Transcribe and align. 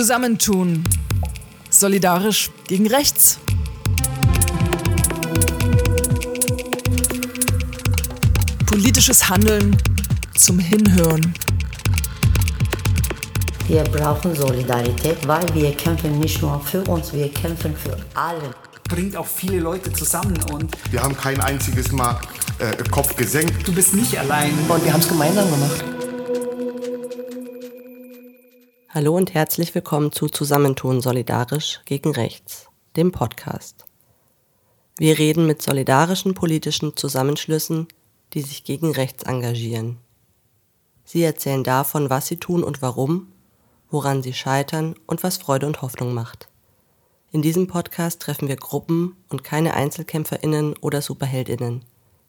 Zusammentun. 0.00 0.82
Solidarisch 1.68 2.50
gegen 2.66 2.86
rechts. 2.86 3.38
Politisches 8.64 9.28
Handeln 9.28 9.76
zum 10.38 10.58
Hinhören. 10.58 11.34
Wir 13.68 13.84
brauchen 13.84 14.34
Solidarität, 14.34 15.18
weil 15.28 15.44
wir 15.54 15.76
kämpfen 15.76 16.18
nicht 16.18 16.40
nur 16.40 16.58
für 16.60 16.82
uns, 16.84 17.12
wir 17.12 17.30
kämpfen 17.30 17.76
für 17.76 17.94
alle. 18.14 18.54
Bringt 18.88 19.14
auch 19.18 19.26
viele 19.26 19.60
Leute 19.60 19.92
zusammen 19.92 20.38
und 20.50 20.74
Wir 20.90 21.02
haben 21.02 21.14
kein 21.14 21.38
einziges 21.42 21.92
Mal 21.92 22.18
äh, 22.58 22.74
Kopf 22.90 23.14
gesenkt. 23.16 23.68
du 23.68 23.74
bist 23.74 23.92
nicht 23.92 24.18
allein. 24.18 24.52
Und 24.66 24.82
wir 24.82 24.94
haben 24.94 25.00
es 25.00 25.08
gemeinsam 25.08 25.50
gemacht. 25.50 25.84
Hallo 28.92 29.16
und 29.16 29.34
herzlich 29.34 29.72
willkommen 29.76 30.10
zu 30.10 30.26
Zusammentun 30.26 31.00
Solidarisch 31.00 31.80
gegen 31.84 32.10
Rechts, 32.10 32.66
dem 32.96 33.12
Podcast. 33.12 33.84
Wir 34.98 35.16
reden 35.16 35.46
mit 35.46 35.62
solidarischen 35.62 36.34
politischen 36.34 36.96
Zusammenschlüssen, 36.96 37.86
die 38.32 38.42
sich 38.42 38.64
gegen 38.64 38.90
rechts 38.90 39.22
engagieren. 39.22 39.98
Sie 41.04 41.22
erzählen 41.22 41.62
davon, 41.62 42.10
was 42.10 42.26
sie 42.26 42.38
tun 42.38 42.64
und 42.64 42.82
warum, 42.82 43.30
woran 43.92 44.24
sie 44.24 44.32
scheitern 44.32 44.96
und 45.06 45.22
was 45.22 45.36
Freude 45.36 45.68
und 45.68 45.82
Hoffnung 45.82 46.12
macht. 46.12 46.48
In 47.30 47.42
diesem 47.42 47.68
Podcast 47.68 48.20
treffen 48.20 48.48
wir 48.48 48.56
Gruppen 48.56 49.14
und 49.28 49.44
keine 49.44 49.74
Einzelkämpferinnen 49.74 50.76
oder 50.78 51.00
Superheldinnen, 51.00 51.84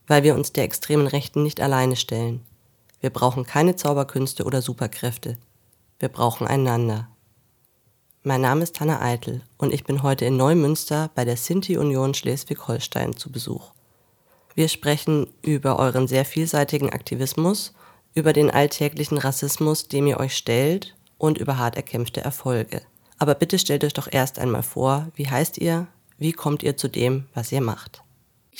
weil 0.05 0.21
wir 0.21 0.35
uns 0.35 0.53
der 0.53 0.65
extremen 0.65 1.07
Rechten 1.07 1.41
nicht 1.41 1.59
alleine 1.59 1.95
stellen. 1.95 2.41
Wir 2.99 3.09
brauchen 3.09 3.47
keine 3.47 3.75
Zauberkünste 3.75 4.43
oder 4.43 4.61
Superkräfte. 4.61 5.39
Wir 6.01 6.09
brauchen 6.09 6.47
einander. 6.47 7.09
Mein 8.23 8.41
Name 8.41 8.63
ist 8.63 8.79
Hanna 8.79 9.03
Eitel 9.03 9.43
und 9.59 9.71
ich 9.71 9.83
bin 9.83 10.01
heute 10.01 10.25
in 10.25 10.35
Neumünster 10.35 11.11
bei 11.13 11.25
der 11.25 11.37
Sinti-Union 11.37 12.15
Schleswig-Holstein 12.15 13.15
zu 13.17 13.31
Besuch. 13.31 13.69
Wir 14.55 14.67
sprechen 14.67 15.27
über 15.43 15.77
euren 15.77 16.07
sehr 16.07 16.25
vielseitigen 16.25 16.89
Aktivismus, 16.89 17.75
über 18.15 18.33
den 18.33 18.49
alltäglichen 18.49 19.19
Rassismus, 19.19 19.89
dem 19.89 20.07
ihr 20.07 20.19
euch 20.19 20.35
stellt 20.35 20.95
und 21.19 21.37
über 21.37 21.59
hart 21.59 21.75
erkämpfte 21.75 22.21
Erfolge. 22.21 22.81
Aber 23.19 23.35
bitte 23.35 23.59
stellt 23.59 23.83
euch 23.83 23.93
doch 23.93 24.11
erst 24.11 24.39
einmal 24.39 24.63
vor, 24.63 25.09
wie 25.13 25.29
heißt 25.29 25.59
ihr, 25.59 25.85
wie 26.17 26.31
kommt 26.31 26.63
ihr 26.63 26.77
zu 26.77 26.87
dem, 26.87 27.27
was 27.35 27.51
ihr 27.51 27.61
macht. 27.61 28.01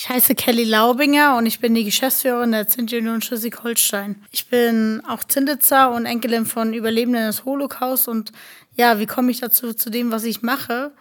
Ich 0.04 0.10
heiße 0.10 0.34
Kelly 0.34 0.64
Laubinger 0.64 1.38
und 1.38 1.46
ich 1.46 1.60
bin 1.60 1.76
die 1.76 1.84
Geschäftsführerin 1.84 2.54
der 2.54 2.68
Zint-Union 2.68 3.22
Schleswig-Holstein. 3.22 4.16
Ich 4.32 4.48
bin 4.48 5.04
auch 5.08 5.24
Zinditzer 5.24 5.92
und 5.92 6.08
Enkelin 6.08 6.48
von 6.48 6.74
Überlebenden 6.74 7.28
des 7.28 7.46
Holocaust 7.46 8.08
und 8.08 8.32
ja, 8.76 8.98
wie 8.98 9.06
komme 9.06 9.30
ich 9.30 9.42
dazu, 9.42 9.76
zu 9.76 9.92
dem, 9.92 10.12
was 10.12 10.24
ich 10.24 10.42
mache? 10.42 10.92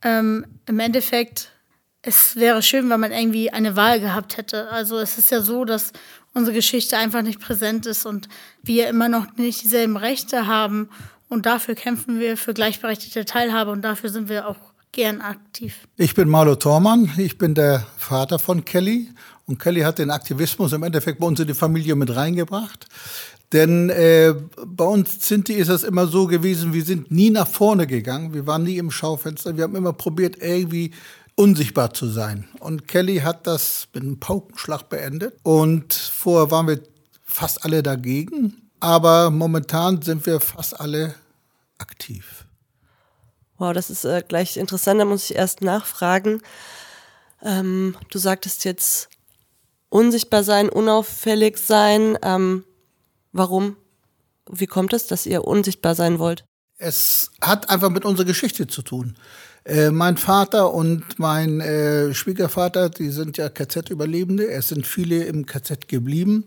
Ähm, 0.00 0.46
Im 0.64 0.80
Endeffekt, 0.80 1.50
es 2.00 2.36
wäre 2.36 2.62
schön, 2.62 2.88
wenn 2.88 3.00
man 3.00 3.12
irgendwie 3.12 3.50
eine 3.50 3.76
Wahl 3.76 4.00
gehabt 4.00 4.38
hätte. 4.38 4.70
Also 4.70 4.96
es 4.96 5.18
ist 5.18 5.30
ja 5.30 5.42
so, 5.42 5.66
dass 5.66 5.92
unsere 6.32 6.54
Geschichte 6.54 6.96
einfach 6.96 7.20
nicht 7.20 7.40
präsent 7.40 7.84
ist 7.84 8.06
und 8.06 8.30
wir 8.62 8.88
immer 8.88 9.10
noch 9.10 9.36
nicht 9.36 9.62
dieselben 9.62 9.98
Rechte 9.98 10.46
haben 10.46 10.88
und 11.28 11.44
dafür 11.44 11.74
kämpfen 11.74 12.18
wir 12.18 12.38
für 12.38 12.54
gleichberechtigte 12.54 13.26
Teilhabe 13.26 13.72
und 13.72 13.82
dafür 13.82 14.08
sind 14.08 14.30
wir 14.30 14.48
auch 14.48 14.72
gern 14.92 15.20
aktiv. 15.20 15.86
Ich 15.96 16.14
bin 16.14 16.28
Marlo 16.28 16.54
Thormann, 16.56 17.12
ich 17.18 17.38
bin 17.38 17.54
der 17.54 17.86
Vater 17.96 18.38
von 18.38 18.64
Kelly 18.64 19.08
und 19.46 19.58
Kelly 19.58 19.80
hat 19.80 19.98
den 19.98 20.10
Aktivismus 20.10 20.72
im 20.72 20.82
Endeffekt 20.82 21.20
bei 21.20 21.26
uns 21.26 21.40
in 21.40 21.46
die 21.46 21.54
Familie 21.54 21.94
mit 21.96 22.14
reingebracht. 22.14 22.86
Denn 23.52 23.88
äh, 23.88 24.34
bei 24.66 24.84
uns 24.84 25.26
Sinti 25.26 25.54
ist 25.54 25.68
es 25.68 25.82
immer 25.82 26.06
so 26.06 26.26
gewesen, 26.26 26.74
wir 26.74 26.84
sind 26.84 27.10
nie 27.10 27.30
nach 27.30 27.48
vorne 27.48 27.86
gegangen, 27.86 28.34
wir 28.34 28.46
waren 28.46 28.62
nie 28.62 28.76
im 28.76 28.90
Schaufenster, 28.90 29.56
wir 29.56 29.64
haben 29.64 29.74
immer 29.74 29.94
probiert, 29.94 30.36
irgendwie 30.42 30.92
unsichtbar 31.34 31.94
zu 31.94 32.08
sein. 32.08 32.46
Und 32.60 32.88
Kelly 32.88 33.18
hat 33.18 33.46
das 33.46 33.88
mit 33.94 34.02
einem 34.02 34.20
Paukenschlag 34.20 34.90
beendet. 34.90 35.34
Und 35.44 35.94
vorher 35.94 36.50
waren 36.50 36.66
wir 36.66 36.80
fast 37.24 37.64
alle 37.64 37.82
dagegen, 37.82 38.70
aber 38.80 39.30
momentan 39.30 40.02
sind 40.02 40.26
wir 40.26 40.40
fast 40.40 40.78
alle 40.78 41.14
aktiv. 41.78 42.37
Wow, 43.58 43.72
das 43.72 43.90
ist 43.90 44.04
äh, 44.04 44.22
gleich 44.26 44.56
interessant, 44.56 45.00
da 45.00 45.04
muss 45.04 45.30
ich 45.30 45.36
erst 45.36 45.62
nachfragen. 45.62 46.40
Ähm, 47.42 47.96
du 48.10 48.18
sagtest 48.18 48.64
jetzt 48.64 49.08
unsichtbar 49.88 50.44
sein, 50.44 50.68
unauffällig 50.68 51.58
sein. 51.58 52.16
Ähm, 52.22 52.64
warum? 53.32 53.76
Wie 54.50 54.66
kommt 54.66 54.92
es, 54.92 55.06
dass 55.06 55.26
ihr 55.26 55.44
unsichtbar 55.44 55.94
sein 55.94 56.18
wollt? 56.18 56.44
Es 56.78 57.30
hat 57.40 57.68
einfach 57.68 57.90
mit 57.90 58.04
unserer 58.04 58.26
Geschichte 58.26 58.68
zu 58.68 58.82
tun. 58.82 59.16
Äh, 59.64 59.90
mein 59.90 60.16
Vater 60.16 60.72
und 60.72 61.18
mein 61.18 61.60
äh, 61.60 62.14
Schwiegervater, 62.14 62.88
die 62.88 63.10
sind 63.10 63.36
ja 63.36 63.48
KZ-Überlebende. 63.48 64.48
Es 64.48 64.68
sind 64.68 64.86
viele 64.86 65.24
im 65.24 65.44
KZ 65.44 65.88
geblieben. 65.88 66.44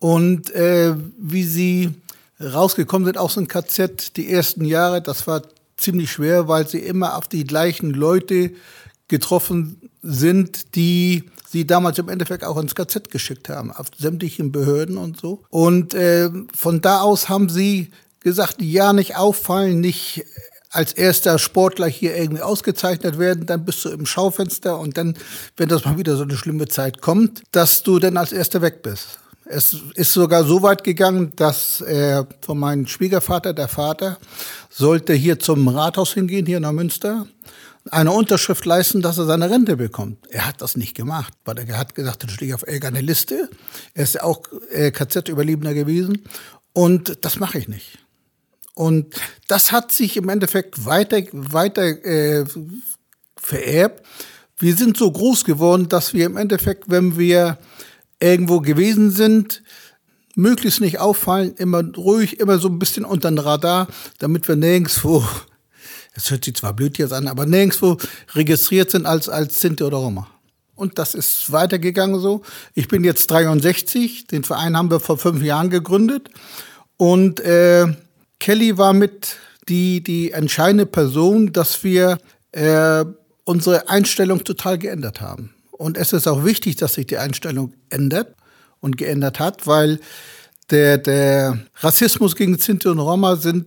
Und 0.00 0.50
äh, 0.50 0.94
wie 1.18 1.44
sie 1.44 1.94
rausgekommen 2.40 3.06
sind 3.06 3.18
aus 3.18 3.34
dem 3.34 3.46
KZ, 3.46 4.16
die 4.16 4.32
ersten 4.32 4.64
Jahre, 4.64 5.00
das 5.00 5.26
war 5.26 5.42
ziemlich 5.80 6.12
schwer, 6.12 6.48
weil 6.48 6.66
sie 6.66 6.78
immer 6.78 7.16
auf 7.16 7.28
die 7.28 7.44
gleichen 7.44 7.90
Leute 7.90 8.52
getroffen 9.08 9.90
sind, 10.02 10.74
die 10.76 11.24
sie 11.48 11.66
damals 11.66 11.98
im 11.98 12.08
Endeffekt 12.08 12.44
auch 12.44 12.56
ins 12.58 12.74
KZ 12.74 13.10
geschickt 13.10 13.48
haben, 13.48 13.72
auf 13.72 13.88
sämtlichen 13.98 14.52
Behörden 14.52 14.96
und 14.96 15.20
so. 15.20 15.42
Und 15.50 15.94
äh, 15.94 16.30
von 16.54 16.80
da 16.80 17.00
aus 17.00 17.28
haben 17.28 17.48
sie 17.48 17.90
gesagt, 18.20 18.62
ja, 18.62 18.92
nicht 18.92 19.16
auffallen, 19.16 19.80
nicht 19.80 20.24
als 20.70 20.92
erster 20.92 21.38
Sportler 21.38 21.88
hier 21.88 22.16
irgendwie 22.16 22.42
ausgezeichnet 22.42 23.18
werden, 23.18 23.46
dann 23.46 23.64
bist 23.64 23.84
du 23.84 23.88
im 23.88 24.06
Schaufenster 24.06 24.78
und 24.78 24.96
dann, 24.96 25.16
wenn 25.56 25.68
das 25.68 25.84
mal 25.84 25.98
wieder 25.98 26.16
so 26.16 26.22
eine 26.22 26.36
schlimme 26.36 26.68
Zeit 26.68 27.00
kommt, 27.00 27.42
dass 27.50 27.82
du 27.82 27.98
dann 27.98 28.16
als 28.16 28.32
erster 28.32 28.62
weg 28.62 28.82
bist. 28.82 29.18
Es 29.52 29.76
ist 29.94 30.12
sogar 30.12 30.44
so 30.44 30.62
weit 30.62 30.84
gegangen, 30.84 31.32
dass 31.34 31.80
äh, 31.80 32.22
von 32.40 32.56
meinem 32.56 32.86
Schwiegervater, 32.86 33.52
der 33.52 33.66
Vater, 33.66 34.16
sollte 34.70 35.12
hier 35.12 35.40
zum 35.40 35.66
Rathaus 35.66 36.14
hingehen, 36.14 36.46
hier 36.46 36.60
nach 36.60 36.70
Münster, 36.70 37.26
eine 37.90 38.12
Unterschrift 38.12 38.64
leisten, 38.64 39.02
dass 39.02 39.18
er 39.18 39.24
seine 39.24 39.50
Rente 39.50 39.76
bekommt. 39.76 40.18
Er 40.30 40.46
hat 40.46 40.62
das 40.62 40.76
nicht 40.76 40.94
gemacht, 40.94 41.32
weil 41.44 41.58
er 41.58 41.78
hat 41.78 41.96
gesagt, 41.96 42.22
dann 42.22 42.30
stehe 42.30 42.50
ich 42.50 42.54
auf 42.54 42.64
irgendeine 42.64 43.00
Liste. 43.00 43.50
Er 43.92 44.04
ist 44.04 44.14
ja 44.14 44.22
auch 44.22 44.42
äh, 44.70 44.92
KZ-Überlebender 44.92 45.74
gewesen 45.74 46.22
und 46.72 47.24
das 47.24 47.40
mache 47.40 47.58
ich 47.58 47.66
nicht. 47.66 47.98
Und 48.74 49.16
das 49.48 49.72
hat 49.72 49.90
sich 49.90 50.16
im 50.16 50.28
Endeffekt 50.28 50.84
weiter, 50.86 51.20
weiter 51.32 52.04
äh, 52.04 52.44
vererbt. 53.36 54.06
Wir 54.58 54.76
sind 54.76 54.96
so 54.96 55.10
groß 55.10 55.44
geworden, 55.44 55.88
dass 55.88 56.14
wir 56.14 56.26
im 56.26 56.36
Endeffekt, 56.36 56.84
wenn 56.88 57.18
wir 57.18 57.58
irgendwo 58.20 58.60
gewesen 58.60 59.10
sind, 59.10 59.62
möglichst 60.36 60.80
nicht 60.80 60.98
auffallen, 60.98 61.54
immer 61.56 61.82
ruhig, 61.96 62.38
immer 62.38 62.58
so 62.58 62.68
ein 62.68 62.78
bisschen 62.78 63.04
unter 63.04 63.30
den 63.30 63.38
Radar, 63.38 63.88
damit 64.18 64.46
wir 64.48 64.56
nirgendwo, 64.56 65.24
es 66.14 66.30
hört 66.30 66.44
sich 66.44 66.54
zwar 66.54 66.74
blöd 66.74 66.98
jetzt 66.98 67.12
an, 67.12 67.28
aber 67.28 67.46
nirgendwo 67.46 67.96
registriert 68.34 68.90
sind 68.90 69.06
als, 69.06 69.28
als 69.28 69.60
Sinti 69.60 69.84
oder 69.84 69.98
Roma. 69.98 70.28
Und 70.74 70.98
das 70.98 71.14
ist 71.14 71.52
weitergegangen 71.52 72.20
so. 72.20 72.40
Ich 72.74 72.88
bin 72.88 73.04
jetzt 73.04 73.30
63, 73.30 74.28
den 74.28 74.44
Verein 74.44 74.76
haben 74.76 74.90
wir 74.90 74.98
vor 74.98 75.18
fünf 75.18 75.42
Jahren 75.42 75.68
gegründet. 75.68 76.30
Und 76.96 77.38
äh, 77.40 77.86
Kelly 78.38 78.78
war 78.78 78.94
mit 78.94 79.36
die, 79.68 80.02
die 80.02 80.32
entscheidende 80.32 80.86
Person, 80.86 81.52
dass 81.52 81.84
wir 81.84 82.18
äh, 82.52 83.04
unsere 83.44 83.90
Einstellung 83.90 84.42
total 84.42 84.78
geändert 84.78 85.20
haben. 85.20 85.54
Und 85.80 85.96
es 85.96 86.12
ist 86.12 86.28
auch 86.28 86.44
wichtig, 86.44 86.76
dass 86.76 86.92
sich 86.92 87.06
die 87.06 87.16
Einstellung 87.16 87.72
ändert 87.88 88.34
und 88.80 88.98
geändert 88.98 89.40
hat, 89.40 89.66
weil 89.66 89.98
der, 90.68 90.98
der 90.98 91.58
Rassismus 91.76 92.36
gegen 92.36 92.58
Sinti 92.58 92.86
und 92.88 92.98
Roma 92.98 93.36
sind, 93.36 93.66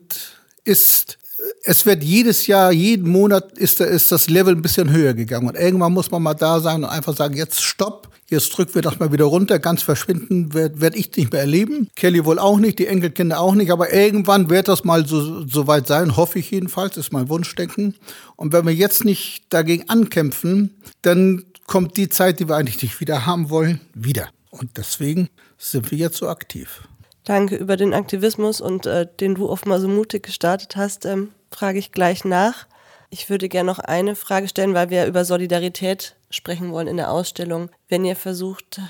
ist, 0.63 1.17
es 1.63 1.87
wird 1.87 2.03
jedes 2.03 2.45
Jahr, 2.45 2.71
jeden 2.71 3.09
Monat 3.09 3.57
ist, 3.57 3.81
ist 3.81 4.11
das 4.11 4.29
Level 4.29 4.53
ein 4.53 4.61
bisschen 4.61 4.91
höher 4.91 5.15
gegangen. 5.15 5.47
Und 5.47 5.55
irgendwann 5.55 5.91
muss 5.91 6.11
man 6.11 6.21
mal 6.21 6.35
da 6.35 6.59
sein 6.59 6.83
und 6.83 6.89
einfach 6.91 7.17
sagen, 7.17 7.35
jetzt 7.35 7.63
stopp, 7.63 8.09
jetzt 8.29 8.49
drücken 8.49 8.75
wir 8.75 8.83
das 8.83 8.99
mal 8.99 9.11
wieder 9.11 9.25
runter, 9.25 9.57
ganz 9.57 9.81
verschwinden 9.81 10.53
werde 10.53 10.81
werd 10.81 10.95
ich 10.95 11.17
nicht 11.17 11.31
mehr 11.31 11.41
erleben. 11.41 11.89
Kelly 11.95 12.25
wohl 12.25 12.37
auch 12.37 12.59
nicht, 12.59 12.77
die 12.77 12.85
Enkelkinder 12.85 13.39
auch 13.39 13.55
nicht, 13.55 13.71
aber 13.71 13.91
irgendwann 13.91 14.51
wird 14.51 14.67
das 14.67 14.83
mal 14.83 15.07
so, 15.07 15.47
so 15.47 15.65
weit 15.65 15.87
sein, 15.87 16.15
hoffe 16.15 16.37
ich 16.37 16.51
jedenfalls, 16.51 16.95
ist 16.95 17.11
mein 17.11 17.27
Wunschdenken. 17.27 17.95
Und 18.35 18.53
wenn 18.53 18.67
wir 18.67 18.73
jetzt 18.75 19.03
nicht 19.03 19.45
dagegen 19.49 19.89
ankämpfen, 19.89 20.75
dann 21.01 21.45
kommt 21.67 21.97
die 21.97 22.09
Zeit, 22.09 22.39
die 22.39 22.47
wir 22.47 22.55
eigentlich 22.55 22.81
nicht 22.81 22.99
wieder 22.99 23.25
haben 23.25 23.49
wollen, 23.49 23.81
wieder. 23.93 24.29
Und 24.49 24.77
deswegen 24.77 25.29
sind 25.57 25.91
wir 25.91 25.97
jetzt 25.97 26.17
so 26.17 26.27
aktiv. 26.27 26.87
Danke 27.23 27.55
über 27.55 27.77
den 27.77 27.93
Aktivismus 27.93 28.59
und 28.59 28.85
äh, 28.85 29.07
den 29.19 29.35
du 29.35 29.49
offenbar 29.49 29.79
so 29.79 29.87
mutig 29.87 30.23
gestartet 30.23 30.75
hast, 30.75 31.05
ähm, 31.05 31.31
frage 31.51 31.79
ich 31.79 31.91
gleich 31.91 32.25
nach. 32.25 32.67
Ich 33.09 33.29
würde 33.29 33.47
gerne 33.47 33.67
noch 33.67 33.79
eine 33.79 34.15
Frage 34.15 34.47
stellen, 34.47 34.73
weil 34.73 34.89
wir 34.89 35.05
über 35.05 35.23
Solidarität 35.23 36.15
sprechen 36.29 36.71
wollen 36.71 36.87
in 36.87 36.97
der 36.97 37.11
Ausstellung. 37.11 37.69
Wenn 37.87 38.03
ihr 38.03 38.15
versucht 38.15 38.81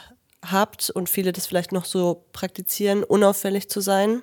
habt 0.44 0.90
und 0.90 1.10
viele 1.10 1.32
das 1.32 1.46
vielleicht 1.46 1.72
noch 1.72 1.86
so 1.86 2.26
praktizieren, 2.34 3.04
unauffällig 3.04 3.70
zu 3.70 3.82
sein, 3.82 4.22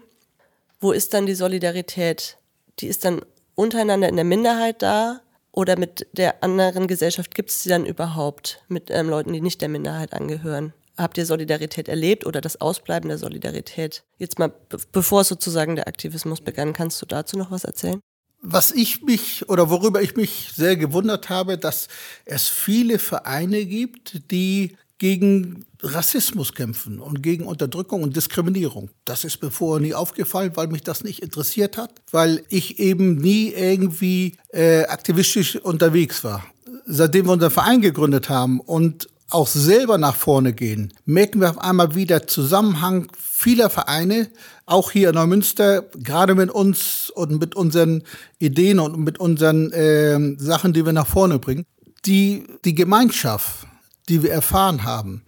wo 0.81 0.93
ist 0.93 1.15
dann 1.15 1.27
die 1.27 1.35
Solidarität? 1.35 2.39
Die 2.81 2.87
ist 2.87 3.05
dann 3.05 3.21
untereinander 3.55 4.09
in 4.09 4.17
der 4.17 4.25
Minderheit 4.25 4.83
da 4.83 5.21
oder 5.53 5.79
mit 5.79 6.07
der 6.13 6.43
anderen 6.43 6.87
Gesellschaft 6.87 7.35
gibt 7.35 7.51
es 7.51 7.63
sie 7.63 7.69
dann 7.69 7.87
überhaupt 7.87 8.63
mit 8.69 8.91
ähm, 8.91 9.09
Leuten, 9.09 9.33
die 9.33 9.41
nicht 9.41 9.61
der 9.61 9.69
Minderheit 9.69 10.13
angehören? 10.13 10.73
Habt 10.97 11.17
ihr 11.19 11.27
Solidarität 11.27 11.89
erlebt 11.89 12.27
oder 12.27 12.41
das 12.41 12.61
Ausbleiben 12.61 13.09
der 13.09 13.19
Solidarität? 13.19 14.05
Jetzt 14.19 14.39
mal, 14.39 14.53
bevor 14.93 15.25
sozusagen 15.25 15.77
der 15.77 15.89
Aktivismus 15.89 16.41
begann, 16.41 16.73
kannst 16.73 17.01
du 17.01 17.07
dazu 17.07 17.39
noch 17.39 17.51
was 17.51 17.65
erzählen? 17.65 18.01
Was 18.43 18.71
ich 18.71 19.03
mich 19.03 19.49
oder 19.49 19.71
worüber 19.71 20.03
ich 20.03 20.17
mich 20.17 20.51
sehr 20.55 20.77
gewundert 20.77 21.29
habe, 21.29 21.59
dass 21.59 21.89
es 22.25 22.49
viele 22.49 22.99
Vereine 22.99 23.67
gibt, 23.67 24.31
die 24.31 24.77
gegen 25.01 25.65
Rassismus 25.83 26.55
kämpfen 26.55 27.01
und 27.01 27.23
gegen 27.23 27.47
Unterdrückung 27.47 28.03
und 28.03 28.15
Diskriminierung. 28.15 28.91
Das 29.07 29.25
ist 29.25 29.43
mir 29.43 29.51
vorher 29.51 29.81
nie 29.81 29.95
aufgefallen, 29.95 30.53
weil 30.55 30.69
mich 30.69 30.83
das 30.83 31.03
nicht 31.03 31.23
interessiert 31.23 31.79
hat, 31.79 31.91
weil 32.13 32.45
ich 32.51 32.79
eben 32.79 33.17
nie 33.17 33.49
irgendwie 33.49 34.37
äh, 34.51 34.85
aktivistisch 34.85 35.57
unterwegs 35.57 36.23
war. 36.23 36.45
Seitdem 36.87 37.27
wir 37.27 37.33
unseren 37.33 37.51
Verein 37.51 37.81
gegründet 37.81 38.29
haben 38.29 38.61
und 38.61 39.09
auch 39.31 39.47
selber 39.47 39.97
nach 39.97 40.17
vorne 40.17 40.53
gehen, 40.53 40.93
merken 41.07 41.41
wir 41.41 41.51
auf 41.51 41.59
einmal 41.59 41.95
wieder 41.95 42.27
Zusammenhang 42.27 43.09
vieler 43.17 43.71
Vereine, 43.71 44.29
auch 44.67 44.91
hier 44.91 45.09
in 45.09 45.15
Neumünster, 45.15 45.83
gerade 45.97 46.35
mit 46.35 46.51
uns 46.51 47.11
und 47.15 47.41
mit 47.41 47.55
unseren 47.55 48.03
Ideen 48.39 48.81
und 48.81 48.99
mit 48.99 49.19
unseren 49.19 49.73
äh, 49.73 50.37
Sachen, 50.37 50.75
die 50.75 50.85
wir 50.85 50.93
nach 50.93 51.07
vorne 51.07 51.39
bringen. 51.39 51.65
Die, 52.05 52.45
die 52.65 52.75
Gemeinschaft, 52.75 53.67
die 54.11 54.23
wir 54.23 54.33
erfahren 54.33 54.85
haben, 54.85 55.23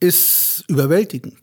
ist 0.00 0.64
überwältigend. 0.68 1.34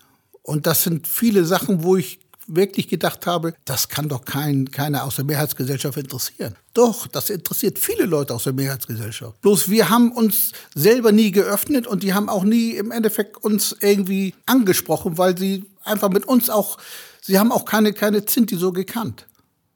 Und 0.42 0.66
das 0.66 0.84
sind 0.84 1.08
viele 1.08 1.46
Sachen, 1.46 1.84
wo 1.84 1.96
ich 1.96 2.20
wirklich 2.48 2.88
gedacht 2.88 3.28
habe, 3.28 3.54
das 3.66 3.90
kann 3.90 4.10
doch 4.10 4.26
kein, 4.26 4.72
keiner 4.72 5.04
aus 5.04 5.18
der 5.18 5.26
Mehrheitsgesellschaft 5.26 5.98
interessieren. 5.98 6.56
Doch, 6.74 7.06
das 7.06 7.30
interessiert 7.30 7.78
viele 7.78 8.06
Leute 8.06 8.34
aus 8.34 8.46
der 8.46 8.54
Mehrheitsgesellschaft. 8.54 9.40
Bloß 9.42 9.70
wir 9.70 9.90
haben 9.90 10.12
uns 10.12 10.54
selber 10.74 11.12
nie 11.12 11.32
geöffnet 11.32 11.86
und 11.86 12.02
die 12.02 12.14
haben 12.14 12.28
auch 12.28 12.44
nie 12.44 12.72
im 12.72 12.90
Endeffekt 12.92 13.38
uns 13.44 13.76
irgendwie 13.82 14.34
angesprochen, 14.48 15.20
weil 15.20 15.38
sie 15.38 15.66
einfach 15.84 16.10
mit 16.10 16.28
uns 16.28 16.50
auch, 16.50 16.80
sie 17.22 17.38
haben 17.38 17.52
auch 17.52 17.66
keine, 17.66 17.94
keine 17.94 18.26
Zinti 18.26 18.56
so 18.56 18.72
gekannt. 18.72 19.28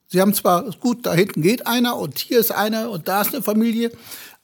Sie 0.07 0.21
haben 0.21 0.33
zwar, 0.33 0.63
gut, 0.79 1.05
da 1.05 1.13
hinten 1.13 1.41
geht 1.41 1.65
einer 1.65 1.97
und 1.97 2.19
hier 2.19 2.39
ist 2.39 2.51
einer 2.51 2.89
und 2.91 3.07
da 3.07 3.21
ist 3.21 3.33
eine 3.33 3.43
Familie, 3.43 3.91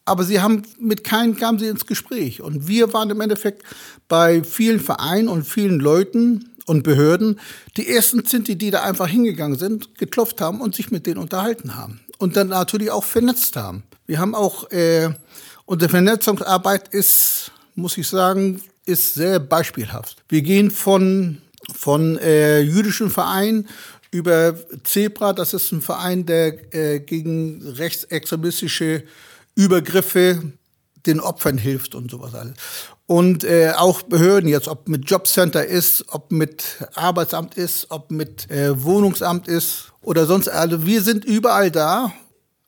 aber 0.09 0.23
sie 0.23 0.41
haben 0.41 0.63
mit 0.79 1.03
keinem 1.03 1.35
kamen 1.35 1.59
sie 1.59 1.67
ins 1.67 1.85
Gespräch. 1.85 2.41
Und 2.41 2.67
wir 2.67 2.91
waren 2.93 3.09
im 3.09 3.21
Endeffekt 3.21 3.63
bei 4.07 4.43
vielen 4.43 4.79
Vereinen 4.79 5.29
und 5.29 5.43
vielen 5.43 5.79
Leuten 5.79 6.49
und 6.65 6.83
Behörden 6.83 7.39
die 7.77 7.87
ersten 7.87 8.25
sind 8.25 8.47
die, 8.47 8.57
die 8.57 8.71
da 8.71 8.83
einfach 8.83 9.07
hingegangen 9.07 9.57
sind, 9.57 9.97
geklopft 9.97 10.41
haben 10.41 10.61
und 10.61 10.75
sich 10.75 10.91
mit 10.91 11.07
denen 11.07 11.17
unterhalten 11.17 11.75
haben. 11.75 11.99
Und 12.17 12.35
dann 12.35 12.49
natürlich 12.49 12.91
auch 12.91 13.03
vernetzt 13.03 13.55
haben. 13.55 13.83
Wir 14.05 14.19
haben 14.19 14.35
auch, 14.35 14.69
äh, 14.71 15.09
unsere 15.65 15.89
Vernetzungsarbeit 15.89 16.89
ist, 16.89 17.51
muss 17.75 17.97
ich 17.97 18.07
sagen, 18.07 18.61
ist 18.85 19.13
sehr 19.13 19.39
beispielhaft. 19.39 20.17
Wir 20.27 20.41
gehen 20.41 20.71
von, 20.71 21.37
von 21.73 22.17
äh, 22.17 22.59
jüdischen 22.59 23.09
Vereinen 23.09 23.67
über 24.11 24.55
Zebra, 24.83 25.33
das 25.33 25.53
ist 25.53 25.71
ein 25.71 25.81
Verein, 25.81 26.25
der 26.25 26.73
äh, 26.73 26.99
gegen 26.99 27.61
rechtsextremistische 27.61 29.03
Übergriffe 29.59 30.53
den 31.05 31.19
Opfern 31.19 31.57
hilft 31.57 31.95
und 31.95 32.09
sowas 32.09 32.33
alles. 32.33 32.55
Und 33.05 33.43
äh, 33.43 33.73
auch 33.75 34.03
Behörden 34.03 34.49
jetzt, 34.49 34.69
ob 34.69 34.87
mit 34.87 35.09
Jobcenter 35.09 35.65
ist, 35.65 36.05
ob 36.09 36.31
mit 36.31 36.63
Arbeitsamt 36.95 37.55
ist, 37.55 37.87
ob 37.89 38.09
mit 38.09 38.49
äh, 38.49 38.83
Wohnungsamt 38.83 39.49
ist 39.49 39.91
oder 40.01 40.25
sonst. 40.25 40.47
Also 40.47 40.85
wir 40.85 41.01
sind 41.01 41.25
überall 41.25 41.71
da. 41.71 42.13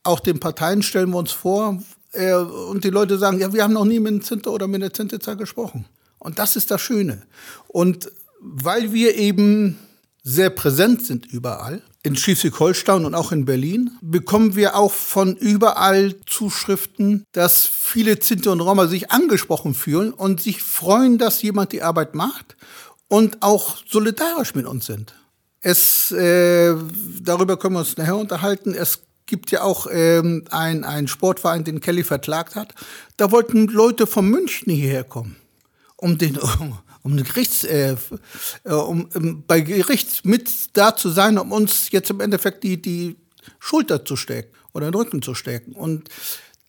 Auch 0.04 0.20
den 0.20 0.40
Parteien 0.40 0.84
stellen 0.84 1.12
wir 1.12 1.18
uns 1.18 1.32
vor. 1.32 1.82
Äh, 2.12 2.34
und 2.34 2.84
die 2.84 2.90
Leute 2.90 3.18
sagen, 3.18 3.40
ja, 3.40 3.54
wir 3.54 3.64
haben 3.64 3.74
noch 3.74 3.86
nie 3.86 4.00
mit 4.00 4.12
einem 4.12 4.22
Zinter 4.22 4.52
oder 4.52 4.68
mit 4.68 4.82
einer 4.82 4.94
Zintitzer 4.94 5.38
gesprochen. 5.38 5.86
Und 6.20 6.40
das 6.40 6.58
ist 6.58 6.72
das 6.72 6.82
Schöne. 6.82 7.22
Und 7.68 8.12
weil 8.42 8.92
wir 8.92 9.16
eben 9.16 9.80
sehr 10.24 10.50
präsent 10.50 11.06
sind 11.06 11.26
überall, 11.26 11.82
in 12.03 12.15
Schleswig-Holstein 12.15 13.06
und 13.06 13.13
auch 13.13 13.31
in 13.31 13.45
Berlin, 13.45 13.92
bekommen 14.01 14.56
wir 14.56 14.75
auch 14.75 14.92
von 14.92 15.36
überall 15.36 16.15
Zuschriften, 16.25 17.25
dass 17.31 17.65
viele 17.68 18.21
Sinti 18.21 18.50
und 18.50 18.59
Roma 18.59 18.88
sich 18.88 19.12
angesprochen 19.12 19.74
fühlen 19.74 20.12
und 20.12 20.42
sich 20.42 20.63
freuen, 20.63 21.18
dass 21.18 21.42
jemand 21.42 21.74
die 21.74 21.83
Arbeit 21.83 22.15
macht 22.15 22.57
und 23.07 23.44
auch 23.44 23.77
solidarisch 23.88 24.56
mit 24.56 24.65
uns 24.65 24.86
sind. 24.86 25.13
Es, 25.59 26.12
äh, 26.12 26.75
darüber 27.21 27.57
können 27.57 27.75
wir 27.75 27.80
uns 27.81 27.98
nachher 27.98 28.18
unterhalten. 28.18 28.74
Es 28.74 29.04
gibt 29.27 29.51
ja 29.51 29.62
auch 29.62 29.88
ähm, 29.92 30.45
einen 30.50 31.07
Sportverein, 31.07 31.63
den 31.63 31.81
Kelly 31.81 32.04
verklagt 32.04 32.56
hat. 32.56 32.74
Da 33.18 33.31
wollten 33.31 33.68
Leute 33.68 34.07
von 34.07 34.27
München 34.27 34.74
hierher 34.74 35.04
kommen, 35.04 35.36
um 35.97 36.18
den 36.18 36.39
um, 37.03 37.18
Gerichts, 37.18 37.63
äh, 37.63 37.95
äh, 38.63 38.74
um, 38.74 39.09
um 39.13 39.44
bei 39.45 39.62
Gericht 39.62 40.25
mit 40.25 40.50
da 40.74 40.95
zu 40.95 41.09
sein, 41.09 41.38
um 41.38 41.51
uns 41.51 41.92
jetzt 41.92 42.09
im 42.09 42.19
Endeffekt 42.19 42.63
die, 42.63 42.81
die 42.81 43.15
Schulter 43.59 44.06
zu 44.06 44.15
stecken 44.15 44.56
oder 44.74 44.89
den 44.89 44.95
Rücken 44.95 45.21
zu 45.21 45.33
stecken. 45.33 45.74
Und 45.74 46.09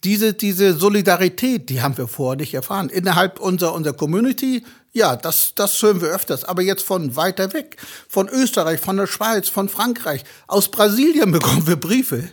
diese, 0.04 0.32
diese 0.32 0.74
Solidarität, 0.74 1.68
die 1.68 1.80
haben 1.80 1.96
wir 1.96 2.08
vorher 2.08 2.36
nicht 2.36 2.54
erfahren. 2.54 2.88
Innerhalb 2.88 3.38
unserer, 3.38 3.72
unserer 3.72 3.94
Community, 3.94 4.64
ja, 4.92 5.16
das, 5.16 5.54
das 5.54 5.80
hören 5.80 6.00
wir 6.00 6.08
öfters. 6.08 6.44
Aber 6.44 6.62
jetzt 6.62 6.82
von 6.82 7.14
weiter 7.14 7.52
weg, 7.52 7.76
von 8.08 8.28
Österreich, 8.28 8.80
von 8.80 8.96
der 8.96 9.06
Schweiz, 9.06 9.48
von 9.48 9.68
Frankreich, 9.68 10.24
aus 10.48 10.70
Brasilien 10.70 11.30
bekommen 11.32 11.66
wir 11.66 11.76
Briefe, 11.76 12.28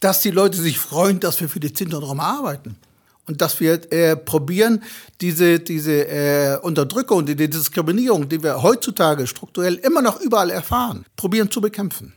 dass 0.00 0.20
die 0.20 0.30
Leute 0.30 0.60
sich 0.60 0.78
freuen, 0.78 1.20
dass 1.20 1.40
wir 1.40 1.48
für 1.48 1.60
die 1.60 1.72
Zinten 1.72 1.96
und 1.96 2.04
Roma 2.04 2.38
arbeiten 2.38 2.76
dass 3.38 3.60
wir 3.60 3.92
äh, 3.92 4.16
probieren, 4.16 4.82
diese, 5.20 5.60
diese 5.60 6.06
äh, 6.08 6.58
Unterdrückung, 6.58 7.26
die, 7.26 7.36
die 7.36 7.48
Diskriminierung, 7.48 8.28
die 8.28 8.42
wir 8.42 8.62
heutzutage 8.62 9.26
strukturell 9.26 9.76
immer 9.76 10.02
noch 10.02 10.20
überall 10.20 10.50
erfahren, 10.50 11.04
probieren 11.16 11.50
zu 11.50 11.60
bekämpfen. 11.60 12.12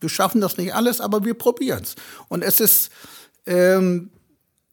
Wir 0.00 0.08
schaffen 0.08 0.40
das 0.40 0.56
nicht 0.56 0.74
alles, 0.74 1.00
aber 1.00 1.24
wir 1.24 1.34
probieren 1.34 1.82
es. 1.82 1.94
Und 2.28 2.42
es 2.42 2.60
ist, 2.60 2.90
ähm, 3.46 4.10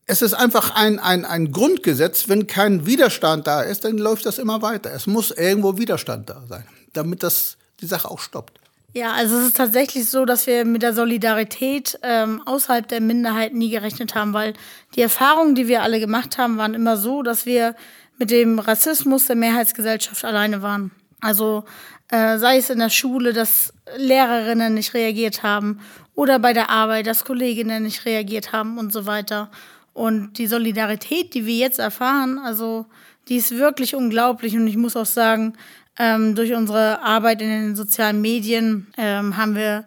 es 0.06 0.21
ist 0.21 0.33
einfach 0.33 0.75
ein, 0.75 1.00
ein, 1.00 1.25
ein 1.25 1.51
Grundgesetz, 1.51 2.29
wenn 2.29 2.45
kein 2.45 2.85
Widerstand 2.85 3.47
da 3.47 3.62
ist, 3.62 3.85
dann 3.85 3.97
läuft 3.97 4.25
das 4.25 4.38
immer 4.38 4.62
weiter. 4.62 4.94
Es 4.94 5.07
muss 5.07 5.31
irgendwo 5.31 5.77
Widerstand 5.77 6.29
da 6.29 6.44
sein, 6.47 6.65
damit 6.94 7.23
das 7.23 7.57
die 7.81 7.88
Sache 7.88 8.10
auch 8.10 8.19
stoppt. 8.19 8.60
Ja, 8.97 9.11
also 9.11 9.35
es 9.39 9.47
ist 9.47 9.57
tatsächlich 9.57 10.09
so, 10.09 10.23
dass 10.23 10.47
wir 10.47 10.63
mit 10.63 10.81
der 10.81 10.93
Solidarität 10.93 11.99
ähm, 12.01 12.41
außerhalb 12.45 12.87
der 12.87 13.01
Minderheit 13.01 13.53
nie 13.53 13.69
gerechnet 13.69 14.15
haben, 14.15 14.31
weil 14.31 14.53
die 14.95 15.01
Erfahrungen, 15.01 15.53
die 15.53 15.67
wir 15.67 15.83
alle 15.83 15.99
gemacht 15.99 16.37
haben, 16.37 16.57
waren 16.57 16.73
immer 16.73 16.95
so, 16.95 17.21
dass 17.21 17.45
wir 17.45 17.75
mit 18.17 18.31
dem 18.31 18.57
Rassismus 18.57 19.25
der 19.25 19.35
Mehrheitsgesellschaft 19.35 20.23
alleine 20.23 20.61
waren. 20.61 20.91
Also 21.19 21.65
äh, 22.07 22.37
sei 22.37 22.55
es 22.55 22.69
in 22.69 22.79
der 22.79 22.89
Schule, 22.89 23.33
dass 23.33 23.73
Lehrerinnen 23.97 24.73
nicht 24.73 24.93
reagiert 24.93 25.43
haben 25.43 25.81
oder 26.13 26.39
bei 26.39 26.53
der 26.53 26.69
Arbeit, 26.69 27.07
dass 27.07 27.25
Kolleginnen 27.25 27.83
nicht 27.83 28.05
reagiert 28.05 28.53
haben 28.53 28.77
und 28.77 28.93
so 28.93 29.05
weiter. 29.05 29.51
Und 29.91 30.37
die 30.37 30.47
Solidarität, 30.47 31.33
die 31.33 31.45
wir 31.45 31.55
jetzt 31.55 31.79
erfahren, 31.79 32.39
also 32.39 32.85
die 33.27 33.35
ist 33.35 33.57
wirklich 33.57 33.93
unglaublich. 33.93 34.55
Und 34.55 34.67
ich 34.67 34.77
muss 34.77 34.95
auch 34.95 35.05
sagen, 35.05 35.57
ähm, 35.97 36.35
durch 36.35 36.53
unsere 36.53 37.01
Arbeit 37.01 37.41
in 37.41 37.49
den 37.49 37.75
sozialen 37.75 38.21
Medien 38.21 38.87
ähm, 38.97 39.37
haben 39.37 39.55
wir 39.55 39.85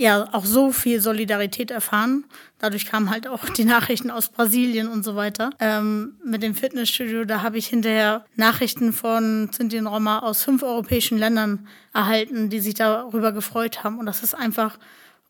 ja 0.00 0.28
auch 0.32 0.46
so 0.46 0.72
viel 0.72 1.00
Solidarität 1.00 1.70
erfahren. 1.70 2.24
Dadurch 2.58 2.86
kamen 2.86 3.10
halt 3.10 3.28
auch 3.28 3.44
die 3.50 3.64
Nachrichten 3.64 4.10
aus 4.10 4.28
Brasilien 4.28 4.88
und 4.88 5.04
so 5.04 5.14
weiter. 5.14 5.50
Ähm, 5.60 6.16
mit 6.24 6.42
dem 6.42 6.54
Fitnessstudio, 6.54 7.24
da 7.24 7.42
habe 7.42 7.58
ich 7.58 7.66
hinterher 7.66 8.24
Nachrichten 8.34 8.92
von 8.92 9.50
Sinti 9.52 9.78
und 9.78 9.86
Roma 9.86 10.20
aus 10.20 10.42
fünf 10.42 10.62
europäischen 10.62 11.18
Ländern 11.18 11.68
erhalten, 11.92 12.48
die 12.48 12.60
sich 12.60 12.74
darüber 12.74 13.32
gefreut 13.32 13.84
haben. 13.84 13.98
Und 13.98 14.06
das 14.06 14.22
ist 14.22 14.34
einfach 14.34 14.78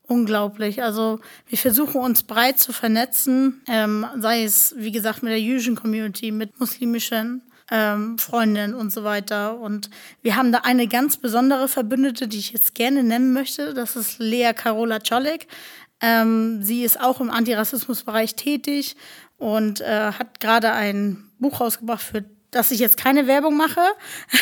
unglaublich. 0.07 0.83
Also 0.83 1.21
wir 1.49 1.59
versuchen 1.59 2.01
uns 2.01 2.23
breit 2.23 2.59
zu 2.59 2.73
vernetzen, 2.73 3.63
ähm, 3.69 4.07
sei 4.19 4.45
es, 4.45 4.75
wie 4.77 4.93
gesagt, 4.93 5.23
mit 5.23 5.31
der 5.31 5.41
jüdischen 5.41 5.77
Community, 5.77 6.31
mit 6.31 6.59
muslimischen 6.61 7.43
ähm, 7.71 8.19
Freundin 8.19 8.75
und 8.75 8.93
so 8.93 9.05
weiter. 9.05 9.59
Und 9.59 9.91
wir 10.23 10.37
haben 10.37 10.53
da 10.53 10.59
eine 10.59 10.89
ganz 10.89 11.17
besondere 11.17 11.69
Verbündete, 11.69 12.29
die 12.29 12.39
ich 12.39 12.53
jetzt 12.53 12.75
gerne 12.75 13.03
nennen 13.03 13.33
möchte. 13.33 13.75
Das 13.75 13.97
ist 13.97 14.19
Lea 14.19 14.53
Carola 14.55 14.99
Czolek. 14.99 15.47
Ähm, 16.01 16.63
sie 16.63 16.83
ist 16.83 17.01
auch 17.01 17.21
im 17.21 17.31
Antirassismusbereich 17.31 18.35
tätig 18.35 18.97
und 19.39 19.81
äh, 19.81 20.13
hat 20.13 20.41
gerade 20.41 20.73
ein 20.73 21.31
Buch 21.39 21.61
rausgebracht, 21.61 22.03
für 22.03 22.25
das 22.51 22.71
ich 22.71 22.81
jetzt 22.81 22.97
keine 22.97 23.27
Werbung 23.27 23.57
mache. 23.57 23.83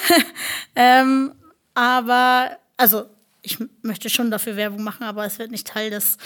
ähm, 0.76 1.32
aber, 1.74 2.56
also, 2.76 3.04
ich 3.42 3.58
möchte 3.82 4.10
schon 4.10 4.30
dafür 4.30 4.56
Werbung 4.56 4.82
machen, 4.82 5.04
aber 5.04 5.24
es 5.24 5.38
wird 5.38 5.50
nicht 5.50 5.66
Teil 5.66 5.90
des 5.90 6.18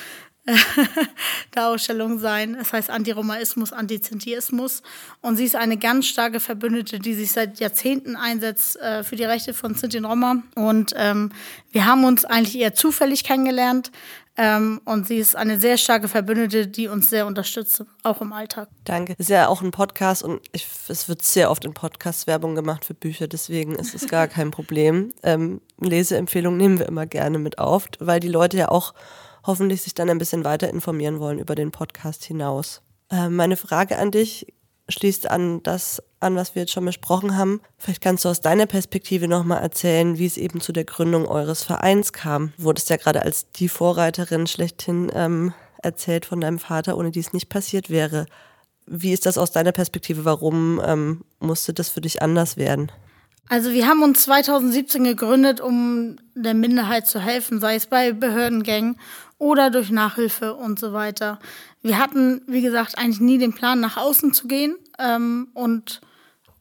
der 1.54 1.68
Ausstellung 1.68 2.18
sein. 2.18 2.56
Es 2.60 2.72
heißt 2.72 2.90
Antiromaismus, 2.90 3.72
Antizintiismus. 3.72 4.82
Und 5.20 5.36
sie 5.36 5.44
ist 5.44 5.54
eine 5.54 5.76
ganz 5.76 6.06
starke 6.06 6.40
Verbündete, 6.40 6.98
die 6.98 7.14
sich 7.14 7.32
seit 7.32 7.60
Jahrzehnten 7.60 8.16
einsetzt 8.16 8.76
äh, 8.80 9.04
für 9.04 9.16
die 9.16 9.24
Rechte 9.24 9.54
von 9.54 9.74
Sinti 9.74 9.98
und 9.98 10.04
Roma. 10.04 10.42
Und 10.56 10.94
ähm, 10.96 11.30
wir 11.70 11.86
haben 11.86 12.04
uns 12.04 12.24
eigentlich 12.24 12.58
eher 12.58 12.74
zufällig 12.74 13.22
kennengelernt. 13.22 13.92
Ähm, 14.38 14.80
und 14.86 15.06
sie 15.06 15.18
ist 15.18 15.36
eine 15.36 15.60
sehr 15.60 15.76
starke 15.76 16.08
Verbündete, 16.08 16.66
die 16.66 16.88
uns 16.88 17.10
sehr 17.10 17.26
unterstützt, 17.26 17.84
auch 18.02 18.22
im 18.22 18.32
Alltag. 18.32 18.68
Danke. 18.84 19.12
Es 19.12 19.26
ist 19.26 19.28
ja 19.28 19.46
auch 19.46 19.60
ein 19.60 19.72
Podcast 19.72 20.22
und 20.22 20.40
ich, 20.52 20.66
es 20.88 21.06
wird 21.06 21.20
sehr 21.20 21.50
oft 21.50 21.66
in 21.66 21.74
Podcasts 21.74 22.26
Werbung 22.26 22.54
gemacht 22.54 22.86
für 22.86 22.94
Bücher, 22.94 23.28
deswegen 23.28 23.74
ist 23.74 23.94
es 23.94 24.08
gar 24.08 24.28
kein 24.28 24.50
Problem. 24.50 25.12
Ähm, 25.22 25.60
Leseempfehlungen 25.78 26.56
nehmen 26.56 26.78
wir 26.78 26.86
immer 26.86 27.04
gerne 27.04 27.38
mit 27.38 27.58
auf, 27.58 27.88
weil 27.98 28.20
die 28.20 28.28
Leute 28.28 28.56
ja 28.56 28.70
auch 28.70 28.94
hoffentlich 29.44 29.82
sich 29.82 29.94
dann 29.94 30.10
ein 30.10 30.18
bisschen 30.18 30.44
weiter 30.44 30.68
informieren 30.68 31.20
wollen 31.20 31.38
über 31.38 31.54
den 31.54 31.70
Podcast 31.70 32.24
hinaus. 32.24 32.82
Äh, 33.10 33.28
meine 33.28 33.56
Frage 33.56 33.98
an 33.98 34.10
dich 34.10 34.46
schließt 34.88 35.30
an 35.30 35.62
das 35.62 36.02
an, 36.20 36.36
was 36.36 36.54
wir 36.54 36.62
jetzt 36.62 36.72
schon 36.72 36.84
besprochen 36.84 37.36
haben. 37.36 37.60
Vielleicht 37.78 38.00
kannst 38.00 38.24
du 38.24 38.28
aus 38.28 38.40
deiner 38.40 38.66
Perspektive 38.66 39.28
nochmal 39.28 39.62
erzählen, 39.62 40.18
wie 40.18 40.26
es 40.26 40.36
eben 40.36 40.60
zu 40.60 40.72
der 40.72 40.84
Gründung 40.84 41.26
eures 41.26 41.64
Vereins 41.64 42.12
kam. 42.12 42.52
Du 42.58 42.64
wurdest 42.64 42.90
ja 42.90 42.96
gerade 42.96 43.22
als 43.22 43.50
die 43.50 43.68
Vorreiterin 43.68 44.46
schlechthin 44.46 45.10
ähm, 45.14 45.52
erzählt 45.82 46.26
von 46.26 46.40
deinem 46.40 46.58
Vater, 46.58 46.96
ohne 46.96 47.10
die 47.10 47.20
es 47.20 47.32
nicht 47.32 47.48
passiert 47.48 47.90
wäre. 47.90 48.26
Wie 48.86 49.12
ist 49.12 49.26
das 49.26 49.38
aus 49.38 49.52
deiner 49.52 49.72
Perspektive? 49.72 50.24
Warum 50.24 50.80
ähm, 50.84 51.24
musste 51.40 51.72
das 51.72 51.88
für 51.88 52.00
dich 52.00 52.22
anders 52.22 52.56
werden? 52.56 52.90
Also 53.52 53.72
wir 53.72 53.86
haben 53.86 54.02
uns 54.02 54.22
2017 54.22 55.04
gegründet, 55.04 55.60
um 55.60 56.16
der 56.34 56.54
Minderheit 56.54 57.06
zu 57.06 57.20
helfen, 57.20 57.60
sei 57.60 57.74
es 57.74 57.86
bei 57.86 58.14
Behördengängen 58.14 58.98
oder 59.36 59.68
durch 59.68 59.90
Nachhilfe 59.90 60.54
und 60.54 60.78
so 60.78 60.94
weiter. 60.94 61.38
Wir 61.82 61.98
hatten, 61.98 62.40
wie 62.46 62.62
gesagt, 62.62 62.96
eigentlich 62.96 63.20
nie 63.20 63.36
den 63.36 63.52
Plan, 63.52 63.78
nach 63.78 63.98
außen 63.98 64.32
zu 64.32 64.48
gehen 64.48 64.76
ähm, 64.98 65.48
und 65.52 66.00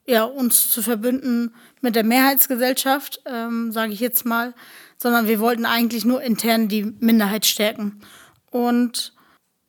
ja, 0.06 0.26
uns 0.26 0.70
zu 0.70 0.82
verbünden 0.82 1.56
mit 1.80 1.96
der 1.96 2.04
Mehrheitsgesellschaft, 2.04 3.22
ähm, 3.26 3.72
sage 3.72 3.94
ich 3.94 4.02
jetzt 4.02 4.26
mal, 4.26 4.54
sondern 4.98 5.30
wir 5.30 5.40
wollten 5.40 5.66
eigentlich 5.66 6.04
nur 6.04 6.22
intern 6.22 6.68
die 6.68 6.84
Minderheit 6.84 7.46
stärken. 7.46 8.02
Und 8.50 9.14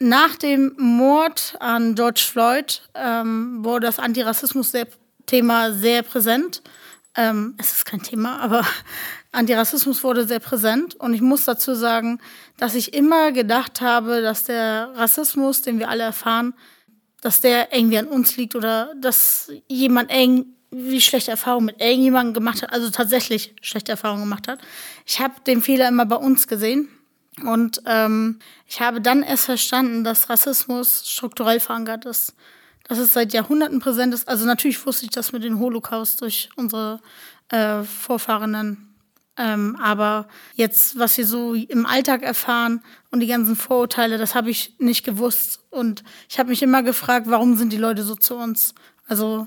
nach 0.00 0.34
dem 0.34 0.74
Mord 0.76 1.54
an 1.60 1.94
George 1.94 2.24
Floyd 2.28 2.82
ähm, 2.96 3.64
wurde 3.64 3.86
das 3.86 4.00
Antirassismus-Thema 4.00 5.70
sehr 5.70 6.02
präsent. 6.02 6.62
Ähm, 7.14 7.54
es 7.58 7.72
ist 7.72 7.84
kein 7.84 8.02
Thema, 8.02 8.40
aber 8.40 8.64
Antirassismus 9.32 10.02
wurde 10.02 10.26
sehr 10.26 10.40
präsent. 10.40 10.94
Und 10.94 11.14
ich 11.14 11.20
muss 11.20 11.44
dazu 11.44 11.74
sagen, 11.74 12.20
dass 12.56 12.74
ich 12.74 12.94
immer 12.94 13.32
gedacht 13.32 13.80
habe, 13.80 14.22
dass 14.22 14.44
der 14.44 14.90
Rassismus, 14.94 15.62
den 15.62 15.78
wir 15.78 15.88
alle 15.88 16.04
erfahren, 16.04 16.54
dass 17.20 17.40
der 17.40 17.72
irgendwie 17.72 17.98
an 17.98 18.08
uns 18.08 18.36
liegt 18.36 18.56
oder 18.56 18.94
dass 19.00 19.50
jemand 19.68 20.10
irgendwie 20.10 21.00
schlechte 21.00 21.30
Erfahrungen 21.30 21.66
mit 21.66 21.80
irgendjemandem 21.80 22.34
gemacht 22.34 22.62
hat, 22.62 22.72
also 22.72 22.90
tatsächlich 22.90 23.54
schlechte 23.62 23.92
Erfahrungen 23.92 24.24
gemacht 24.24 24.48
hat. 24.48 24.60
Ich 25.06 25.20
habe 25.20 25.34
den 25.46 25.62
Fehler 25.62 25.88
immer 25.88 26.04
bei 26.04 26.16
uns 26.16 26.48
gesehen 26.48 26.88
und 27.44 27.80
ähm, 27.86 28.40
ich 28.66 28.80
habe 28.80 29.00
dann 29.00 29.22
erst 29.22 29.46
verstanden, 29.46 30.02
dass 30.02 30.28
Rassismus 30.28 31.08
strukturell 31.08 31.60
verankert 31.60 32.04
ist, 32.06 32.34
dass 32.88 32.98
es 32.98 33.12
seit 33.12 33.32
Jahrhunderten 33.32 33.80
präsent 33.80 34.14
ist. 34.14 34.28
Also 34.28 34.46
natürlich 34.46 34.84
wusste 34.86 35.04
ich 35.04 35.10
das 35.10 35.32
mit 35.32 35.44
dem 35.44 35.58
Holocaust 35.58 36.20
durch 36.20 36.48
unsere 36.56 37.00
äh, 37.48 37.82
Vorfahrenen 37.82 38.92
ähm, 39.38 39.76
aber 39.80 40.28
jetzt, 40.54 40.98
was 40.98 41.16
wir 41.16 41.26
so 41.26 41.54
im 41.54 41.86
Alltag 41.86 42.22
erfahren 42.22 42.82
und 43.10 43.20
die 43.20 43.26
ganzen 43.26 43.56
Vorurteile, 43.56 44.18
das 44.18 44.34
habe 44.34 44.50
ich 44.50 44.74
nicht 44.78 45.04
gewusst. 45.04 45.60
Und 45.70 46.04
ich 46.28 46.38
habe 46.38 46.50
mich 46.50 46.62
immer 46.62 46.82
gefragt, 46.82 47.26
warum 47.28 47.56
sind 47.56 47.72
die 47.72 47.78
Leute 47.78 48.02
so 48.02 48.14
zu 48.14 48.36
uns? 48.36 48.74
Also 49.06 49.46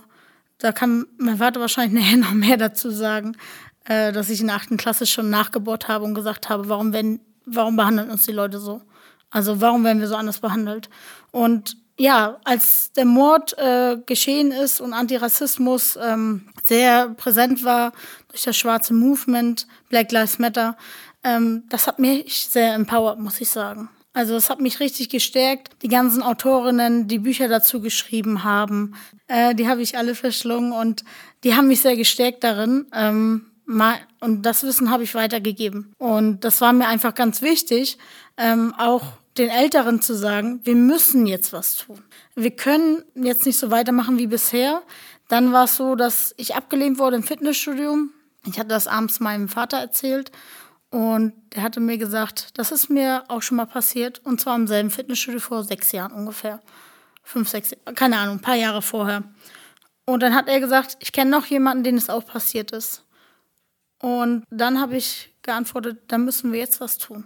da 0.58 0.72
kann 0.72 1.06
mein 1.18 1.38
Vater 1.38 1.60
wahrscheinlich 1.60 1.94
nachher 2.04 2.18
noch 2.18 2.34
mehr 2.34 2.58
dazu 2.58 2.90
sagen, 2.90 3.38
äh, 3.86 4.12
dass 4.12 4.30
ich 4.30 4.42
in 4.42 4.48
der 4.48 4.56
achten 4.56 4.78
Klasse 4.78 5.06
schon 5.06 5.30
nachgebohrt 5.30 5.88
habe 5.88 6.06
und 6.06 6.16
gesagt 6.16 6.50
habe, 6.50 6.68
warum, 6.68 6.92
wenn, 6.92 7.20
warum 7.46 7.76
behandeln 7.76 8.10
uns 8.10 8.26
die 8.26 8.32
Leute 8.32 8.60
so? 8.60 8.82
Also 9.30 9.62
warum 9.62 9.84
werden 9.84 10.00
wir 10.00 10.08
so 10.08 10.16
anders 10.16 10.40
behandelt? 10.40 10.90
Und 11.32 11.78
ja, 11.98 12.40
als 12.44 12.92
der 12.94 13.06
Mord 13.06 13.58
äh, 13.58 13.98
geschehen 14.06 14.52
ist 14.52 14.82
und 14.82 14.94
Antirassismus 14.94 15.98
ähm, 16.02 16.48
sehr 16.64 17.10
präsent 17.10 17.64
war 17.64 17.94
durch 18.30 18.44
das 18.44 18.58
schwarze 18.58 18.94
Movement, 18.94 19.68
Black 19.90 20.12
Lives 20.12 20.40
Matter, 20.40 20.76
ähm, 21.24 21.64
das 21.70 21.88
hat 21.88 22.00
mich 22.00 22.48
sehr 22.48 22.76
empowered, 22.76 23.20
muss 23.20 23.42
ich 23.42 23.50
sagen. 23.50 23.90
Also 24.14 24.36
es 24.36 24.50
hat 24.50 24.62
mich 24.62 24.80
richtig 24.80 25.10
gestärkt. 25.10 25.70
Die 25.82 25.90
ganzen 25.90 26.22
Autorinnen, 26.22 27.08
die 27.08 27.20
Bücher 27.20 27.50
dazu 27.50 27.82
geschrieben 27.82 28.46
haben, 28.46 28.96
äh, 29.28 29.54
die 29.56 29.68
habe 29.68 29.82
ich 29.82 29.98
alle 29.98 30.16
verschlungen 30.16 30.72
und 30.72 31.04
die 31.44 31.56
haben 31.56 31.68
mich 31.68 31.82
sehr 31.82 31.98
gestärkt 31.98 32.44
darin. 32.44 32.86
Ähm, 32.94 33.48
und 34.22 34.44
das 34.44 34.64
Wissen 34.64 34.92
habe 34.92 35.04
ich 35.04 35.16
weitergegeben. 35.16 35.94
Und 35.98 36.46
das 36.46 36.62
war 36.62 36.72
mir 36.72 36.88
einfach 36.88 37.16
ganz 37.16 37.42
wichtig, 37.42 37.98
ähm, 38.38 38.74
auch 38.78 39.04
den 39.38 39.50
Älteren 39.50 40.02
zu 40.02 40.16
sagen, 40.16 40.62
wir 40.64 40.76
müssen 40.76 41.26
jetzt 41.26 41.52
was 41.52 41.78
tun. 41.78 42.02
Wir 42.36 42.52
können 42.52 43.04
jetzt 43.16 43.46
nicht 43.46 43.60
so 43.60 43.70
weitermachen 43.70 44.18
wie 44.18 44.28
bisher. 44.28 44.82
Dann 45.28 45.52
war 45.52 45.66
es 45.66 45.76
so, 45.76 45.96
dass 45.96 46.34
ich 46.38 46.56
abgelehnt 46.56 47.00
wurde 47.00 47.18
im 47.18 47.24
Fitnessstudio. 47.24 47.98
Ich 48.46 48.58
hatte 48.60 48.70
das 48.70 48.88
abends 48.88 49.20
meinem 49.20 49.50
Vater 49.50 49.78
erzählt 49.78 50.32
und 50.90 51.34
der 51.54 51.64
hatte 51.64 51.80
mir 51.80 51.98
gesagt, 51.98 52.58
das 52.58 52.72
ist 52.72 52.90
mir 52.90 53.24
auch 53.28 53.42
schon 53.42 53.58
mal 53.58 53.66
passiert 53.66 54.20
und 54.24 54.40
zwar 54.40 54.56
im 54.56 54.68
selben 54.68 54.92
Fitnessstudio 54.92 55.40
vor 55.40 55.64
sechs 55.64 55.92
Jahren 55.92 56.12
ungefähr. 56.14 56.62
Fünf, 57.24 57.50
sechs, 57.50 57.76
keine 57.96 58.18
Ahnung, 58.20 58.36
ein 58.36 58.42
paar 58.42 58.56
Jahre 58.56 58.82
vorher. 58.82 59.24
Und 60.06 60.22
dann 60.22 60.36
hat 60.36 60.48
er 60.48 60.60
gesagt, 60.60 60.98
ich 61.00 61.12
kenne 61.12 61.32
noch 61.32 61.48
jemanden, 61.48 61.84
den 61.84 61.98
es 61.98 62.10
auch 62.10 62.26
passiert 62.26 62.72
ist. 62.72 63.04
Und 64.00 64.44
dann 64.52 64.80
habe 64.80 64.96
ich 64.96 65.34
geantwortet, 65.42 66.04
da 66.08 66.20
müssen 66.20 66.52
wir 66.52 66.60
jetzt 66.60 66.80
was 66.80 67.00
tun. 67.00 67.26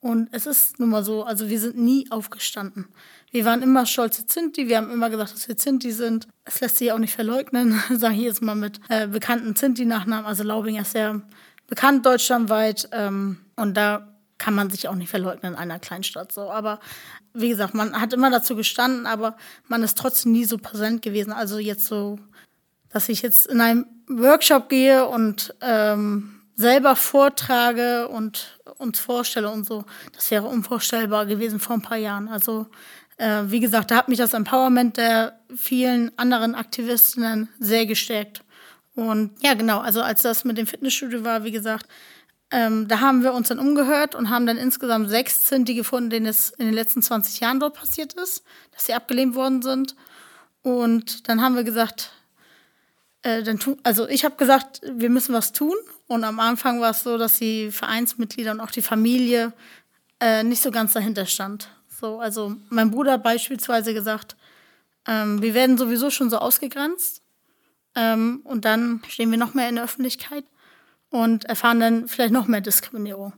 Und 0.00 0.28
es 0.32 0.46
ist 0.46 0.80
nun 0.80 0.88
mal 0.88 1.04
so, 1.04 1.24
also 1.24 1.50
wir 1.50 1.60
sind 1.60 1.76
nie 1.76 2.10
aufgestanden. 2.10 2.88
Wir 3.30 3.44
waren 3.44 3.62
immer 3.62 3.84
stolze 3.84 4.26
Zinti, 4.26 4.66
wir 4.68 4.78
haben 4.78 4.90
immer 4.90 5.10
gesagt, 5.10 5.34
dass 5.34 5.46
wir 5.46 5.56
Zinti 5.56 5.92
sind. 5.92 6.26
Es 6.44 6.60
lässt 6.60 6.78
sich 6.78 6.90
auch 6.90 6.98
nicht 6.98 7.14
verleugnen, 7.14 7.80
sage 7.90 8.14
ich 8.14 8.22
jetzt 8.22 8.42
mal 8.42 8.54
mit 8.54 8.80
äh, 8.88 9.06
bekannten 9.06 9.54
Zinti-Nachnamen. 9.54 10.24
Also 10.24 10.42
Laubinger 10.42 10.82
ist 10.82 10.92
sehr 10.92 11.20
bekannt 11.66 12.06
deutschlandweit 12.06 12.88
ähm, 12.92 13.40
und 13.56 13.76
da 13.76 14.06
kann 14.38 14.54
man 14.54 14.70
sich 14.70 14.88
auch 14.88 14.94
nicht 14.94 15.10
verleugnen 15.10 15.52
in 15.52 15.58
einer 15.58 15.78
Kleinstadt 15.78 16.32
so. 16.32 16.50
Aber 16.50 16.80
wie 17.34 17.50
gesagt, 17.50 17.74
man 17.74 18.00
hat 18.00 18.14
immer 18.14 18.30
dazu 18.30 18.56
gestanden, 18.56 19.06
aber 19.06 19.36
man 19.68 19.82
ist 19.82 19.98
trotzdem 19.98 20.32
nie 20.32 20.46
so 20.46 20.56
präsent 20.56 21.02
gewesen. 21.02 21.32
Also 21.32 21.58
jetzt 21.58 21.86
so, 21.86 22.18
dass 22.88 23.10
ich 23.10 23.20
jetzt 23.20 23.46
in 23.46 23.60
einem 23.60 23.86
Workshop 24.08 24.70
gehe 24.70 25.06
und 25.06 25.54
ähm, 25.60 26.39
selber 26.60 26.94
vortrage 26.94 28.08
und 28.08 28.60
uns 28.78 29.00
vorstelle 29.00 29.50
und 29.50 29.66
so, 29.66 29.84
das 30.12 30.30
wäre 30.30 30.46
unvorstellbar 30.46 31.26
gewesen 31.26 31.58
vor 31.58 31.76
ein 31.76 31.82
paar 31.82 31.96
Jahren. 31.96 32.28
Also 32.28 32.66
äh, 33.16 33.42
wie 33.46 33.60
gesagt, 33.60 33.90
da 33.90 33.96
hat 33.96 34.08
mich 34.08 34.18
das 34.18 34.34
Empowerment 34.34 34.96
der 34.96 35.40
vielen 35.54 36.16
anderen 36.18 36.54
Aktivistinnen 36.54 37.48
sehr 37.58 37.86
gestärkt. 37.86 38.42
Und 38.94 39.32
ja, 39.42 39.54
genau, 39.54 39.80
also 39.80 40.02
als 40.02 40.22
das 40.22 40.44
mit 40.44 40.58
dem 40.58 40.66
Fitnessstudio 40.66 41.24
war, 41.24 41.44
wie 41.44 41.52
gesagt, 41.52 41.86
ähm, 42.50 42.88
da 42.88 43.00
haben 43.00 43.22
wir 43.22 43.32
uns 43.32 43.48
dann 43.48 43.58
umgehört 43.58 44.14
und 44.14 44.28
haben 44.28 44.46
dann 44.46 44.58
insgesamt 44.58 45.08
sechs 45.08 45.42
Zinti 45.44 45.74
gefunden, 45.74 46.10
denen 46.10 46.26
es 46.26 46.50
in 46.50 46.66
den 46.66 46.74
letzten 46.74 47.00
20 47.00 47.40
Jahren 47.40 47.60
dort 47.60 47.74
passiert 47.74 48.14
ist, 48.14 48.44
dass 48.72 48.86
sie 48.86 48.94
abgelehnt 48.94 49.34
worden 49.34 49.62
sind. 49.62 49.94
Und 50.62 51.28
dann 51.28 51.40
haben 51.40 51.54
wir 51.54 51.64
gesagt, 51.64 52.12
äh, 53.22 53.42
dann 53.42 53.58
tu, 53.58 53.76
also 53.82 54.08
ich 54.08 54.24
habe 54.24 54.36
gesagt, 54.36 54.80
wir 54.84 55.10
müssen 55.10 55.34
was 55.34 55.52
tun. 55.52 55.76
Und 56.06 56.24
am 56.24 56.40
Anfang 56.40 56.80
war 56.80 56.90
es 56.90 57.02
so, 57.02 57.18
dass 57.18 57.38
die 57.38 57.70
Vereinsmitglieder 57.70 58.52
und 58.52 58.60
auch 58.60 58.70
die 58.70 58.82
Familie 58.82 59.52
äh, 60.20 60.42
nicht 60.42 60.62
so 60.62 60.70
ganz 60.70 60.92
dahinter 60.92 61.26
stand. 61.26 61.70
So, 61.88 62.18
also 62.18 62.56
mein 62.70 62.90
Bruder 62.90 63.18
beispielsweise 63.18 63.94
gesagt, 63.94 64.36
ähm, 65.06 65.42
wir 65.42 65.54
werden 65.54 65.78
sowieso 65.78 66.10
schon 66.10 66.30
so 66.30 66.38
ausgegrenzt. 66.38 67.22
Ähm, 67.94 68.40
und 68.44 68.64
dann 68.64 69.02
stehen 69.08 69.30
wir 69.30 69.38
noch 69.38 69.54
mehr 69.54 69.68
in 69.68 69.74
der 69.74 69.84
Öffentlichkeit 69.84 70.44
und 71.10 71.44
erfahren 71.44 71.80
dann 71.80 72.08
vielleicht 72.08 72.32
noch 72.32 72.46
mehr 72.46 72.60
Diskriminierung. 72.60 73.32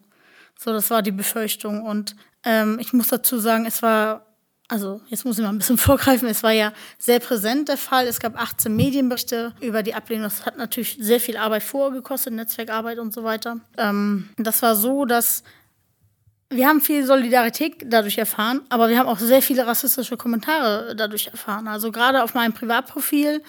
So, 0.58 0.72
das 0.72 0.90
war 0.90 1.02
die 1.02 1.12
Befürchtung. 1.12 1.82
Und 1.82 2.14
ähm, 2.44 2.78
ich 2.78 2.92
muss 2.92 3.08
dazu 3.08 3.38
sagen, 3.38 3.66
es 3.66 3.82
war 3.82 4.26
also 4.72 5.02
jetzt 5.08 5.26
muss 5.26 5.38
ich 5.38 5.44
mal 5.44 5.50
ein 5.50 5.58
bisschen 5.58 5.76
vorgreifen, 5.88 6.26
es 6.28 6.42
war 6.42 6.52
ja 6.52 6.72
sehr 6.98 7.20
präsent 7.20 7.68
der 7.68 7.76
Fall. 7.76 8.06
Es 8.06 8.20
gab 8.20 8.40
18 8.40 8.74
Medienberichte 8.74 9.52
über 9.60 9.82
die 9.82 9.94
Ablehnung. 9.94 10.24
Das 10.24 10.46
hat 10.46 10.56
natürlich 10.56 10.96
sehr 10.98 11.20
viel 11.20 11.36
Arbeit 11.36 11.62
vorgekostet, 11.62 12.32
Netzwerkarbeit 12.32 12.98
und 12.98 13.12
so 13.12 13.22
weiter. 13.22 13.60
Ähm, 13.76 14.30
das 14.38 14.62
war 14.62 14.74
so, 14.74 15.04
dass 15.04 15.42
wir 16.48 16.66
haben 16.66 16.80
viel 16.80 17.04
Solidarität 17.04 17.84
dadurch 17.84 18.16
erfahren, 18.16 18.62
aber 18.70 18.88
wir 18.88 18.98
haben 18.98 19.08
auch 19.08 19.18
sehr 19.18 19.42
viele 19.42 19.66
rassistische 19.66 20.16
Kommentare 20.16 20.94
dadurch 20.96 21.26
erfahren. 21.26 21.68
Also 21.68 21.92
gerade 21.92 22.22
auf 22.22 22.32
meinem 22.32 22.54
Privatprofil 22.54 23.42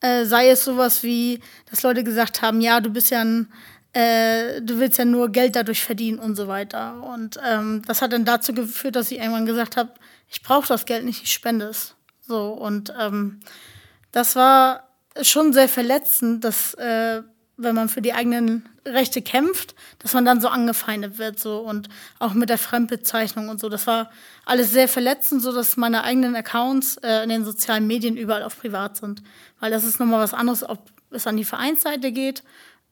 äh, 0.00 0.24
sei 0.24 0.48
es 0.48 0.64
sowas 0.64 1.02
wie, 1.02 1.40
dass 1.68 1.82
Leute 1.82 2.04
gesagt 2.04 2.40
haben, 2.40 2.62
ja, 2.62 2.80
du 2.80 2.88
bist 2.88 3.10
ja 3.10 3.20
ein 3.20 3.52
äh, 3.92 4.60
du 4.62 4.78
willst 4.78 4.98
ja 4.98 5.04
nur 5.04 5.30
Geld 5.30 5.56
dadurch 5.56 5.82
verdienen 5.82 6.18
und 6.18 6.36
so 6.36 6.48
weiter. 6.48 7.02
Und 7.02 7.40
ähm, 7.46 7.82
das 7.86 8.02
hat 8.02 8.12
dann 8.12 8.24
dazu 8.24 8.52
geführt, 8.52 8.96
dass 8.96 9.10
ich 9.10 9.18
irgendwann 9.18 9.46
gesagt 9.46 9.76
habe, 9.76 9.90
ich 10.28 10.42
brauche 10.42 10.68
das 10.68 10.86
Geld 10.86 11.04
nicht, 11.04 11.22
ich 11.22 11.32
spende 11.32 11.66
es. 11.66 11.94
So, 12.20 12.50
und 12.50 12.92
ähm, 13.00 13.40
das 14.12 14.36
war 14.36 14.88
schon 15.22 15.52
sehr 15.52 15.68
verletzend, 15.68 16.44
dass 16.44 16.74
äh, 16.74 17.22
wenn 17.56 17.74
man 17.74 17.88
für 17.88 18.00
die 18.00 18.14
eigenen 18.14 18.68
Rechte 18.86 19.20
kämpft, 19.20 19.74
dass 19.98 20.14
man 20.14 20.24
dann 20.24 20.40
so 20.40 20.48
angefeindet 20.48 21.18
wird 21.18 21.38
so 21.38 21.58
und 21.58 21.88
auch 22.18 22.32
mit 22.32 22.48
der 22.48 22.56
Fremdbezeichnung 22.58 23.48
und 23.48 23.60
so. 23.60 23.68
Das 23.68 23.86
war 23.86 24.10
alles 24.46 24.70
sehr 24.70 24.88
verletzend, 24.88 25.42
so 25.42 25.52
dass 25.52 25.76
meine 25.76 26.04
eigenen 26.04 26.34
Accounts 26.34 26.96
äh, 26.98 27.22
in 27.22 27.28
den 27.28 27.44
sozialen 27.44 27.86
Medien 27.86 28.16
überall 28.16 28.42
auf 28.42 28.58
privat 28.58 28.96
sind, 28.96 29.22
weil 29.58 29.70
das 29.70 29.84
ist 29.84 30.00
nochmal 30.00 30.20
was 30.20 30.32
anderes, 30.32 30.66
ob 30.66 30.78
es 31.10 31.26
an 31.26 31.36
die 31.36 31.44
Vereinsseite 31.44 32.12
geht 32.12 32.42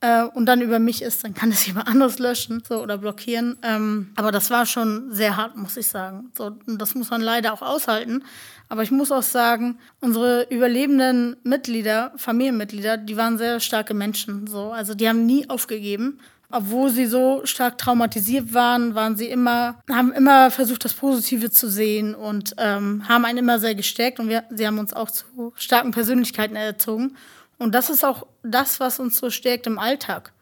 äh, 0.00 0.22
und 0.22 0.46
dann 0.46 0.60
über 0.60 0.78
mich 0.78 1.02
ist, 1.02 1.24
dann 1.24 1.34
kann 1.34 1.50
es 1.50 1.66
jemand 1.68 1.88
anderes 1.88 2.18
löschen 2.18 2.62
so, 2.66 2.82
oder 2.82 2.98
blockieren. 2.98 3.58
Ähm, 3.62 4.10
aber 4.16 4.32
das 4.32 4.50
war 4.50 4.66
schon 4.66 5.12
sehr 5.12 5.36
hart, 5.36 5.56
muss 5.56 5.76
ich 5.76 5.88
sagen. 5.88 6.30
So, 6.36 6.56
und 6.66 6.80
das 6.80 6.94
muss 6.94 7.10
man 7.10 7.20
leider 7.20 7.52
auch 7.52 7.62
aushalten. 7.62 8.24
Aber 8.68 8.82
ich 8.82 8.90
muss 8.90 9.10
auch 9.10 9.22
sagen, 9.22 9.78
unsere 10.00 10.46
überlebenden 10.50 11.36
Mitglieder, 11.42 12.12
Familienmitglieder, 12.16 12.98
die 12.98 13.16
waren 13.16 13.38
sehr 13.38 13.60
starke 13.60 13.94
Menschen. 13.94 14.46
So. 14.46 14.70
Also 14.70 14.94
die 14.94 15.08
haben 15.08 15.26
nie 15.26 15.48
aufgegeben. 15.48 16.20
Obwohl 16.50 16.88
sie 16.88 17.04
so 17.04 17.42
stark 17.44 17.76
traumatisiert 17.76 18.54
waren, 18.54 18.94
waren 18.94 19.16
sie 19.16 19.26
immer, 19.26 19.82
haben 19.90 20.12
immer 20.12 20.50
versucht, 20.50 20.82
das 20.82 20.94
Positive 20.94 21.50
zu 21.50 21.68
sehen 21.68 22.14
und 22.14 22.54
ähm, 22.56 23.06
haben 23.06 23.26
einen 23.26 23.38
immer 23.38 23.58
sehr 23.58 23.74
gestärkt 23.74 24.18
und 24.18 24.30
wir, 24.30 24.44
sie 24.48 24.66
haben 24.66 24.78
uns 24.78 24.94
auch 24.94 25.10
zu 25.10 25.52
starken 25.56 25.90
Persönlichkeiten 25.90 26.56
erzogen. 26.56 27.16
Und 27.58 27.74
das 27.74 27.90
ist 27.90 28.04
auch 28.04 28.26
das, 28.42 28.80
was 28.80 28.98
uns 28.98 29.18
so 29.18 29.30
stärkt 29.30 29.66
im 29.66 29.78
Alltag. 29.78 30.32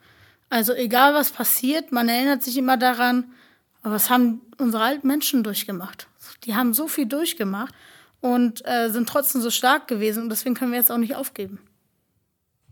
Also 0.49 0.73
egal 0.75 1.15
was 1.15 1.31
passiert, 1.31 1.93
man 1.93 2.09
erinnert 2.09 2.43
sich 2.43 2.57
immer 2.57 2.77
daran, 2.77 3.33
was 3.83 4.11
haben 4.11 4.43
unsere 4.59 4.83
alten 4.83 5.07
Menschen 5.07 5.43
durchgemacht. 5.43 6.09
Die 6.45 6.55
haben 6.55 6.75
so 6.75 6.89
viel 6.89 7.07
durchgemacht 7.07 7.75
und 8.21 8.67
äh, 8.67 8.91
sind 8.91 9.09
trotzdem 9.09 9.41
so 9.41 9.51
stark 9.51 9.89
gewesen 9.89 10.25
und 10.25 10.29
deswegen 10.29 10.55
können 10.55 10.73
wir 10.73 10.79
jetzt 10.79 10.93
auch 10.93 10.99
nicht 10.99 11.17
aufgeben. 11.17 11.61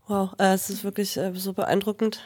Wow, 0.07 0.35
äh, 0.39 0.53
es 0.53 0.71
ist 0.71 0.85
wirklich 0.85 1.17
äh, 1.17 1.33
so 1.35 1.53
beeindruckend, 1.53 2.21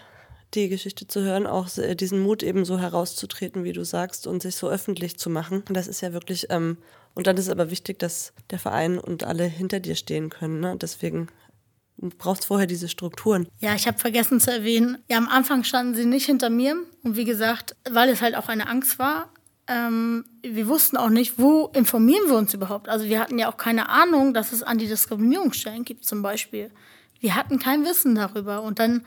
die 0.54 0.68
Geschichte 0.68 1.06
zu 1.06 1.20
hören, 1.22 1.46
auch 1.46 1.76
äh, 1.78 1.94
diesen 1.94 2.20
Mut 2.20 2.42
eben 2.42 2.64
so 2.64 2.78
herauszutreten, 2.78 3.64
wie 3.64 3.72
du 3.72 3.84
sagst, 3.84 4.26
und 4.26 4.42
sich 4.42 4.56
so 4.56 4.68
öffentlich 4.68 5.18
zu 5.18 5.30
machen. 5.30 5.62
Das 5.68 5.87
ist 5.87 6.00
ja 6.00 6.12
wirklich, 6.12 6.46
ähm, 6.50 6.78
und 7.14 7.26
dann 7.26 7.37
ist 7.37 7.48
aber 7.48 7.70
wichtig, 7.70 7.98
dass 7.98 8.32
der 8.50 8.58
Verein 8.58 8.98
und 8.98 9.25
alle 9.25 9.44
hinter 9.44 9.80
dir 9.80 9.94
stehen 9.94 10.30
können. 10.30 10.60
Ne? 10.60 10.76
Deswegen 10.80 11.28
Du 12.00 12.10
brauchst 12.16 12.46
vorher 12.46 12.66
diese 12.66 12.88
Strukturen. 12.88 13.48
Ja, 13.58 13.74
ich 13.74 13.88
habe 13.88 13.98
vergessen 13.98 14.40
zu 14.40 14.52
erwähnen, 14.52 14.98
ja, 15.10 15.18
am 15.18 15.28
Anfang 15.28 15.64
standen 15.64 15.94
sie 15.94 16.04
nicht 16.04 16.26
hinter 16.26 16.48
mir. 16.48 16.76
Und 17.02 17.16
wie 17.16 17.24
gesagt, 17.24 17.74
weil 17.90 18.08
es 18.08 18.22
halt 18.22 18.36
auch 18.36 18.48
eine 18.48 18.68
Angst 18.68 18.98
war, 19.00 19.32
ähm, 19.66 20.24
wir 20.42 20.68
wussten 20.68 20.96
auch 20.96 21.10
nicht, 21.10 21.38
wo 21.38 21.66
informieren 21.74 22.28
wir 22.28 22.36
uns 22.36 22.54
überhaupt. 22.54 22.88
Also 22.88 23.06
wir 23.06 23.20
hatten 23.20 23.38
ja 23.38 23.50
auch 23.50 23.56
keine 23.56 23.88
Ahnung, 23.88 24.32
dass 24.32 24.52
es 24.52 24.62
Antidiskriminierungsstellen 24.62 25.84
gibt 25.84 26.04
zum 26.04 26.22
Beispiel. 26.22 26.70
Wir 27.20 27.34
hatten 27.34 27.58
kein 27.58 27.84
Wissen 27.84 28.14
darüber. 28.14 28.62
Und 28.62 28.78
dann 28.78 29.04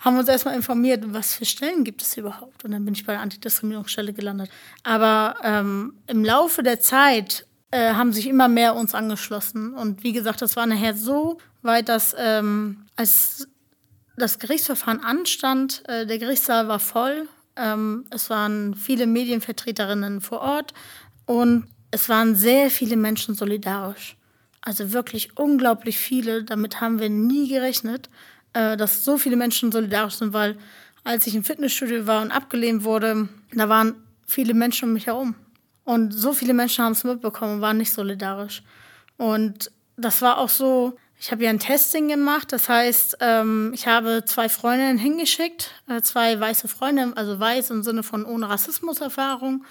haben 0.00 0.14
wir 0.14 0.20
uns 0.20 0.28
erstmal 0.28 0.56
informiert, 0.56 1.04
was 1.06 1.34
für 1.34 1.44
Stellen 1.44 1.84
gibt 1.84 2.02
es 2.02 2.16
überhaupt. 2.16 2.64
Und 2.64 2.72
dann 2.72 2.84
bin 2.84 2.94
ich 2.94 3.06
bei 3.06 3.12
der 3.12 3.22
Antidiskriminierungsstelle 3.22 4.12
gelandet. 4.12 4.50
Aber 4.82 5.36
ähm, 5.42 5.94
im 6.08 6.24
Laufe 6.24 6.62
der 6.64 6.80
Zeit 6.80 7.46
äh, 7.70 7.94
haben 7.94 8.12
sich 8.12 8.26
immer 8.26 8.48
mehr 8.48 8.74
uns 8.74 8.94
angeschlossen. 8.94 9.72
Und 9.72 10.02
wie 10.02 10.12
gesagt, 10.12 10.42
das 10.42 10.56
war 10.56 10.66
nachher 10.66 10.94
so 10.94 11.38
weit, 11.64 11.88
dass 11.88 12.14
ähm, 12.18 12.86
als 12.96 13.48
das 14.16 14.38
Gerichtsverfahren 14.38 15.02
anstand, 15.02 15.82
äh, 15.88 16.06
der 16.06 16.18
Gerichtssaal 16.18 16.68
war 16.68 16.78
voll. 16.78 17.28
Ähm, 17.56 18.06
es 18.10 18.30
waren 18.30 18.74
viele 18.74 19.06
Medienvertreterinnen 19.06 20.20
vor 20.20 20.40
Ort 20.40 20.74
und 21.26 21.66
es 21.90 22.08
waren 22.08 22.34
sehr 22.34 22.70
viele 22.70 22.96
Menschen 22.96 23.34
solidarisch. 23.34 24.16
Also 24.60 24.92
wirklich 24.92 25.36
unglaublich 25.36 25.98
viele. 25.98 26.44
Damit 26.44 26.80
haben 26.80 26.98
wir 26.98 27.10
nie 27.10 27.48
gerechnet, 27.48 28.08
äh, 28.52 28.76
dass 28.76 29.04
so 29.04 29.18
viele 29.18 29.36
Menschen 29.36 29.70
solidarisch 29.70 30.14
sind, 30.14 30.32
weil 30.32 30.56
als 31.04 31.26
ich 31.26 31.34
im 31.34 31.44
Fitnessstudio 31.44 32.06
war 32.06 32.22
und 32.22 32.30
abgelehnt 32.30 32.82
wurde, 32.84 33.28
da 33.52 33.68
waren 33.68 33.94
viele 34.26 34.54
Menschen 34.54 34.88
um 34.88 34.94
mich 34.94 35.06
herum. 35.06 35.34
Und 35.84 36.12
so 36.12 36.32
viele 36.32 36.54
Menschen 36.54 36.84
haben 36.84 36.92
es 36.92 37.04
mitbekommen 37.04 37.56
und 37.56 37.60
waren 37.60 37.76
nicht 37.76 37.92
solidarisch. 37.92 38.62
Und 39.18 39.70
das 39.96 40.22
war 40.22 40.38
auch 40.38 40.48
so, 40.48 40.96
ich 41.24 41.32
habe 41.32 41.42
ja 41.42 41.48
ein 41.48 41.58
Testing 41.58 42.08
gemacht, 42.08 42.52
das 42.52 42.68
heißt, 42.68 43.16
ähm, 43.20 43.70
ich 43.72 43.86
habe 43.86 44.24
zwei 44.26 44.50
Freundinnen 44.50 44.98
hingeschickt, 44.98 45.70
äh, 45.88 46.02
zwei 46.02 46.38
weiße 46.38 46.68
Freundinnen, 46.68 47.16
also 47.16 47.40
weiß 47.40 47.70
im 47.70 47.82
Sinne 47.82 48.02
von 48.02 48.26
ohne 48.26 48.50
Rassismuserfahrung, 48.50 49.64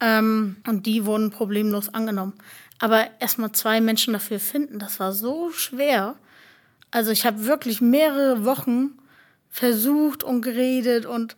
ähm, 0.00 0.58
und 0.66 0.84
die 0.84 1.06
wurden 1.06 1.30
problemlos 1.30 1.88
angenommen. 1.94 2.34
Aber 2.78 3.06
erstmal 3.20 3.52
zwei 3.52 3.80
Menschen 3.80 4.12
dafür 4.12 4.38
finden, 4.38 4.78
das 4.78 5.00
war 5.00 5.14
so 5.14 5.50
schwer. 5.50 6.16
Also 6.90 7.10
ich 7.10 7.24
habe 7.24 7.46
wirklich 7.46 7.80
mehrere 7.80 8.44
Wochen 8.44 8.90
versucht 9.48 10.22
und 10.22 10.42
geredet 10.42 11.06
und 11.06 11.36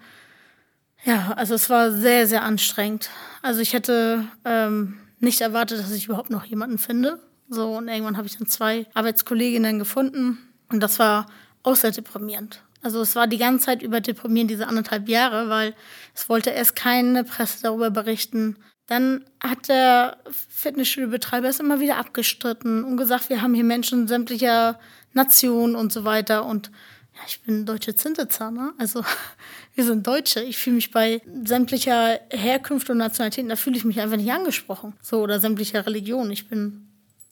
ja, 1.05 1.35
also 1.37 1.55
es 1.55 1.71
war 1.71 1.93
sehr, 1.93 2.27
sehr 2.27 2.43
anstrengend. 2.43 3.09
Also 3.41 3.61
ich 3.61 3.73
hätte 3.73 4.27
ähm, 4.45 4.99
nicht 5.21 5.41
erwartet, 5.41 5.79
dass 5.79 5.93
ich 5.93 6.07
überhaupt 6.07 6.31
noch 6.31 6.45
jemanden 6.45 6.79
finde. 6.79 7.21
So, 7.51 7.77
und 7.77 7.89
irgendwann 7.89 8.17
habe 8.17 8.29
ich 8.29 8.39
dann 8.39 8.47
zwei 8.47 8.87
Arbeitskolleginnen 8.95 9.81
gefunden 9.81 10.39
und 10.69 10.81
das 10.81 11.01
war 11.01 11.27
auch 11.65 11.75
sehr 11.75 11.91
deprimierend. 11.91 12.63
Also 12.81 13.01
es 13.01 13.17
war 13.17 13.27
die 13.27 13.39
ganze 13.39 13.67
Zeit 13.67 13.83
über 13.83 14.01
deprimierend, 14.01 14.53
diese 14.53 14.69
anderthalb 14.69 15.09
Jahre, 15.09 15.49
weil 15.49 15.75
es 16.15 16.29
wollte 16.29 16.51
erst 16.51 16.77
keine 16.77 17.25
Presse 17.25 17.63
darüber 17.63 17.91
berichten. 17.91 18.57
Dann 18.87 19.25
hat 19.43 19.69
der 19.69 20.19
Fitnessstudio-Betreiber 20.49 21.49
es 21.49 21.59
immer 21.59 21.81
wieder 21.81 21.97
abgestritten 21.97 22.85
und 22.85 22.97
gesagt, 22.97 23.29
wir 23.29 23.43
haben 23.43 23.55
hier 23.55 23.65
Menschen 23.65 24.07
sämtlicher 24.07 24.79
Nationen 25.13 25.75
und 25.75 25.93
so 25.93 26.05
weiter. 26.05 26.47
Und 26.47 26.71
ja, 27.15 27.21
ich 27.27 27.43
bin 27.43 27.67
deutsche 27.67 27.97
Zintezahn, 27.97 28.55
ne? 28.55 28.73
Also 28.79 29.05
wir 29.75 29.85
sind 29.85 30.07
Deutsche. 30.07 30.41
Ich 30.41 30.57
fühle 30.57 30.77
mich 30.77 30.93
bei 30.93 31.21
sämtlicher 31.45 32.21
Herkünfte 32.31 32.93
und 32.93 32.99
Nationalitäten, 32.99 33.49
da 33.49 33.57
fühle 33.57 33.77
ich 33.77 33.85
mich 33.85 34.01
einfach 34.01 34.17
nicht 34.17 34.33
angesprochen. 34.33 34.95
So, 35.03 35.21
oder 35.21 35.41
sämtlicher 35.41 35.85
Religion. 35.85 36.31
Ich 36.31 36.49
bin 36.49 36.90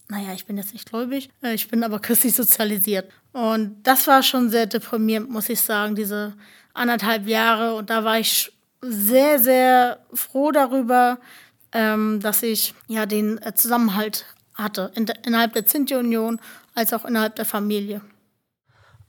naja, 0.09 0.33
ich 0.33 0.47
bin 0.47 0.57
jetzt 0.57 0.73
nicht 0.73 0.89
gläubig, 0.89 1.31
äh, 1.43 1.55
ich 1.55 1.69
bin 1.69 1.85
aber 1.85 1.99
christlich 2.01 2.35
sozialisiert. 2.35 3.11
Und 3.33 3.83
das 3.83 4.07
war 4.07 4.23
schon 4.23 4.51
sehr 4.51 4.67
deprimierend, 4.67 5.31
muss 5.31 5.49
ich 5.49 5.61
sagen, 5.61 5.95
diese 5.95 6.35
anderthalb 6.75 7.27
Jahre. 7.27 7.75
Und 7.75 7.91
da 7.91 8.05
war 8.05 8.19
ich 8.19 8.53
sehr, 8.81 9.39
sehr 9.39 10.01
froh 10.15 10.51
darüber, 10.51 11.19
ähm, 11.73 12.21
dass 12.21 12.43
ich 12.43 12.75
ja 12.87 13.07
den 13.07 13.41
äh, 13.43 13.55
Zusammenhalt 13.55 14.25
hatte, 14.55 14.91
innerhalb 15.25 15.53
der 15.53 15.67
Zinti-Union 15.67 16.41
als 16.75 16.93
auch 16.93 17.05
innerhalb 17.05 17.37
der 17.37 17.45
Familie. 17.45 18.01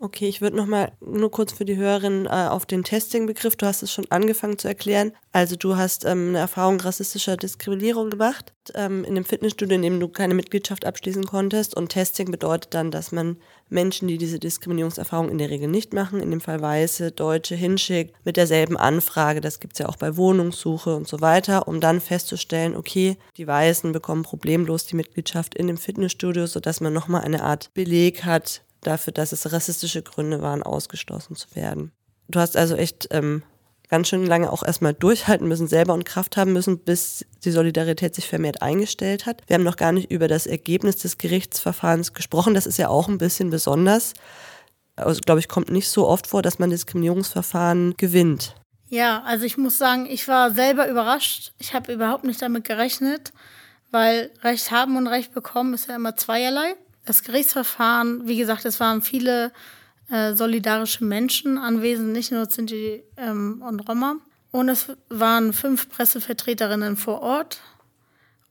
Okay, 0.02 0.30
ich 0.30 0.40
würde 0.40 0.56
noch 0.56 0.66
mal 0.66 0.94
nur 1.02 1.30
kurz 1.30 1.52
für 1.52 1.66
die 1.66 1.76
Hörerinnen 1.76 2.26
äh, 2.26 2.30
auf 2.30 2.66
den 2.66 2.86
Testing-Begriff. 2.86 3.58
Du 3.58 3.66
hast 3.66 3.84
es 3.84 3.92
schon 3.92 4.10
angefangen 4.10 4.58
zu 4.58 4.70
erklären. 4.70 5.12
Also 5.34 5.58
du 5.58 5.76
hast 5.76 6.06
ähm, 6.06 6.30
eine 6.30 6.38
Erfahrung 6.38 6.80
rassistischer 6.80 7.36
Diskriminierung 7.36 8.10
gemacht 8.10 8.54
ähm, 8.76 9.04
in 9.04 9.16
dem 9.16 9.26
Fitnessstudio, 9.26 9.76
in 9.76 9.82
dem 9.82 10.00
du 10.00 10.08
keine 10.08 10.36
Mitgliedschaft 10.36 10.86
abschließen 10.86 11.26
konntest. 11.26 11.76
Und 11.76 11.90
Testing 11.90 12.32
bedeutet 12.32 12.74
dann, 12.74 12.92
dass 12.92 13.12
man 13.12 13.40
Menschen, 13.68 14.08
die 14.08 14.18
diese 14.18 14.40
Diskriminierungserfahrung 14.40 15.28
in 15.30 15.38
der 15.38 15.50
Regel 15.50 15.68
nicht 15.68 15.94
machen, 15.94 16.22
in 16.22 16.32
dem 16.32 16.40
Fall 16.40 16.62
Weiße, 16.62 17.12
Deutsche, 17.12 17.56
hinschickt 17.56 18.16
mit 18.24 18.38
derselben 18.38 18.78
Anfrage. 18.78 19.42
Das 19.42 19.60
gibt's 19.60 19.80
ja 19.80 19.90
auch 19.90 19.98
bei 19.98 20.16
Wohnungssuche 20.16 20.96
und 20.96 21.10
so 21.10 21.20
weiter, 21.20 21.68
um 21.68 21.82
dann 21.82 22.00
festzustellen, 22.00 22.78
okay, 22.78 23.18
die 23.36 23.48
Weißen 23.48 23.92
bekommen 23.92 24.24
problemlos 24.24 24.86
die 24.86 24.96
Mitgliedschaft 24.96 25.56
in 25.56 25.68
dem 25.68 25.78
Fitnessstudio, 25.78 26.48
sodass 26.48 26.80
man 26.80 26.94
nochmal 26.94 27.26
eine 27.26 27.44
Art 27.44 27.70
Beleg 27.74 28.24
hat, 28.24 28.62
dafür, 28.82 29.14
dass 29.14 29.32
es 29.32 29.52
rassistische 29.52 30.02
Gründe 30.02 30.42
waren, 30.42 30.64
ausgeschlossen 30.64 31.36
zu 31.36 31.56
werden. 31.56 31.92
Du 32.28 32.40
hast 32.40 32.56
also 32.56 32.76
echt 32.76 33.08
ähm, 33.12 33.44
ganz 33.90 34.08
schön 34.08 34.26
lange 34.26 34.52
auch 34.52 34.64
erstmal 34.64 34.94
durchhalten 34.94 35.48
müssen, 35.48 35.68
selber 35.68 35.94
und 35.94 36.06
Kraft 36.06 36.38
haben 36.38 36.54
müssen, 36.54 36.80
bis 36.80 37.26
die 37.44 37.52
Solidarität 37.52 38.16
sich 38.16 38.28
vermehrt 38.28 38.62
eingestellt 38.62 39.26
hat. 39.26 39.42
Wir 39.48 39.56
haben 39.56 39.64
noch 39.64 39.78
gar 39.78 39.92
nicht 39.92 40.12
über 40.12 40.28
das 40.28 40.46
Ergebnis 40.46 40.98
des 40.98 41.18
Gerichtsverfahrens 41.18 42.14
gesprochen. 42.14 42.54
Das 42.54 42.68
ist 42.68 42.78
ja 42.78 42.90
auch 42.90 43.08
ein 43.08 43.18
bisschen 43.18 43.50
besonders. 43.50 44.14
Also, 44.96 45.22
glaube 45.22 45.40
ich, 45.40 45.48
kommt 45.48 45.72
nicht 45.72 45.90
so 45.90 46.08
oft 46.08 46.28
vor, 46.28 46.42
dass 46.42 46.60
man 46.60 46.70
Diskriminierungsverfahren 46.70 47.96
gewinnt. 47.98 48.56
Ja, 48.90 49.22
also 49.24 49.46
ich 49.46 49.58
muss 49.58 49.78
sagen, 49.78 50.08
ich 50.08 50.28
war 50.28 50.52
selber 50.52 50.88
überrascht. 50.88 51.54
Ich 51.58 51.74
habe 51.74 51.94
überhaupt 51.94 52.24
nicht 52.24 52.42
damit 52.42 52.66
gerechnet, 52.66 53.32
weil 53.92 54.32
Recht 54.42 54.72
haben 54.72 54.98
und 54.98 55.08
Recht 55.08 55.34
bekommen 55.34 55.74
ist 55.74 55.88
ja 55.88 55.96
immer 55.96 56.16
zweierlei. 56.16 56.76
Das 57.10 57.24
Gerichtsverfahren, 57.24 58.28
wie 58.28 58.38
gesagt, 58.38 58.66
es 58.66 58.80
waren 58.80 59.02
viele 59.02 59.52
äh, 60.12 60.36
solidarische 60.36 61.04
Menschen 61.04 61.58
anwesend, 61.58 62.14
nicht 62.14 62.32
nur 62.32 62.46
Sinti 62.46 63.04
ähm, 63.18 63.64
und 63.68 63.80
Roma. 63.90 64.18
Und 64.52 64.70
es 64.70 64.90
waren 65.10 65.52
fünf 65.52 65.90
Pressevertreterinnen 65.90 66.98
vor 66.98 67.24
Ort. 67.24 67.62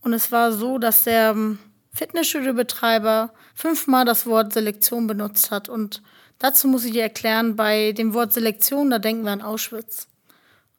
Und 0.01 0.13
es 0.13 0.33
war 0.33 0.51
so, 0.51 0.79
dass 0.79 1.05
der 1.05 1.31
ähm, 1.31 1.61
Fitnessstudio-Betreiber 1.93 3.33
fünfmal 3.55 4.05
das 4.05 4.27
Wort 4.27 4.53
Selektion 4.53 5.07
benutzt 5.07 5.53
hat 5.53 5.69
und 5.69 6.03
Dazu 6.41 6.69
muss 6.69 6.85
ich 6.85 6.93
dir 6.93 7.03
erklären, 7.03 7.57
bei 7.57 7.91
dem 7.91 8.15
Wort 8.15 8.33
Selektion, 8.33 8.91
da 8.91 9.01
denken 9.01 9.25
wir 9.25 9.33
an 9.33 9.43
Auschwitz. 9.43 10.07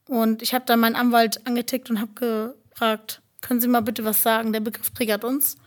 Und 0.08 0.42
ich 0.42 0.54
habe 0.54 0.64
dann 0.66 0.80
meinen 0.80 0.96
Anwalt 0.96 1.46
angetickt 1.46 1.90
und 1.90 2.00
habe 2.00 2.56
gefragt, 2.72 3.22
können 3.42 3.60
Sie 3.60 3.68
mal 3.68 3.82
bitte 3.82 4.06
was 4.06 4.24
sagen? 4.24 4.54
Der 4.54 4.62
Begriff 4.62 4.90
triggert 4.92 5.26
uns. 5.26 5.58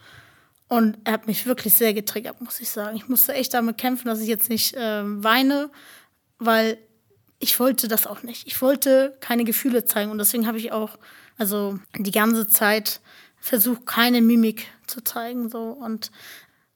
Und 0.73 0.97
er 1.05 1.13
hat 1.13 1.27
mich 1.27 1.45
wirklich 1.45 1.75
sehr 1.75 1.93
getriggert, 1.93 2.41
muss 2.41 2.59
ich 2.59 2.71
sagen. 2.71 2.97
Ich 2.97 3.07
musste 3.07 3.35
echt 3.35 3.53
damit 3.53 3.77
kämpfen, 3.77 4.09
dass 4.09 4.23
ich 4.23 4.27
jetzt 4.27 4.49
nicht 4.49 4.73
äh, 4.75 5.03
weine, 5.05 5.71
weil 6.39 6.79
ich 7.41 7.61
wollte 7.61 7.89
das 7.89 8.07
auch 8.07 8.23
nicht. 8.23 8.47
Ich 8.47 8.63
wollte 8.63 9.15
keine 9.21 9.45
Gefühle 9.45 9.85
zeigen. 9.85 10.11
Und 10.11 10.17
deswegen 10.17 10.47
habe 10.47 10.57
ich 10.57 10.73
auch, 10.73 10.97
also 11.37 11.79
die 11.95 12.11
ganze 12.11 12.47
Zeit 12.49 13.03
versucht, 13.39 13.85
keine 13.85 14.23
Mimik 14.23 14.67
zu 14.87 15.05
zeigen. 15.05 15.51
So. 15.51 15.65
Und 15.65 16.11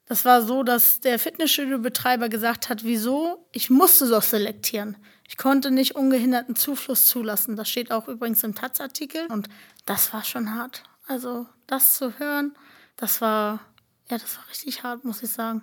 das 0.05 0.27
war 0.27 0.43
so, 0.43 0.63
dass 0.63 1.01
der 1.01 1.19
Fitnessstudio-Betreiber 1.19 2.29
gesagt 2.29 2.69
hat, 2.69 2.85
wieso? 2.85 3.49
Ich 3.53 3.71
musste 3.71 4.11
doch 4.11 4.21
selektieren. 4.21 4.99
Ich 5.27 5.39
konnte 5.39 5.71
nicht 5.71 5.97
ungehinderten 5.97 6.55
Zufluss 6.55 7.07
zulassen. 7.07 7.57
Das 7.57 7.71
steht 7.71 7.91
auch 7.91 8.09
übrigens 8.09 8.45
im 8.45 8.55
Taz-Artikel. 8.55 9.25
Und 9.29 9.49
das 9.87 10.13
war 10.13 10.23
schon 10.23 10.55
hart. 10.55 10.83
Also 11.07 11.47
das 11.67 11.95
zu 11.95 12.19
hören, 12.19 12.55
das 12.99 13.23
war, 13.23 13.61
ja, 14.11 14.19
das 14.19 14.37
war 14.37 14.49
richtig 14.49 14.83
hart, 14.83 15.05
muss 15.05 15.23
ich 15.23 15.31
sagen, 15.31 15.63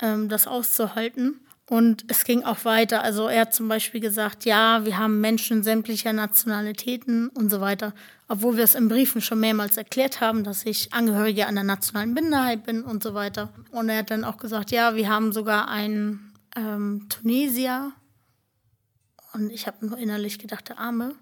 ähm, 0.00 0.28
das 0.28 0.46
auszuhalten. 0.46 1.40
Und 1.66 2.04
es 2.08 2.24
ging 2.24 2.42
auch 2.42 2.66
weiter. 2.66 3.02
Also 3.02 3.26
er 3.26 3.42
hat 3.42 3.54
zum 3.54 3.68
Beispiel 3.68 4.00
gesagt, 4.00 4.44
ja, 4.44 4.84
wir 4.84 4.98
haben 4.98 5.20
Menschen 5.20 5.62
sämtlicher 5.62 6.12
Nationalitäten 6.12 7.28
und 7.28 7.48
so 7.48 7.60
weiter. 7.62 7.94
Obwohl 8.28 8.58
wir 8.58 8.64
es 8.64 8.74
in 8.74 8.88
Briefen 8.88 9.22
schon 9.22 9.40
mehrmals 9.40 9.78
erklärt 9.78 10.20
haben, 10.20 10.44
dass 10.44 10.66
ich 10.66 10.92
Angehörige 10.92 11.46
einer 11.46 11.64
nationalen 11.64 12.12
Minderheit 12.12 12.64
bin 12.64 12.82
und 12.82 13.02
so 13.02 13.14
weiter. 13.14 13.48
Und 13.70 13.88
er 13.88 13.98
hat 13.98 14.10
dann 14.10 14.24
auch 14.24 14.36
gesagt, 14.36 14.72
ja, 14.72 14.94
wir 14.94 15.08
haben 15.08 15.32
sogar 15.32 15.68
einen 15.68 16.34
ähm, 16.54 17.06
Tunesier. 17.08 17.92
Und 19.32 19.50
ich 19.50 19.66
habe 19.66 19.86
nur 19.86 19.96
innerlich 19.96 20.38
gedacht, 20.38 20.68
der 20.68 20.78
Arme. 20.78 21.14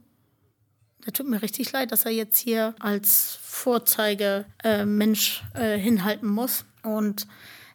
Der 1.07 1.13
tut 1.13 1.29
mir 1.29 1.43
richtig 1.43 1.73
leid, 1.73 1.93
dass 1.93 2.05
er 2.05 2.13
jetzt 2.13 2.39
hier 2.39 2.75
als 2.79 3.39
Vorzeigemensch 3.43 5.43
äh, 5.55 5.75
äh, 5.75 5.79
hinhalten 5.79 6.29
muss. 6.29 6.65
Und 6.83 7.27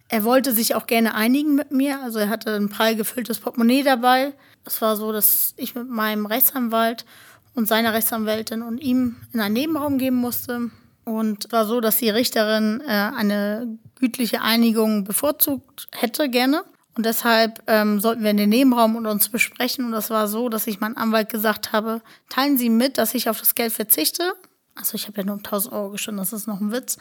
er 0.10 0.24
wollte 0.24 0.54
sich 0.54 0.76
auch 0.76 0.88
gerne 0.88 1.16
einigen 1.16 1.56
mit 1.56 1.72
mir. 1.72 2.02
Also 2.02 2.20
er 2.20 2.30
hatte 2.30 2.56
ein 2.56 2.70
prall 2.70 2.96
gefülltes 2.96 3.40
Portemonnaie 3.40 3.84
dabei. 3.84 4.34
Es 4.66 4.82
war 4.82 4.96
so, 4.96 5.12
dass 5.12 5.54
ich 5.58 5.76
mit 5.76 5.90
meinem 5.90 6.26
Rechtsanwalt 6.26 7.06
und 7.54 7.68
seiner 7.68 7.94
Rechtsanwältin 7.94 8.62
und 8.62 8.78
ihm 8.78 9.18
in 9.34 9.40
einen 9.40 9.54
Nebenraum 9.54 9.98
gehen 9.98 10.16
musste. 10.16 10.70
Und 11.04 11.46
es 11.46 11.52
war 11.52 11.66
so, 11.66 11.82
dass 11.82 11.98
die 11.98 12.10
Richterin 12.10 12.82
äh, 12.86 12.92
eine 12.92 13.78
gütliche 14.00 14.42
Einigung 14.42 15.04
bevorzugt 15.04 15.88
hätte 15.92 16.30
gerne. 16.30 16.63
Und 16.98 17.06
deshalb 17.06 17.62
ähm, 17.68 18.00
sollten 18.00 18.24
wir 18.24 18.32
in 18.32 18.38
den 18.38 18.50
Nebenraum 18.50 18.96
und 18.96 19.06
uns 19.06 19.30
besprechen. 19.30 19.86
Und 19.86 19.92
das 19.92 20.10
war 20.10 20.28
so, 20.28 20.50
dass 20.50 20.66
ich 20.66 20.80
meinem 20.80 20.98
Anwalt 20.98 21.30
gesagt 21.30 21.72
habe, 21.72 22.02
teilen 22.28 22.58
Sie 22.58 22.70
mit, 22.70 22.98
dass 22.98 23.14
ich 23.14 23.30
auf 23.30 23.40
das 23.40 23.54
Geld 23.54 23.72
verzichte. 23.72 24.34
Also 24.74 24.96
ich 24.96 25.08
habe 25.08 25.20
ja 25.20 25.24
nur 25.24 25.36
um 25.36 25.40
1000 25.40 25.74
Euro 25.74 25.92
gestundet, 25.92 26.24
das 26.24 26.34
ist 26.34 26.48
noch 26.48 26.60
ein 26.60 26.72
Witz. 26.72 26.98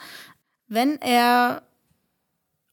Wenn 0.67 1.01
er 1.01 1.63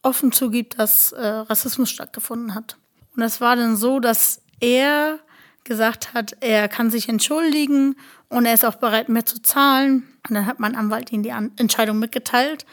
offen 0.03 0.31
zugibt, 0.31 0.77
dass 0.77 1.13
äh, 1.13 1.25
Rassismus 1.25 1.89
stattgefunden 1.89 2.53
hat. 2.53 2.77
Und 3.15 3.23
es 3.23 3.41
war 3.41 3.55
dann 3.55 3.75
so, 3.75 3.99
dass 3.99 4.41
er 4.59 5.17
gesagt 5.63 6.13
hat, 6.13 6.37
er 6.41 6.67
kann 6.67 6.91
sich 6.91 7.09
entschuldigen 7.09 7.95
und 8.29 8.45
er 8.45 8.53
ist 8.53 8.65
auch 8.65 8.75
bereit, 8.75 9.09
mehr 9.09 9.25
zu 9.25 9.41
zahlen. 9.41 10.07
Und 10.29 10.35
dann 10.35 10.45
hat 10.45 10.59
mein 10.59 10.75
Anwalt 10.75 11.11
ihm 11.11 11.23
die 11.23 11.31
An 11.31 11.53
Entscheidung 11.57 11.97
mitgeteilt. 11.97 12.67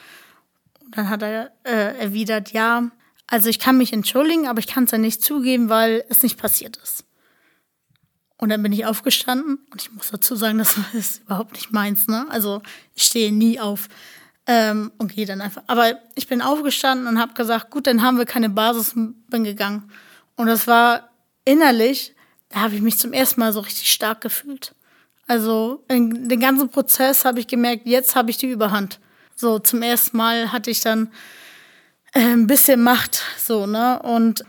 Und 0.84 0.98
dann 0.98 1.08
hat 1.08 1.22
er 1.22 1.52
äh, 1.64 1.98
erwidert, 1.98 2.52
ja, 2.52 2.90
also 3.32 3.48
ich 3.48 3.58
kann 3.58 3.78
mich 3.78 3.94
entschuldigen, 3.94 4.46
aber 4.46 4.58
ich 4.58 4.66
kann 4.66 4.84
es 4.84 4.90
ja 4.90 4.98
nicht 4.98 5.24
zugeben, 5.24 5.70
weil 5.70 6.04
es 6.10 6.22
nicht 6.22 6.36
passiert 6.36 6.76
ist. 6.76 7.02
Und 8.36 8.50
dann 8.50 8.62
bin 8.62 8.74
ich 8.74 8.84
aufgestanden 8.84 9.58
und 9.70 9.80
ich 9.80 9.90
muss 9.90 10.10
dazu 10.10 10.36
sagen, 10.36 10.58
das 10.58 10.76
ist 10.92 11.22
überhaupt 11.22 11.54
nicht 11.54 11.72
meins. 11.72 12.08
Ne? 12.08 12.26
Also 12.28 12.60
ich 12.94 13.04
stehe 13.04 13.32
nie 13.32 13.58
auf 13.58 13.88
ähm, 14.46 14.92
und 14.98 15.14
gehe 15.14 15.24
dann 15.24 15.40
einfach. 15.40 15.62
Aber 15.66 15.98
ich 16.14 16.28
bin 16.28 16.42
aufgestanden 16.42 17.06
und 17.06 17.18
habe 17.18 17.32
gesagt, 17.32 17.70
gut, 17.70 17.86
dann 17.86 18.02
haben 18.02 18.18
wir 18.18 18.26
keine 18.26 18.50
Basis 18.50 18.92
bin 18.94 19.44
gegangen. 19.44 19.90
Und 20.36 20.48
das 20.48 20.66
war 20.66 21.08
innerlich, 21.46 22.14
da 22.50 22.60
habe 22.60 22.74
ich 22.74 22.82
mich 22.82 22.98
zum 22.98 23.14
ersten 23.14 23.40
Mal 23.40 23.54
so 23.54 23.60
richtig 23.60 23.90
stark 23.90 24.20
gefühlt. 24.20 24.74
Also 25.26 25.86
in 25.88 26.28
den 26.28 26.40
ganzen 26.40 26.68
Prozess 26.68 27.24
habe 27.24 27.40
ich 27.40 27.46
gemerkt, 27.46 27.86
jetzt 27.86 28.14
habe 28.14 28.28
ich 28.28 28.36
die 28.36 28.50
Überhand. 28.50 29.00
So 29.34 29.58
zum 29.58 29.80
ersten 29.80 30.18
Mal 30.18 30.52
hatte 30.52 30.70
ich 30.70 30.82
dann 30.82 31.10
ein 32.12 32.46
bisschen 32.46 32.82
Macht, 32.82 33.22
so 33.38 33.66
ne 33.66 34.00
und 34.02 34.44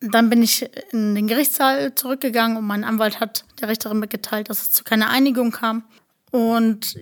dann 0.00 0.30
bin 0.30 0.42
ich 0.42 0.68
in 0.92 1.14
den 1.14 1.26
Gerichtssaal 1.26 1.94
zurückgegangen 1.94 2.56
und 2.56 2.66
mein 2.66 2.84
Anwalt 2.84 3.20
hat 3.20 3.44
der 3.60 3.68
Richterin 3.68 3.98
mitgeteilt, 3.98 4.48
dass 4.48 4.62
es 4.62 4.70
zu 4.70 4.82
keiner 4.82 5.10
Einigung 5.10 5.50
kam. 5.50 5.84
Und 6.30 6.98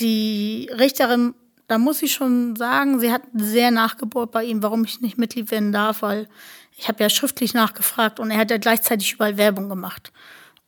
die 0.00 0.68
Richterin 0.76 1.34
da 1.68 1.78
muss 1.78 2.02
ich 2.02 2.12
schon 2.12 2.54
sagen, 2.56 3.00
sie 3.00 3.12
hat 3.12 3.22
sehr 3.34 3.70
nachgebohrt 3.70 4.30
bei 4.30 4.44
ihm, 4.44 4.62
warum 4.62 4.84
ich 4.84 5.00
nicht 5.00 5.18
Mitglied 5.18 5.50
werden 5.50 5.72
darf, 5.72 6.02
weil 6.02 6.28
ich 6.76 6.88
habe 6.88 7.02
ja 7.02 7.10
schriftlich 7.10 7.54
nachgefragt 7.54 8.20
und 8.20 8.30
er 8.30 8.38
hat 8.38 8.50
ja 8.50 8.58
gleichzeitig 8.58 9.14
überall 9.14 9.36
Werbung 9.36 9.68
gemacht. 9.68 10.12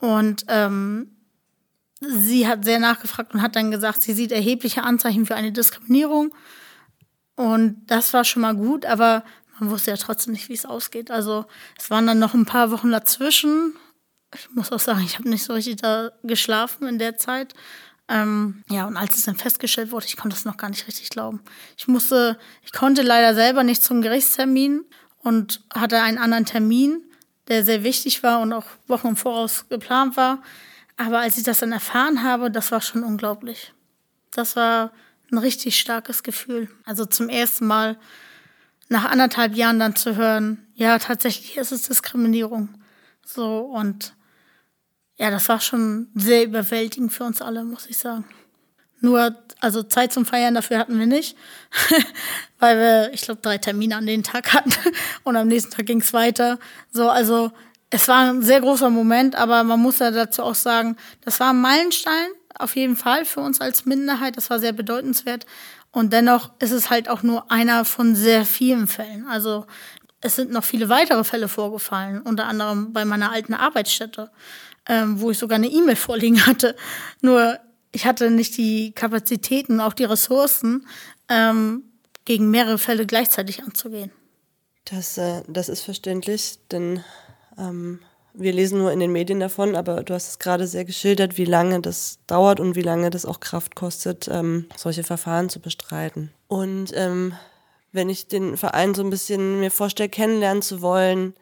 Und 0.00 0.44
ähm, 0.48 1.10
sie 2.00 2.48
hat 2.48 2.64
sehr 2.64 2.80
nachgefragt 2.80 3.34
und 3.34 3.42
hat 3.42 3.56
dann 3.56 3.70
gesagt, 3.70 4.02
sie 4.02 4.12
sieht 4.12 4.32
erhebliche 4.32 4.82
Anzeichen 4.82 5.26
für 5.26 5.34
eine 5.34 5.52
Diskriminierung. 5.52 6.34
Und 7.38 7.86
das 7.86 8.12
war 8.14 8.24
schon 8.24 8.42
mal 8.42 8.56
gut, 8.56 8.84
aber 8.84 9.22
man 9.60 9.70
wusste 9.70 9.92
ja 9.92 9.96
trotzdem 9.96 10.32
nicht, 10.32 10.48
wie 10.48 10.54
es 10.54 10.66
ausgeht. 10.66 11.12
Also 11.12 11.44
es 11.78 11.88
waren 11.88 12.04
dann 12.04 12.18
noch 12.18 12.34
ein 12.34 12.46
paar 12.46 12.72
Wochen 12.72 12.90
dazwischen. 12.90 13.76
Ich 14.34 14.50
muss 14.50 14.72
auch 14.72 14.80
sagen, 14.80 15.04
ich 15.04 15.20
habe 15.20 15.28
nicht 15.28 15.44
so 15.44 15.52
richtig 15.52 15.76
da 15.76 16.10
geschlafen 16.24 16.88
in 16.88 16.98
der 16.98 17.16
Zeit. 17.16 17.54
Ähm, 18.08 18.64
ja, 18.68 18.88
und 18.88 18.96
als 18.96 19.14
es 19.14 19.24
dann 19.24 19.36
festgestellt 19.36 19.92
wurde, 19.92 20.06
ich 20.06 20.16
konnte 20.16 20.34
es 20.34 20.46
noch 20.46 20.56
gar 20.56 20.68
nicht 20.68 20.88
richtig 20.88 21.10
glauben. 21.10 21.40
Ich 21.76 21.86
musste, 21.86 22.40
ich 22.64 22.72
konnte 22.72 23.02
leider 23.02 23.36
selber 23.36 23.62
nicht 23.62 23.84
zum 23.84 24.02
Gerichtstermin 24.02 24.84
und 25.18 25.60
hatte 25.72 26.02
einen 26.02 26.18
anderen 26.18 26.44
Termin, 26.44 27.04
der 27.46 27.62
sehr 27.62 27.84
wichtig 27.84 28.24
war 28.24 28.40
und 28.40 28.52
auch 28.52 28.66
Wochen 28.88 29.08
im 29.08 29.16
Voraus 29.16 29.68
geplant 29.68 30.16
war. 30.16 30.42
Aber 30.96 31.20
als 31.20 31.38
ich 31.38 31.44
das 31.44 31.60
dann 31.60 31.70
erfahren 31.70 32.24
habe, 32.24 32.50
das 32.50 32.72
war 32.72 32.80
schon 32.80 33.04
unglaublich. 33.04 33.72
Das 34.32 34.56
war 34.56 34.90
ein 35.30 35.38
richtig 35.38 35.78
starkes 35.78 36.22
Gefühl. 36.22 36.68
Also 36.84 37.04
zum 37.04 37.28
ersten 37.28 37.66
Mal 37.66 37.98
nach 38.88 39.04
anderthalb 39.04 39.54
Jahren 39.54 39.78
dann 39.78 39.96
zu 39.96 40.16
hören, 40.16 40.66
ja, 40.74 40.98
tatsächlich 40.98 41.56
ist 41.56 41.72
es 41.72 41.82
Diskriminierung. 41.82 42.68
So 43.24 43.60
und 43.60 44.14
ja, 45.16 45.30
das 45.30 45.48
war 45.48 45.60
schon 45.60 46.08
sehr 46.14 46.44
überwältigend 46.44 47.12
für 47.12 47.24
uns 47.24 47.42
alle, 47.42 47.64
muss 47.64 47.86
ich 47.86 47.98
sagen. 47.98 48.24
Nur, 49.00 49.36
also 49.60 49.82
Zeit 49.82 50.12
zum 50.12 50.24
Feiern 50.24 50.54
dafür 50.54 50.78
hatten 50.78 50.98
wir 50.98 51.06
nicht, 51.06 51.36
weil 52.58 52.78
wir, 52.78 53.12
ich 53.12 53.22
glaube, 53.22 53.40
drei 53.42 53.58
Termine 53.58 53.96
an 53.96 54.06
den 54.06 54.22
Tag 54.22 54.52
hatten 54.52 54.72
und 55.24 55.36
am 55.36 55.48
nächsten 55.48 55.70
Tag 55.70 55.86
ging 55.86 56.00
es 56.00 56.12
weiter. 56.12 56.58
So, 56.90 57.10
also 57.10 57.52
es 57.90 58.08
war 58.08 58.30
ein 58.30 58.42
sehr 58.42 58.60
großer 58.60 58.90
Moment, 58.90 59.36
aber 59.36 59.64
man 59.64 59.80
muss 59.80 59.98
ja 59.98 60.10
dazu 60.10 60.42
auch 60.42 60.54
sagen, 60.54 60.96
das 61.24 61.40
war 61.40 61.50
ein 61.50 61.60
Meilenstein, 61.60 62.28
auf 62.58 62.76
jeden 62.76 62.96
Fall 62.96 63.24
für 63.24 63.40
uns 63.40 63.60
als 63.60 63.84
Minderheit. 63.84 64.36
Das 64.36 64.50
war 64.50 64.58
sehr 64.58 64.72
bedeutenswert. 64.72 65.46
Und 65.90 66.12
dennoch 66.12 66.50
ist 66.58 66.72
es 66.72 66.90
halt 66.90 67.08
auch 67.08 67.22
nur 67.22 67.50
einer 67.50 67.84
von 67.84 68.14
sehr 68.14 68.44
vielen 68.44 68.86
Fällen. 68.86 69.26
Also 69.26 69.66
es 70.20 70.36
sind 70.36 70.50
noch 70.50 70.64
viele 70.64 70.88
weitere 70.88 71.24
Fälle 71.24 71.48
vorgefallen, 71.48 72.20
unter 72.20 72.46
anderem 72.46 72.92
bei 72.92 73.04
meiner 73.04 73.32
alten 73.32 73.54
Arbeitsstätte 73.54 74.30
ähm, 74.88 75.20
wo 75.20 75.30
ich 75.30 75.38
sogar 75.38 75.56
eine 75.56 75.68
E-Mail 75.68 75.96
vorliegen 75.96 76.44
hatte. 76.46 76.74
Nur 77.20 77.58
ich 77.92 78.06
hatte 78.06 78.30
nicht 78.30 78.56
die 78.56 78.92
Kapazitäten, 78.92 79.80
auch 79.80 79.92
die 79.92 80.04
Ressourcen, 80.04 80.86
ähm, 81.28 81.84
gegen 82.24 82.50
mehrere 82.50 82.78
Fälle 82.78 83.06
gleichzeitig 83.06 83.62
anzugehen. 83.62 84.10
Das, 84.84 85.16
äh, 85.18 85.42
das 85.46 85.68
ist 85.68 85.82
verständlich, 85.82 86.58
denn 86.70 87.04
ähm, 87.56 88.00
wir 88.38 88.52
lesen 88.52 88.78
nur 88.78 88.92
in 88.92 89.00
den 89.00 89.12
Medien 89.12 89.40
davon, 89.40 89.74
aber 89.74 90.02
du 90.02 90.14
hast 90.14 90.28
es 90.28 90.38
gerade 90.38 90.66
sehr 90.66 90.84
geschildert, 90.84 91.36
wie 91.36 91.44
lange 91.44 91.80
das 91.80 92.18
dauert 92.26 92.60
und 92.60 92.76
wie 92.76 92.82
lange 92.82 93.10
das 93.10 93.26
auch 93.26 93.40
Kraft 93.40 93.74
kostet, 93.74 94.28
ähm, 94.28 94.66
solche 94.76 95.02
Verfahren 95.02 95.48
zu 95.48 95.60
bestreiten. 95.60 96.30
Und 96.46 96.92
ähm, 96.94 97.34
wenn 97.92 98.08
ich 98.08 98.28
den 98.28 98.56
Verein 98.56 98.94
so 98.94 99.02
ein 99.02 99.10
bisschen 99.10 99.60
mir 99.60 99.70
vorstelle, 99.70 100.08
kennenlernen 100.08 100.62
zu 100.62 100.82
wollen, 100.82 101.34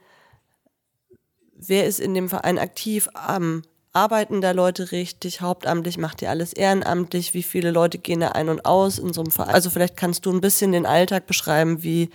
wer 1.55 1.87
ist 1.87 2.01
in 2.01 2.15
dem 2.15 2.29
Verein 2.29 2.59
aktiv? 2.59 3.09
Ähm, 3.29 3.63
arbeiten 3.93 4.41
da 4.41 4.53
Leute 4.53 4.93
richtig 4.93 5.41
hauptamtlich? 5.41 5.99
Macht 5.99 6.23
ihr 6.23 6.31
alles 6.31 6.53
ehrenamtlich? 6.53 7.35
Wie 7.35 7.43
viele 7.43 7.71
Leute 7.71 7.99
gehen 7.99 8.21
da 8.21 8.29
ein 8.29 8.49
und 8.49 8.65
aus 8.65 8.99
in 8.99 9.13
so 9.13 9.23
einem 9.23 9.31
Verein? 9.31 9.55
Also 9.55 9.71
vielleicht 9.71 9.97
kannst 9.97 10.27
du 10.27 10.33
ein 10.33 10.41
bisschen 10.41 10.73
den 10.73 10.87
Alltag 10.87 11.27
beschreiben, 11.27 11.83
wie, 11.83 12.11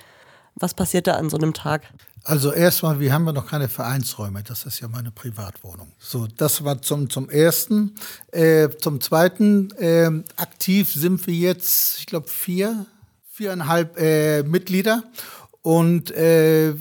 was 0.55 0.73
passiert 0.73 1.07
da 1.07 1.13
an 1.13 1.29
so 1.29 1.37
einem 1.37 1.53
Tag? 1.53 1.83
Also 2.23 2.51
erstmal, 2.51 2.99
wir 2.99 3.13
haben 3.13 3.25
ja 3.25 3.31
noch 3.31 3.47
keine 3.47 3.67
Vereinsräume. 3.67 4.43
Das 4.43 4.65
ist 4.65 4.79
ja 4.79 4.87
meine 4.87 5.11
Privatwohnung. 5.11 5.91
So, 5.97 6.27
das 6.37 6.63
war 6.63 6.81
zum, 6.81 7.09
zum 7.09 7.29
Ersten. 7.29 7.95
Äh, 8.31 8.69
zum 8.79 9.01
Zweiten, 9.01 9.71
äh, 9.71 10.09
aktiv 10.35 10.91
sind 10.93 11.25
wir 11.25 11.33
jetzt, 11.33 11.99
ich 11.99 12.05
glaube, 12.05 12.27
vier, 12.27 12.85
viereinhalb 13.31 13.97
äh, 13.97 14.43
Mitglieder. 14.43 15.03
Und 15.63 16.11
äh, 16.11 16.73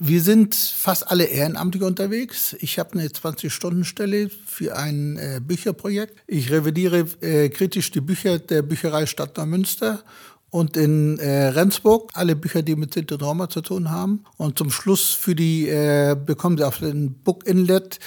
Wir 0.00 0.22
sind 0.22 0.54
fast 0.54 1.10
alle 1.10 1.24
ehrenamtlich 1.24 1.82
unterwegs. 1.82 2.54
Ich 2.60 2.78
habe 2.78 2.92
eine 2.92 3.08
20-Stunden-Stelle 3.08 4.30
für 4.46 4.76
ein 4.76 5.16
äh, 5.16 5.40
Bücherprojekt. 5.42 6.16
Ich 6.28 6.52
revidiere 6.52 7.04
äh, 7.20 7.48
kritisch 7.48 7.90
die 7.90 8.00
Bücher 8.00 8.38
der 8.38 8.62
Bücherei 8.62 9.06
Stadt 9.06 9.36
Neumünster 9.36 10.04
und 10.50 10.76
in 10.76 11.18
äh, 11.18 11.48
Rendsburg 11.48 12.10
alle 12.14 12.36
Bücher, 12.36 12.62
die 12.62 12.76
mit 12.76 12.94
Sinti 12.94 13.14
und 13.14 13.22
Roma 13.22 13.48
zu 13.48 13.60
tun 13.60 13.90
haben. 13.90 14.24
Und 14.36 14.58
zum 14.58 14.70
Schluss 14.70 15.10
für 15.10 15.34
die 15.34 15.68
äh, 15.68 16.16
bekommen 16.16 16.56
Sie 16.56 16.66
auf 16.66 16.78
den 16.78 17.14
Book 17.22 17.46
Inlet 17.46 17.98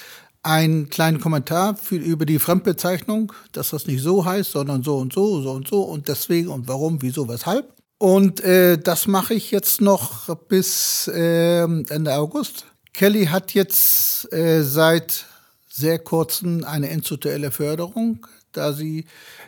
einen 0.43 0.89
kleinen 0.89 1.19
Kommentar 1.19 1.75
für, 1.75 1.97
über 1.97 2.25
die 2.25 2.39
Fremdbezeichnung, 2.39 3.32
dass 3.51 3.69
das 3.69 3.86
nicht 3.86 4.01
so 4.01 4.25
heißt, 4.25 4.51
sondern 4.51 4.82
so 4.82 4.97
und 4.97 5.13
so, 5.13 5.41
so 5.41 5.51
und 5.51 5.67
so 5.67 5.82
und 5.84 6.08
deswegen 6.08 6.47
und 6.47 6.67
warum, 6.67 7.01
wieso, 7.01 7.27
weshalb. 7.27 7.73
Und 7.99 8.43
äh, 8.43 8.80
das 8.80 9.06
mache 9.06 9.36
ich 9.36 9.51
jetzt 9.51 9.80
noch 9.80 10.36
bis 10.47 11.08
äh, 11.08 11.62
Ende 11.62 12.15
August. 12.15 12.65
Kelly 12.93 13.27
hat 13.27 13.54
jetzt 13.54 14.34
äh, 14.34 14.63
seit 14.63 15.25
sehr 15.69 15.99
kurzem 15.99 16.63
eine 16.63 16.89
institutionelle 16.89 17.51
Förderung, 17.51 18.25
da 18.52 18.74
sie 18.74 19.06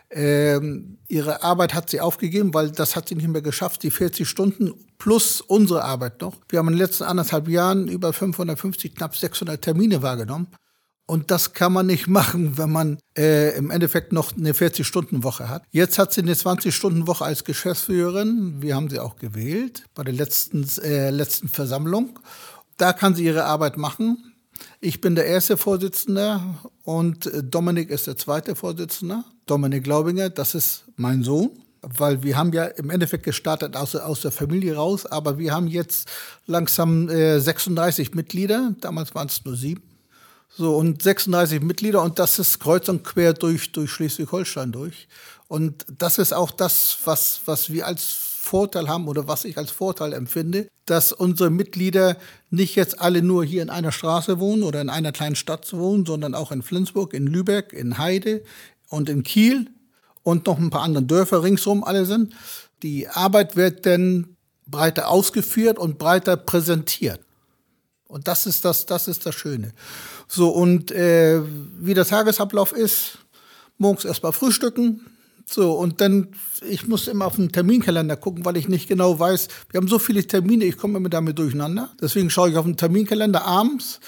ähm, 0.09 0.97
ihre 1.07 1.43
Arbeit 1.43 1.73
hat 1.73 1.89
sie 1.89 2.01
aufgegeben, 2.01 2.53
weil 2.53 2.71
das 2.71 2.95
hat 2.95 3.09
sie 3.09 3.15
nicht 3.15 3.27
mehr 3.27 3.41
geschafft, 3.41 3.83
die 3.83 3.91
40 3.91 4.27
Stunden 4.27 4.73
plus 4.97 5.41
unsere 5.41 5.83
Arbeit 5.83 6.21
noch. 6.21 6.35
Wir 6.49 6.59
haben 6.59 6.67
in 6.67 6.73
den 6.73 6.79
letzten 6.79 7.03
anderthalb 7.03 7.47
Jahren 7.47 7.87
über 7.87 8.13
550, 8.13 8.95
knapp 8.95 9.15
600 9.15 9.61
Termine 9.61 10.01
wahrgenommen. 10.01 10.47
Und 11.05 11.31
das 11.31 11.53
kann 11.53 11.73
man 11.73 11.85
nicht 11.85 12.07
machen, 12.07 12.57
wenn 12.57 12.71
man 12.71 12.97
äh, 13.17 13.55
im 13.57 13.71
Endeffekt 13.71 14.13
noch 14.13 14.35
eine 14.37 14.53
40-Stunden-Woche 14.53 15.49
hat. 15.49 15.63
Jetzt 15.69 15.99
hat 15.99 16.13
sie 16.13 16.21
eine 16.21 16.33
20-Stunden-Woche 16.33 17.25
als 17.25 17.43
Geschäftsführerin. 17.43 18.61
Wir 18.61 18.75
haben 18.75 18.89
sie 18.89 18.99
auch 18.99 19.17
gewählt 19.17 19.83
bei 19.95 20.03
der 20.03 20.13
letzten, 20.13 20.65
äh, 20.81 21.09
letzten 21.09 21.49
Versammlung. 21.49 22.19
Da 22.77 22.93
kann 22.93 23.15
sie 23.15 23.25
ihre 23.25 23.43
Arbeit 23.43 23.77
machen. 23.77 24.32
Ich 24.85 24.99
bin 24.99 25.15
der 25.15 25.25
erste 25.25 25.55
Vorsitzende 25.55 26.41
und 26.83 27.31
Dominik 27.41 27.89
ist 27.89 28.05
der 28.05 28.17
zweite 28.17 28.53
Vorsitzende. 28.53 29.23
Dominik 29.45 29.85
Glaubinger, 29.85 30.29
das 30.29 30.55
ist 30.55 30.83
mein 30.97 31.23
Sohn 31.23 31.51
weil 31.85 32.23
wir 32.23 32.37
haben 32.37 32.53
ja 32.53 32.63
im 32.63 32.89
Endeffekt 32.89 33.25
gestartet 33.25 33.75
aus, 33.75 33.93
aus 33.93 34.21
der 34.21 34.31
Familie 34.31 34.75
raus, 34.75 35.05
aber 35.05 35.37
wir 35.37 35.53
haben 35.53 35.67
jetzt 35.67 36.07
langsam 36.45 37.09
äh, 37.09 37.39
36 37.41 38.13
Mitglieder, 38.13 38.73
damals 38.79 39.13
waren 39.15 39.27
es 39.27 39.43
nur 39.43 39.57
sieben. 39.57 39.83
So, 40.49 40.77
und 40.77 41.01
36 41.01 41.61
Mitglieder 41.61 42.01
und 42.01 42.19
das 42.19 42.39
ist 42.39 42.59
kreuz 42.59 42.87
und 42.87 43.03
quer 43.03 43.33
durch, 43.33 43.73
durch 43.73 43.91
Schleswig-Holstein 43.91 44.71
durch. 44.71 45.09
Und 45.49 45.85
das 45.97 46.19
ist 46.19 46.33
auch 46.33 46.51
das, 46.51 46.97
was, 47.03 47.41
was 47.45 47.69
wir 47.69 47.85
als 47.85 48.22
Vorteil 48.43 48.89
haben 48.89 49.07
oder 49.07 49.25
was 49.25 49.45
ich 49.45 49.57
als 49.57 49.71
Vorteil 49.71 50.11
empfinde, 50.11 50.67
dass 50.85 51.13
unsere 51.13 51.49
Mitglieder 51.49 52.17
nicht 52.49 52.75
jetzt 52.75 52.99
alle 52.99 53.21
nur 53.21 53.45
hier 53.45 53.61
in 53.61 53.69
einer 53.69 53.93
Straße 53.93 54.37
wohnen 54.37 54.63
oder 54.63 54.81
in 54.81 54.89
einer 54.89 55.13
kleinen 55.13 55.37
Stadt 55.37 55.71
wohnen, 55.71 56.05
sondern 56.05 56.35
auch 56.35 56.51
in 56.51 56.61
Flensburg, 56.61 57.13
in 57.13 57.25
Lübeck, 57.25 57.71
in 57.71 57.97
Heide 57.97 58.43
und 58.89 59.07
in 59.07 59.23
Kiel 59.23 59.69
und 60.23 60.45
noch 60.45 60.59
ein 60.59 60.69
paar 60.69 60.81
andere 60.81 61.05
Dörfer 61.05 61.41
ringsherum 61.41 61.85
alle 61.85 62.05
sind. 62.05 62.33
Die 62.83 63.07
Arbeit 63.07 63.55
wird 63.55 63.85
dann 63.85 64.35
breiter 64.67 65.07
ausgeführt 65.07 65.79
und 65.79 65.97
breiter 65.97 66.35
präsentiert. 66.35 67.21
Und 68.07 68.27
das 68.27 68.45
ist 68.45 68.65
das, 68.65 68.85
das 68.85 69.07
ist 69.07 69.25
das 69.25 69.35
Schöne. 69.35 69.71
So, 70.27 70.49
und 70.49 70.91
äh, 70.91 71.41
wie 71.79 71.93
der 71.93 72.05
Tagesablauf 72.05 72.73
ist, 72.73 73.19
morgens 73.77 74.03
erstmal 74.03 74.33
frühstücken. 74.33 75.12
So, 75.45 75.73
und 75.73 76.01
dann, 76.01 76.29
ich 76.67 76.87
muss 76.87 77.07
immer 77.07 77.25
auf 77.25 77.35
den 77.35 77.51
Terminkalender 77.51 78.15
gucken, 78.15 78.45
weil 78.45 78.57
ich 78.57 78.67
nicht 78.69 78.87
genau 78.87 79.19
weiß, 79.19 79.47
wir 79.71 79.79
haben 79.79 79.87
so 79.87 79.99
viele 79.99 80.25
Termine, 80.25 80.65
ich 80.65 80.77
komme 80.77 80.97
immer 80.97 81.09
damit 81.09 81.37
durcheinander. 81.37 81.89
Deswegen 82.01 82.29
schaue 82.29 82.49
ich 82.49 82.57
auf 82.57 82.65
den 82.65 82.77
Terminkalender 82.77 83.45
abends. 83.45 83.99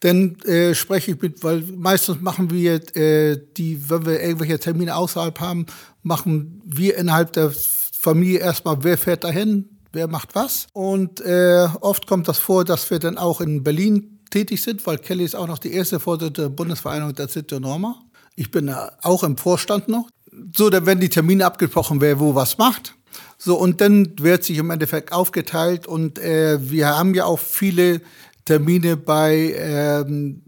Dann 0.00 0.40
äh, 0.40 0.74
spreche 0.74 1.12
ich 1.12 1.20
mit, 1.20 1.44
weil 1.44 1.62
meistens 1.76 2.20
machen 2.20 2.50
wir 2.50 2.80
äh, 2.96 3.38
die, 3.56 3.90
wenn 3.90 4.06
wir 4.06 4.20
irgendwelche 4.20 4.58
Termine 4.58 4.96
außerhalb 4.96 5.38
haben, 5.40 5.66
machen 6.02 6.62
wir 6.64 6.96
innerhalb 6.96 7.34
der 7.34 7.52
Familie 7.92 8.38
erstmal, 8.38 8.82
wer 8.82 8.96
fährt 8.96 9.24
dahin, 9.24 9.68
wer 9.92 10.08
macht 10.08 10.34
was. 10.34 10.68
Und 10.72 11.20
äh, 11.20 11.68
oft 11.82 12.06
kommt 12.06 12.28
das 12.28 12.38
vor, 12.38 12.64
dass 12.64 12.90
wir 12.90 12.98
dann 12.98 13.18
auch 13.18 13.42
in 13.42 13.62
Berlin 13.62 14.20
tätig 14.30 14.62
sind, 14.62 14.86
weil 14.86 14.96
Kelly 14.98 15.24
ist 15.24 15.36
auch 15.36 15.46
noch 15.46 15.58
die 15.58 15.72
erste 15.72 16.00
Vorsitzende 16.00 16.42
der 16.42 16.48
Bundesvereinigung 16.48 17.14
der 17.14 17.28
City 17.28 17.60
Norma. 17.60 18.00
Ich 18.36 18.50
bin 18.50 18.72
auch 19.02 19.22
im 19.22 19.36
Vorstand 19.36 19.88
noch. 19.88 20.08
So, 20.54 20.70
dann 20.70 20.86
werden 20.86 21.00
die 21.00 21.08
Termine 21.08 21.46
abgesprochen, 21.46 22.00
wer 22.00 22.20
wo 22.20 22.34
was 22.34 22.58
macht. 22.58 22.94
So, 23.38 23.56
und 23.56 23.80
dann 23.80 24.12
wird 24.18 24.44
sich 24.44 24.58
im 24.58 24.70
Endeffekt 24.70 25.12
aufgeteilt 25.12 25.86
und 25.86 26.18
äh, 26.18 26.58
wir 26.70 26.88
haben 26.88 27.14
ja 27.14 27.24
auch 27.24 27.38
viele 27.38 28.00
Termine 28.44 28.96
bei 28.96 29.54
ähm, 29.56 30.42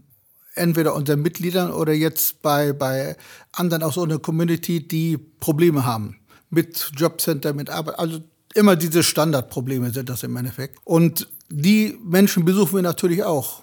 entweder 0.55 0.93
unseren 0.93 1.21
Mitgliedern 1.21 1.71
oder 1.71 1.93
jetzt 1.93 2.41
bei, 2.41 2.73
bei 2.73 3.17
anderen 3.51 3.83
aus 3.83 3.97
unserer 3.97 4.19
Community, 4.19 4.87
die 4.87 5.17
Probleme 5.17 5.85
haben 5.85 6.17
mit 6.49 6.91
Jobcenter, 6.95 7.53
mit 7.53 7.69
Arbeit. 7.69 7.97
Also 7.97 8.19
immer 8.53 8.75
diese 8.75 9.03
Standardprobleme 9.03 9.91
sind 9.91 10.09
das 10.09 10.23
im 10.23 10.35
Endeffekt. 10.35 10.77
Und 10.83 11.27
die 11.49 11.97
Menschen 12.03 12.45
besuchen 12.45 12.75
wir 12.75 12.81
natürlich 12.83 13.23
auch. 13.23 13.62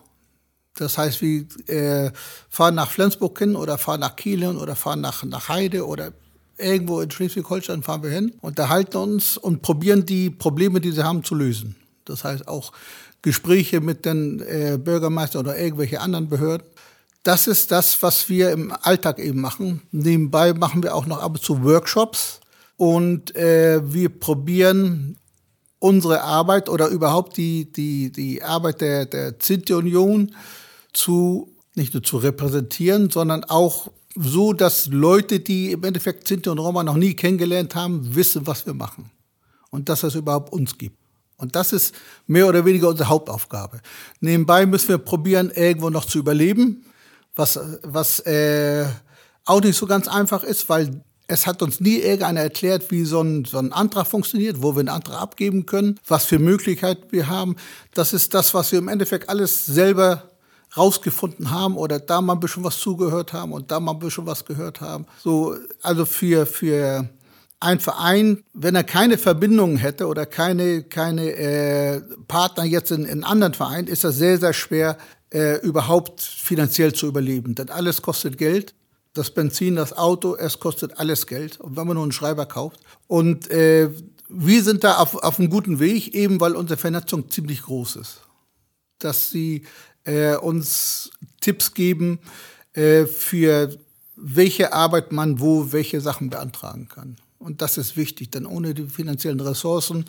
Das 0.81 0.99
heißt, 0.99 1.21
wir 1.23 1.45
äh, 1.67 2.11
fahren 2.49 2.75
nach 2.75 2.91
Flensburg 2.91 3.39
hin 3.39 3.57
oder 3.57 3.79
fahren 3.79 4.01
nach 4.01 4.17
Kiel 4.17 4.41
hin 4.41 4.57
oder 4.57 4.77
fahren 4.77 5.01
nach, 5.01 5.23
nach 5.25 5.49
Heide 5.49 5.87
oder 5.87 6.13
irgendwo 6.59 7.01
in 7.01 7.11
Schleswig-Holstein 7.11 7.83
fahren 7.83 8.03
wir 8.03 8.11
hin, 8.11 8.35
unterhalten 8.41 8.97
uns 8.97 9.37
und 9.37 9.63
probieren 9.63 10.05
die 10.05 10.31
Probleme, 10.31 10.81
die 10.81 10.93
sie 10.93 11.05
haben, 11.05 11.25
zu 11.25 11.35
lösen. 11.35 11.77
Das 12.05 12.25
heißt 12.25 12.49
auch 12.49 12.73
Gespräche 13.23 13.81
mit 13.81 14.05
den 14.05 14.41
äh, 14.41 14.79
Bürgermeistern 14.79 15.41
oder 15.41 15.59
irgendwelche 15.59 16.01
anderen 16.01 16.29
Behörden. 16.29 16.67
Das 17.23 17.47
ist 17.47 17.71
das, 17.71 18.03
was 18.03 18.29
wir 18.29 18.51
im 18.51 18.73
Alltag 18.83 19.19
eben 19.19 19.41
machen. 19.41 19.83
Nebenbei 19.93 20.55
machen 20.55 20.83
wir 20.83 20.95
auch 20.95 21.07
noch 21.07 21.23
ab 21.23 21.33
und 21.33 21.43
zu 21.43 21.63
Workshops, 21.63 22.41
und 22.81 23.37
äh, 23.37 23.83
wir 23.93 24.09
probieren 24.09 25.19
unsere 25.81 26.23
Arbeit 26.23 26.71
oder 26.71 26.89
überhaupt 26.89 27.37
die, 27.37 27.71
die, 27.71 28.11
die 28.11 28.43
Arbeit 28.43 28.81
der, 28.81 29.05
der 29.05 29.35
Sinti-Union 29.39 30.35
zu, 30.93 31.55
nicht 31.75 31.95
nur 31.95 32.03
zu 32.03 32.19
repräsentieren, 32.19 33.11
sondern 33.11 33.45
auch 33.45 33.91
so, 34.17 34.53
dass 34.53 34.87
Leute, 34.89 35.41
die 35.41 35.73
im 35.73 35.85
Endeffekt 35.85 36.27
Sinti 36.27 36.49
und 36.49 36.59
Roma 36.59 36.83
noch 36.83 36.97
nie 36.97 37.15
kennengelernt 37.15 37.75
haben, 37.75 38.15
wissen, 38.15 38.47
was 38.47 38.67
wir 38.67 38.75
machen. 38.75 39.11
Und 39.71 39.89
dass 39.89 40.03
es 40.03 40.17
überhaupt 40.17 40.53
uns 40.53 40.77
gibt. 40.77 40.97
Und 41.37 41.57
das 41.57 41.73
ist 41.73 41.95
mehr 42.27 42.47
oder 42.47 42.65
weniger 42.65 42.89
unsere 42.89 43.09
Hauptaufgabe. 43.09 43.81
Nebenbei 44.21 44.67
müssen 44.67 44.89
wir 44.89 44.99
probieren, 44.99 45.51
irgendwo 45.55 45.89
noch 45.89 46.05
zu 46.05 46.19
überleben, 46.19 46.85
was, 47.35 47.59
was 47.83 48.21
äh, 48.21 48.87
auch 49.47 49.61
nicht 49.63 49.77
so 49.77 49.87
ganz 49.87 50.07
einfach 50.07 50.43
ist, 50.43 50.69
weil 50.69 51.03
es 51.29 51.47
hat 51.47 51.63
uns 51.63 51.81
nie 51.81 51.97
irgendeiner 51.97 52.41
erklärt, 52.41 52.91
wie 52.91 53.05
so 53.05 53.23
ein, 53.23 53.45
so 53.45 53.59
ein 53.59 53.73
Antrag 53.73 54.07
funktioniert, 54.07 54.63
wo 54.63 54.75
wir 54.75 54.81
einen 54.81 54.89
Antrag 54.89 55.21
abgeben 55.21 55.65
können, 55.65 55.99
was 56.07 56.25
für 56.25 56.39
Möglichkeiten 56.39 57.05
wir 57.11 57.29
haben. 57.29 57.57
Das 57.95 58.13
ist 58.13 58.35
das, 58.35 58.53
was 58.53 58.73
wir 58.73 58.81
im 58.81 58.89
Endeffekt 58.89 59.29
alles 59.29 59.65
selber 59.65 60.30
rausgefunden 60.77 61.51
haben 61.51 61.77
oder 61.77 61.99
da 61.99 62.21
mal 62.21 62.35
ein 62.35 62.41
bisschen 62.41 62.65
was 62.65 62.79
zugehört 62.79 63.33
haben 63.33 63.53
und 63.53 63.71
da 63.71 63.81
mal 63.81 63.93
ein 63.93 63.99
bisschen 63.99 64.27
was 64.27 64.45
gehört 64.45 64.81
haben. 64.81 65.07
So, 65.23 65.57
also 65.83 66.07
für, 66.07 66.47
für 66.47 67.09
ein 67.61 67.81
Verein, 67.81 68.45
wenn 68.53 68.75
er 68.75 68.85
keine 68.85 69.19
Verbindungen 69.19 69.77
hätte 69.77 70.07
oder 70.07 70.27
keine, 70.27 70.83
keine 70.85 71.33
äh, 71.33 72.01
Partner 72.29 72.65
jetzt 72.65 72.91
in, 72.91 73.05
in 73.05 73.25
anderen 73.25 73.55
Vereinen, 73.55 73.89
ist 73.89 74.05
das 74.05 74.17
sehr, 74.17 74.39
sehr 74.39 74.53
schwer, 74.53 74.97
äh, 75.33 75.59
überhaupt 75.61 76.21
finanziell 76.23 76.93
zu 76.93 77.07
überleben. 77.07 77.55
Denn 77.55 77.71
alles 77.71 78.03
kostet 78.03 78.39
Geld 78.39 78.75
das 79.13 79.31
Benzin, 79.31 79.77
das 79.77 79.93
Auto, 79.93 80.37
es 80.37 80.61
kostet 80.61 80.99
alles 80.99 81.27
Geld, 81.27 81.59
wenn 81.63 81.87
man 81.87 81.95
nur 81.95 82.05
einen 82.05 82.13
Schreiber 82.13 82.47
kauft. 82.47 82.81
Und 83.07 83.51
äh, 83.51 83.91
wir 84.29 84.63
sind 84.63 84.85
da 84.85 84.99
auf, 84.99 85.17
auf 85.17 85.39
einem 85.39 85.51
guten 85.51 85.81
Weg, 85.81 86.15
eben 86.15 86.41
weil 86.41 86.55
unsere 86.55 86.79
Vernetzung 86.79 87.29
ziemlich 87.29 87.63
groß 87.63 87.97
ist. 87.97 88.21
Dass 88.99 89.31
sie 89.31 89.67
äh, 90.05 90.37
uns 90.37 91.11
Tipps 91.41 91.75
geben, 91.75 92.19
äh, 92.73 93.07
für 93.07 93.77
welche 94.17 94.73
Arbeit 94.73 95.13
man 95.13 95.41
wo 95.41 95.73
welche 95.73 96.01
Sachen 96.01 96.31
beantragen 96.31 96.89
kann. 96.89 97.17
Und 97.39 97.63
das 97.63 97.79
ist 97.79 97.97
wichtig, 97.97 98.31
denn 98.31 98.45
ohne 98.45 98.75
die 98.75 98.87
finanziellen 98.87 99.41
Ressourcen 99.41 100.05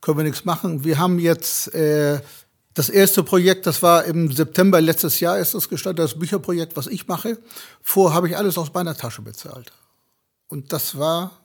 können 0.00 0.18
wir 0.18 0.24
nichts 0.24 0.44
machen. 0.44 0.84
Wir 0.84 0.98
haben 0.98 1.18
jetzt 1.18 1.74
äh, 1.74 2.20
das 2.74 2.90
erste 2.90 3.22
Projekt, 3.22 3.66
das 3.66 3.82
war 3.82 4.04
im 4.04 4.30
September 4.30 4.82
letztes 4.82 5.20
Jahr, 5.20 5.38
ist 5.38 5.54
das 5.54 5.70
gestartet, 5.70 6.04
das 6.04 6.18
Bücherprojekt, 6.18 6.76
was 6.76 6.86
ich 6.86 7.08
mache. 7.08 7.38
Vor 7.80 8.12
habe 8.12 8.28
ich 8.28 8.36
alles 8.36 8.58
aus 8.58 8.72
meiner 8.74 8.94
Tasche 8.94 9.22
bezahlt. 9.22 9.72
Und 10.48 10.74
das 10.74 10.98
war 10.98 11.40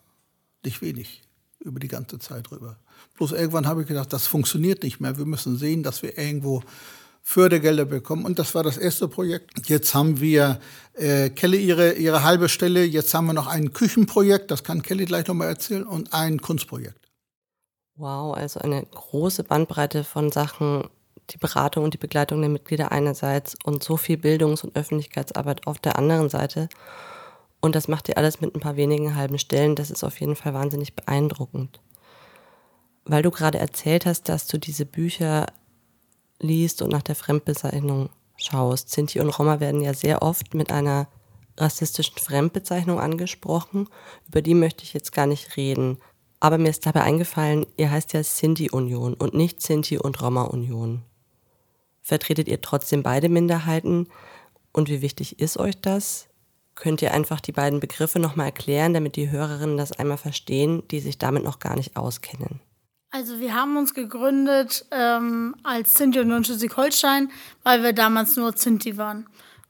nicht 0.62 0.82
wenig 0.82 1.22
über 1.60 1.80
die 1.80 1.88
ganze 1.88 2.18
Zeit 2.18 2.50
drüber. 2.50 2.76
Bloß 3.16 3.32
irgendwann 3.32 3.66
habe 3.66 3.82
ich 3.82 3.88
gedacht, 3.88 4.12
das 4.12 4.26
funktioniert 4.26 4.82
nicht 4.82 5.00
mehr. 5.00 5.16
Wir 5.16 5.24
müssen 5.24 5.56
sehen, 5.56 5.82
dass 5.82 6.02
wir 6.02 6.18
irgendwo 6.18 6.62
Fördergelder 7.22 7.84
bekommen. 7.84 8.24
Und 8.24 8.38
das 8.38 8.54
war 8.54 8.62
das 8.62 8.76
erste 8.76 9.08
Projekt. 9.08 9.68
Jetzt 9.68 9.94
haben 9.94 10.20
wir 10.20 10.60
äh, 10.94 11.30
Kelly 11.30 11.64
ihre, 11.64 11.92
ihre 11.92 12.24
halbe 12.24 12.48
Stelle. 12.48 12.84
Jetzt 12.84 13.14
haben 13.14 13.26
wir 13.26 13.32
noch 13.32 13.46
ein 13.46 13.72
Küchenprojekt, 13.72 14.50
das 14.50 14.64
kann 14.64 14.82
Kelly 14.82 15.04
gleich 15.04 15.26
nochmal 15.26 15.48
erzählen, 15.48 15.86
und 15.86 16.12
ein 16.12 16.40
Kunstprojekt. 16.40 17.08
Wow, 17.94 18.36
also 18.36 18.60
eine 18.60 18.84
große 18.84 19.44
Bandbreite 19.44 20.02
von 20.02 20.32
Sachen, 20.32 20.88
die 21.30 21.38
Beratung 21.38 21.84
und 21.84 21.94
die 21.94 21.98
Begleitung 21.98 22.40
der 22.40 22.50
Mitglieder 22.50 22.90
einerseits 22.90 23.56
und 23.64 23.84
so 23.84 23.96
viel 23.96 24.16
Bildungs- 24.16 24.64
und 24.64 24.76
Öffentlichkeitsarbeit 24.76 25.66
auf 25.66 25.78
der 25.78 25.96
anderen 25.96 26.28
Seite. 26.28 26.68
Und 27.60 27.76
das 27.76 27.86
macht 27.86 28.08
ihr 28.08 28.18
alles 28.18 28.40
mit 28.40 28.54
ein 28.54 28.60
paar 28.60 28.76
wenigen 28.76 29.14
halben 29.14 29.38
Stellen. 29.38 29.76
Das 29.76 29.90
ist 29.90 30.02
auf 30.02 30.18
jeden 30.20 30.34
Fall 30.34 30.52
wahnsinnig 30.52 30.96
beeindruckend. 30.96 31.80
Weil 33.04 33.22
du 33.22 33.30
gerade 33.30 33.58
erzählt 33.58 34.04
hast, 34.04 34.28
dass 34.28 34.48
du 34.48 34.58
diese 34.58 34.84
Bücher 34.84 35.46
liest 36.42 36.82
und 36.82 36.90
nach 36.90 37.02
der 37.02 37.14
Fremdbezeichnung 37.14 38.10
schaust. 38.36 38.90
Sinti 38.90 39.20
und 39.20 39.30
Roma 39.30 39.60
werden 39.60 39.80
ja 39.80 39.94
sehr 39.94 40.22
oft 40.22 40.54
mit 40.54 40.70
einer 40.72 41.08
rassistischen 41.56 42.18
Fremdbezeichnung 42.18 42.98
angesprochen. 42.98 43.88
Über 44.28 44.42
die 44.42 44.54
möchte 44.54 44.84
ich 44.84 44.94
jetzt 44.94 45.12
gar 45.12 45.26
nicht 45.26 45.56
reden. 45.56 45.98
Aber 46.40 46.58
mir 46.58 46.70
ist 46.70 46.86
dabei 46.86 47.02
eingefallen, 47.02 47.66
ihr 47.76 47.90
heißt 47.90 48.12
ja 48.14 48.22
Sinti-Union 48.22 49.14
und 49.14 49.34
nicht 49.34 49.62
Sinti- 49.62 49.98
und 49.98 50.20
Roma-Union. 50.20 51.02
Vertretet 52.02 52.48
ihr 52.48 52.60
trotzdem 52.60 53.02
beide 53.02 53.28
Minderheiten? 53.28 54.08
Und 54.72 54.88
wie 54.88 55.02
wichtig 55.02 55.38
ist 55.38 55.56
euch 55.56 55.80
das? 55.80 56.26
Könnt 56.74 57.02
ihr 57.02 57.14
einfach 57.14 57.40
die 57.40 57.52
beiden 57.52 57.78
Begriffe 57.78 58.18
nochmal 58.18 58.46
erklären, 58.46 58.94
damit 58.94 59.14
die 59.16 59.30
Hörerinnen 59.30 59.76
das 59.76 59.92
einmal 59.92 60.16
verstehen, 60.16 60.82
die 60.90 61.00
sich 61.00 61.18
damit 61.18 61.44
noch 61.44 61.58
gar 61.58 61.76
nicht 61.76 61.96
auskennen? 61.96 62.60
Also 63.14 63.40
wir 63.40 63.54
haben 63.54 63.76
uns 63.76 63.92
gegründet 63.92 64.86
ähm, 64.90 65.54
als 65.62 65.96
Sinti 65.96 66.18
und 66.18 66.46
Schleswig-Holstein, 66.46 67.30
weil 67.62 67.82
wir 67.82 67.92
damals 67.92 68.36
nur 68.36 68.56
Sinti 68.56 68.96
waren. 68.96 69.26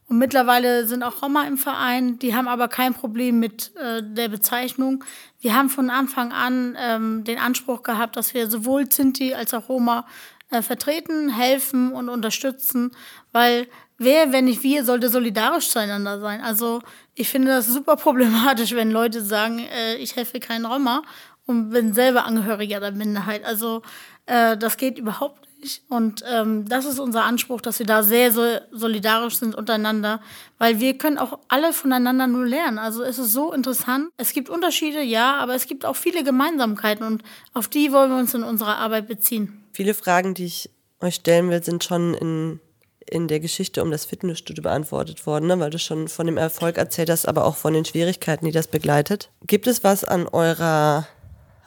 Und 0.07 0.17
mittlerweile 0.17 0.87
sind 0.87 1.03
auch 1.03 1.21
Roma 1.21 1.43
im 1.43 1.57
Verein, 1.57 2.17
die 2.19 2.33
haben 2.33 2.47
aber 2.47 2.69
kein 2.69 2.93
Problem 2.93 3.39
mit 3.39 3.75
äh, 3.75 4.01
der 4.01 4.29
Bezeichnung. 4.29 5.03
Wir 5.41 5.55
haben 5.55 5.69
von 5.69 5.89
Anfang 5.89 6.31
an 6.31 6.77
ähm, 6.79 7.25
den 7.25 7.37
Anspruch 7.37 7.83
gehabt, 7.83 8.15
dass 8.15 8.33
wir 8.33 8.49
sowohl 8.49 8.89
Sinti 8.89 9.33
als 9.33 9.53
auch 9.53 9.67
Roma 9.67 10.07
äh, 10.49 10.61
vertreten, 10.61 11.27
helfen 11.27 11.91
und 11.91 12.07
unterstützen, 12.07 12.91
weil 13.33 13.67
wer, 13.97 14.31
wenn 14.31 14.45
nicht 14.45 14.63
wir, 14.63 14.85
sollte 14.85 15.09
solidarisch 15.09 15.69
zueinander 15.69 16.21
sein. 16.21 16.39
Also 16.39 16.81
ich 17.13 17.27
finde 17.27 17.49
das 17.49 17.67
super 17.67 17.97
problematisch, 17.97 18.73
wenn 18.73 18.89
Leute 18.89 19.21
sagen, 19.21 19.59
äh, 19.59 19.95
ich 19.95 20.15
helfe 20.15 20.39
keinen 20.39 20.65
Roma 20.65 21.01
und 21.45 21.69
bin 21.69 21.93
selber 21.93 22.25
Angehöriger 22.25 22.79
der 22.79 22.91
Minderheit. 22.91 23.43
Also 23.43 23.81
äh, 24.25 24.57
das 24.57 24.77
geht 24.77 24.97
überhaupt 24.97 25.47
nicht. 25.59 25.83
Und 25.89 26.23
ähm, 26.29 26.67
das 26.67 26.85
ist 26.85 26.99
unser 26.99 27.23
Anspruch, 27.23 27.61
dass 27.61 27.79
wir 27.79 27.85
da 27.85 28.03
sehr 28.03 28.31
so 28.31 28.45
solidarisch 28.71 29.37
sind 29.37 29.55
untereinander, 29.55 30.19
weil 30.57 30.79
wir 30.79 30.97
können 30.97 31.17
auch 31.17 31.39
alle 31.47 31.73
voneinander 31.73 32.27
nur 32.27 32.45
lernen. 32.45 32.79
Also 32.79 33.03
es 33.03 33.17
ist 33.17 33.31
so 33.31 33.53
interessant. 33.53 34.09
Es 34.17 34.33
gibt 34.33 34.49
Unterschiede, 34.49 35.01
ja, 35.01 35.35
aber 35.37 35.55
es 35.55 35.67
gibt 35.67 35.85
auch 35.85 35.95
viele 35.95 36.23
Gemeinsamkeiten 36.23 37.05
und 37.05 37.23
auf 37.53 37.67
die 37.67 37.91
wollen 37.91 38.11
wir 38.11 38.17
uns 38.17 38.33
in 38.33 38.43
unserer 38.43 38.77
Arbeit 38.77 39.07
beziehen. 39.07 39.63
Viele 39.71 39.93
Fragen, 39.93 40.33
die 40.33 40.45
ich 40.45 40.69
euch 40.99 41.15
stellen 41.15 41.49
will, 41.49 41.63
sind 41.63 41.83
schon 41.83 42.13
in 42.13 42.59
in 43.05 43.27
der 43.27 43.39
Geschichte 43.39 43.83
um 43.83 43.91
das 43.91 44.05
Fitnessstudio 44.05 44.63
beantwortet 44.63 45.25
worden, 45.25 45.47
ne? 45.47 45.59
weil 45.59 45.69
du 45.69 45.77
schon 45.77 46.07
von 46.07 46.25
dem 46.25 46.37
Erfolg 46.37 46.77
erzählt 46.77 47.09
hast, 47.09 47.27
aber 47.27 47.45
auch 47.45 47.57
von 47.57 47.73
den 47.73 47.85
Schwierigkeiten, 47.85 48.45
die 48.45 48.51
das 48.51 48.67
begleitet. 48.67 49.29
Gibt 49.45 49.67
es 49.67 49.83
was 49.83 50.03
an 50.03 50.27
eurer 50.27 51.05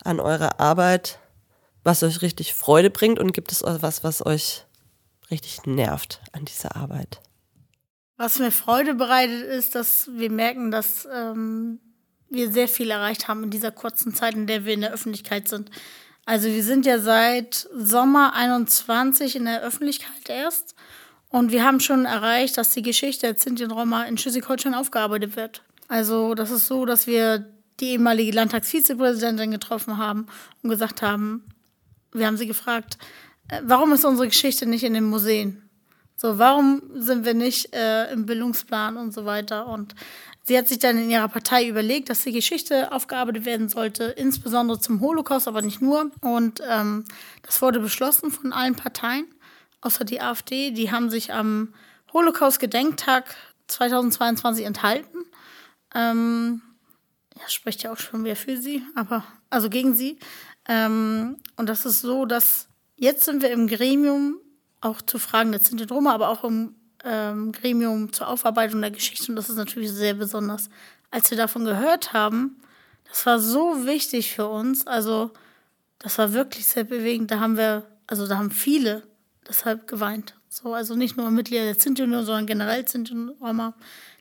an 0.07 0.21
eurer 0.21 0.61
Arbeit, 0.61 1.19
was 1.85 2.03
euch 2.03 2.23
richtig 2.23 2.55
Freude 2.55 2.91
bringt 2.91 3.19
und 3.19 3.33
gibt 3.33 3.53
es 3.53 3.63
was, 3.63 4.03
was 4.03 4.25
euch 4.25 4.65
richtig 5.31 5.67
nervt 5.67 6.21
an 6.33 6.45
dieser 6.45 6.77
Arbeit? 6.77 7.21
Was 8.17 8.39
mir 8.39 8.51
Freude 8.51 8.95
bereitet, 8.95 9.43
ist, 9.43 9.75
dass 9.75 10.09
wir 10.13 10.31
merken, 10.31 10.71
dass 10.71 11.07
ähm, 11.13 11.81
wir 12.31 12.51
sehr 12.51 12.69
viel 12.69 12.91
erreicht 12.91 13.29
haben 13.29 13.45
in 13.45 13.51
dieser 13.51 13.71
kurzen 13.71 14.15
Zeit, 14.15 14.35
in 14.35 14.47
der 14.47 14.65
wir 14.65 14.75
in 14.75 14.81
der 14.81 14.93
Öffentlichkeit 14.93 15.49
sind. 15.49 15.71
Also 16.25 16.49
wir 16.49 16.63
sind 16.63 16.87
ja 16.87 16.99
seit 16.99 17.69
Sommer 17.75 18.33
21 18.35 19.37
in 19.37 19.45
der 19.45 19.63
Öffentlichkeit 19.63 20.29
erst 20.29 20.75
und 21.29 21.53
wir 21.53 21.63
haben 21.63 21.79
schon 21.79 22.05
erreicht, 22.05 22.57
dass 22.59 22.71
die 22.71 22.83
Geschichte 22.83 23.33
der 23.33 23.39
Sinti 23.39 23.65
und 23.65 23.71
Roma 23.71 24.05
in 24.05 24.19
Schleswig-Holstein 24.19 24.75
aufgearbeitet 24.75 25.37
wird. 25.37 25.63
Also 25.89 26.35
das 26.35 26.51
ist 26.51 26.67
so, 26.67 26.85
dass 26.85 27.07
wir 27.07 27.47
die 27.81 27.91
ehemalige 27.91 28.33
Landtagsvizepräsidentin 28.33 29.51
getroffen 29.51 29.99
haben 29.99 30.27
und 30.63 30.71
gesagt 30.71 31.03
haben, 31.03 31.45
wir 32.13 32.27
haben 32.27 32.37
sie 32.37 32.47
gefragt, 32.47 32.99
äh, 33.49 33.61
warum 33.65 33.93
ist 33.93 34.05
unsere 34.05 34.29
Geschichte 34.29 34.67
nicht 34.67 34.85
in 34.85 34.95
den 34.95 35.05
Museen? 35.05 35.63
So, 36.19 36.39
warum 36.39 36.83
sind 36.95 37.27
wir 37.27 37.35
nicht 37.35 37.75
äh, 37.75 38.11
im 38.11 38.25
Bildungsplan 38.25 38.97
und 38.97 39.13
so 39.13 39.27
weiter? 39.27 39.67
Und 39.67 39.95
sie 40.45 40.57
hat 40.57 40.67
sich 40.67 40.79
dann 40.79 40.97
in 40.97 41.11
ihrer 41.11 41.29
Partei 41.29 41.69
überlegt, 41.69 42.09
dass 42.09 42.25
die 42.25 42.33
Geschichte 42.33 42.91
aufgearbeitet 42.91 43.45
werden 43.45 43.69
sollte, 43.69 44.05
insbesondere 44.05 44.81
zum 44.81 45.03
Holocaust, 45.03 45.47
aber 45.47 45.61
nicht 45.61 45.83
nur. 45.83 46.11
Und 46.23 46.63
ähm, 46.67 47.05
das 47.43 47.61
wurde 47.61 47.81
beschlossen 47.81 48.31
von 48.31 48.55
allen 48.55 48.77
Parteien, 48.77 49.27
außer 49.83 50.05
die 50.05 50.23
AfD. 50.23 50.71
Die 50.71 50.91
haben 50.91 51.11
sich 51.11 51.35
am 51.35 51.75
Holocaust-Gedenktag 52.15 53.35
2022 53.67 54.65
enthalten. 54.65 55.19
Ähm, 55.95 56.63
ja, 57.39 57.49
spricht 57.49 57.83
ja 57.83 57.93
auch 57.93 57.99
schon 57.99 58.25
wieder 58.25 58.37
für 58.37 58.57
sie, 58.57 58.83
aber 58.95 59.25
also 59.51 59.69
gegen 59.69 59.95
sie. 59.95 60.19
Ähm, 60.69 61.37
und 61.57 61.69
das 61.69 61.87
ist 61.87 62.01
so, 62.01 62.25
dass 62.25 62.69
jetzt 62.97 63.25
sind 63.25 63.43
wir 63.43 63.51
im 63.51 63.69
Gremium 63.69 64.39
auch 64.81 65.03
zu 65.03 65.19
Fragen 65.19 65.53
der 65.53 65.61
Sinti 65.61 65.85
Roma, 65.85 66.15
aber 66.15 66.29
auch 66.29 66.45
im 66.45 66.75
ähm, 67.05 67.53
Gremium 67.53 68.13
zur 68.13 68.29
Aufarbeitung 68.29 68.81
der 68.81 68.91
Geschichte 68.91 69.31
und 69.31 69.37
das 69.37 69.49
ist 69.49 69.57
natürlich 69.57 69.93
sehr 69.93 70.15
besonders. 70.15 70.69
Als 71.11 71.31
wir 71.31 71.39
davon 71.39 71.65
gehört 71.65 72.13
haben, 72.13 72.57
das 73.09 73.25
war 73.27 73.39
so 73.39 73.87
wichtig 73.87 74.33
für 74.33 74.49
uns, 74.49 74.87
also 74.87 75.31
das 75.99 76.19
war 76.19 76.33
wirklich 76.33 76.67
sehr 76.67 76.85
bewegend. 76.85 77.31
Da 77.31 77.41
haben 77.41 77.57
wir, 77.57 77.85
also 78.07 78.27
da 78.27 78.39
haben 78.39 78.51
viele 78.51 79.03
deshalb 79.49 79.87
geweint. 79.87 80.35
So, 80.49 80.75
also 80.75 80.95
nicht 80.95 81.17
nur 81.17 81.31
Mitglieder 81.31 81.65
der 81.65 81.75
Sinti 81.75 82.03
Union, 82.03 82.25
sondern 82.25 82.47
generell 82.47 82.85
Roma, 83.41 83.75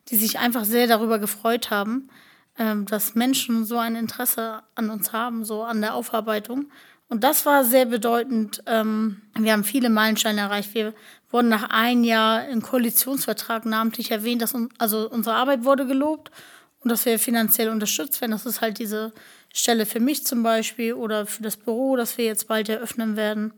die 0.09 0.15
sich 0.15 0.39
einfach 0.39 0.65
sehr 0.65 0.87
darüber 0.87 1.19
gefreut 1.19 1.71
haben 1.71 2.09
dass 2.57 3.15
Menschen 3.15 3.65
so 3.65 3.77
ein 3.77 3.95
Interesse 3.95 4.63
an 4.75 4.89
uns 4.89 5.11
haben, 5.11 5.43
so 5.43 5.63
an 5.63 5.81
der 5.81 5.93
Aufarbeitung. 5.93 6.71
Und 7.07 7.23
das 7.23 7.45
war 7.45 7.63
sehr 7.63 7.85
bedeutend. 7.85 8.63
Ähm, 8.65 9.21
wir 9.37 9.51
haben 9.51 9.63
viele 9.63 9.89
Meilensteine 9.89 10.41
erreicht. 10.41 10.73
Wir 10.73 10.93
wurden 11.29 11.49
nach 11.49 11.69
einem 11.69 12.03
Jahr 12.03 12.47
im 12.47 12.61
Koalitionsvertrag 12.61 13.65
namentlich 13.65 14.11
erwähnt, 14.11 14.41
dass 14.41 14.53
un 14.53 14.69
also 14.79 15.09
unsere 15.09 15.35
Arbeit 15.35 15.65
wurde 15.65 15.85
gelobt 15.85 16.31
und 16.79 16.89
dass 16.89 17.05
wir 17.05 17.19
finanziell 17.19 17.69
unterstützt 17.69 18.21
werden. 18.21 18.31
Das 18.31 18.45
ist 18.45 18.61
halt 18.61 18.79
diese 18.79 19.13
Stelle 19.53 19.85
für 19.85 19.99
mich 19.99 20.25
zum 20.25 20.43
Beispiel 20.43 20.93
oder 20.93 21.25
für 21.25 21.43
das 21.43 21.57
Büro, 21.57 21.95
das 21.95 22.17
wir 22.17 22.25
jetzt 22.25 22.47
bald 22.47 22.69
eröffnen 22.69 23.15
werden. 23.15 23.53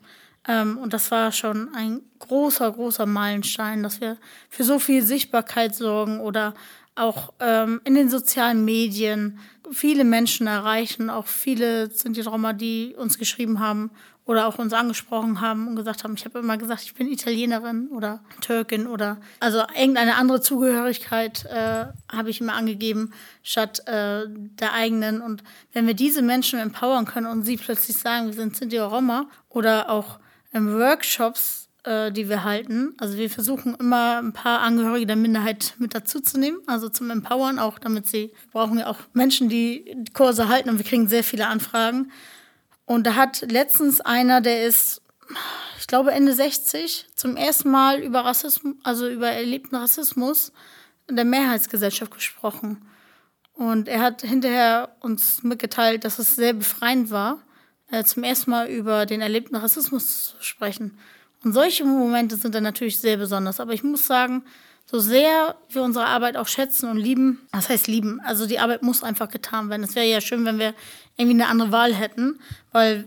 Ähm, 0.48 0.78
und 0.78 0.94
das 0.94 1.12
war 1.12 1.32
schon 1.32 1.74
ein 1.74 2.02
großer, 2.20 2.72
großer 2.72 3.06
Meilenstein, 3.06 3.84
dass 3.84 4.02
wir 4.02 4.18
für 4.50 4.64
so 4.64 4.80
viel 4.80 5.04
Sichtbarkeit 5.04 5.76
sorgen 5.76 6.20
oder 6.20 6.54
auch 6.98 7.34
ähm, 7.40 7.82
in 7.84 7.96
den 7.96 8.10
sozialen 8.10 8.66
Medien 8.66 9.40
viele 9.72 10.04
Menschen 10.04 10.48
erreichen. 10.48 11.10
Auch 11.10 11.28
viele 11.28 11.92
sind 11.92 12.18
die 12.18 12.22
Roma, 12.22 12.54
die 12.54 12.96
uns 12.98 13.18
geschrieben 13.18 13.60
haben 13.60 13.92
oder 14.26 14.46
auch 14.46 14.60
uns 14.60 14.74
angesprochen 14.74 15.40
haben 15.40 15.68
und 15.68 15.78
gesagt 15.78 16.04
haben, 16.04 16.16
ich 16.16 16.26
habe 16.26 16.40
immer 16.40 16.58
gesagt, 16.58 16.84
ich 16.84 16.94
bin 16.94 17.08
Italienerin 17.10 17.88
oder 17.88 18.20
Türkin 18.42 18.86
oder 18.86 19.18
also 19.40 19.64
irgendeine 19.74 20.16
andere 20.16 20.42
Zugehörigkeit 20.42 21.46
äh, 21.46 21.86
habe 22.12 22.30
ich 22.30 22.42
immer 22.42 22.54
angegeben 22.54 23.14
statt 23.42 23.88
äh, 23.88 24.26
der 24.28 24.74
eigenen. 24.74 25.22
Und 25.22 25.44
wenn 25.72 25.88
wir 25.88 25.94
diese 25.94 26.22
Menschen 26.22 26.60
empowern 26.60 27.06
können 27.06 27.28
und 27.28 27.44
sie 27.44 27.56
plötzlich 27.56 27.98
sagen, 27.98 28.28
wir 28.28 28.34
sind 28.34 28.58
Sinti 28.58 28.78
Roma 28.78 29.28
oder 29.50 29.90
auch 29.90 30.20
in 30.52 30.74
Workshops 30.78 31.67
äh, 31.88 32.12
die 32.12 32.28
wir 32.28 32.44
halten. 32.44 32.94
Also 32.98 33.18
wir 33.18 33.30
versuchen 33.30 33.74
immer 33.76 34.18
ein 34.18 34.34
paar 34.34 34.60
Angehörige 34.60 35.08
der 35.08 35.16
Minderheit 35.16 35.76
mit 35.80 35.96
dazuzunehmen, 35.96 36.60
also 36.68 36.90
zum 36.90 37.10
Empowern 37.10 37.60
auch, 37.60 37.80
damit 37.80 38.08
sie 38.08 38.34
wir 38.34 38.52
brauchen 38.52 38.80
ja 38.80 38.88
auch 38.88 39.00
Menschen, 39.14 39.48
die 39.48 39.96
Kurse 40.14 40.50
halten 40.50 40.70
und 40.70 40.78
wir 40.80 40.86
kriegen 40.86 41.08
sehr 41.08 41.24
viele 41.24 41.48
Anfragen. 41.48 42.12
Und 42.86 43.08
da 43.08 43.16
hat 43.16 43.50
letztens 43.50 44.02
einer, 44.02 44.42
der 44.42 44.66
ist, 44.66 45.02
ich 45.80 45.88
glaube 45.88 46.12
Ende 46.12 46.34
60, 46.34 47.08
zum 47.16 47.38
ersten 47.38 47.72
Mal 47.72 48.00
über 48.00 48.26
Rassismus, 48.26 48.76
also 48.84 49.08
über 49.08 49.30
erlebten 49.30 49.76
Rassismus 49.76 50.52
in 51.08 51.16
der 51.16 51.26
Mehrheitsgesellschaft 51.26 52.12
gesprochen. 52.12 52.86
Und 53.54 53.88
er 53.88 54.02
hat 54.02 54.22
hinterher 54.22 54.96
uns 55.00 55.42
mitgeteilt, 55.42 56.04
dass 56.04 56.20
es 56.20 56.36
sehr 56.36 56.54
befreiend 56.54 57.12
war, 57.12 57.40
äh, 57.92 58.04
zum 58.04 58.24
ersten 58.24 58.52
Mal 58.52 58.68
über 58.68 59.06
den 59.06 59.22
erlebten 59.22 59.56
Rassismus 59.56 60.36
zu 60.38 60.44
sprechen. 60.44 60.98
Und 61.44 61.54
solche 61.54 61.86
Momente 61.86 62.36
sind 62.36 62.56
dann 62.56 62.64
natürlich 62.64 63.00
sehr 63.00 63.18
besonders. 63.18 63.60
Aber 63.60 63.74
ich 63.74 63.84
muss 63.84 64.08
sagen, 64.08 64.44
so 64.90 65.00
sehr 65.00 65.56
wir 65.70 65.84
unsere 65.84 66.06
Arbeit 66.06 66.38
auch 66.38 66.48
schätzen 66.48 66.90
und 66.90 66.98
lieben, 66.98 67.46
das 67.52 67.70
heißt 67.70 67.88
lieben, 67.88 68.22
also 68.22 68.48
die 68.48 68.60
Arbeit 68.60 68.84
muss 68.84 69.04
einfach 69.04 69.30
getan 69.30 69.70
werden. 69.70 69.84
Es 69.84 69.96
wäre 69.96 70.06
ja 70.06 70.22
schön, 70.22 70.46
wenn 70.46 70.60
wir 70.60 70.74
irgendwie 71.18 71.42
eine 71.42 71.50
andere 71.50 71.72
Wahl 71.72 71.94
hätten, 71.94 72.40
weil 72.72 73.06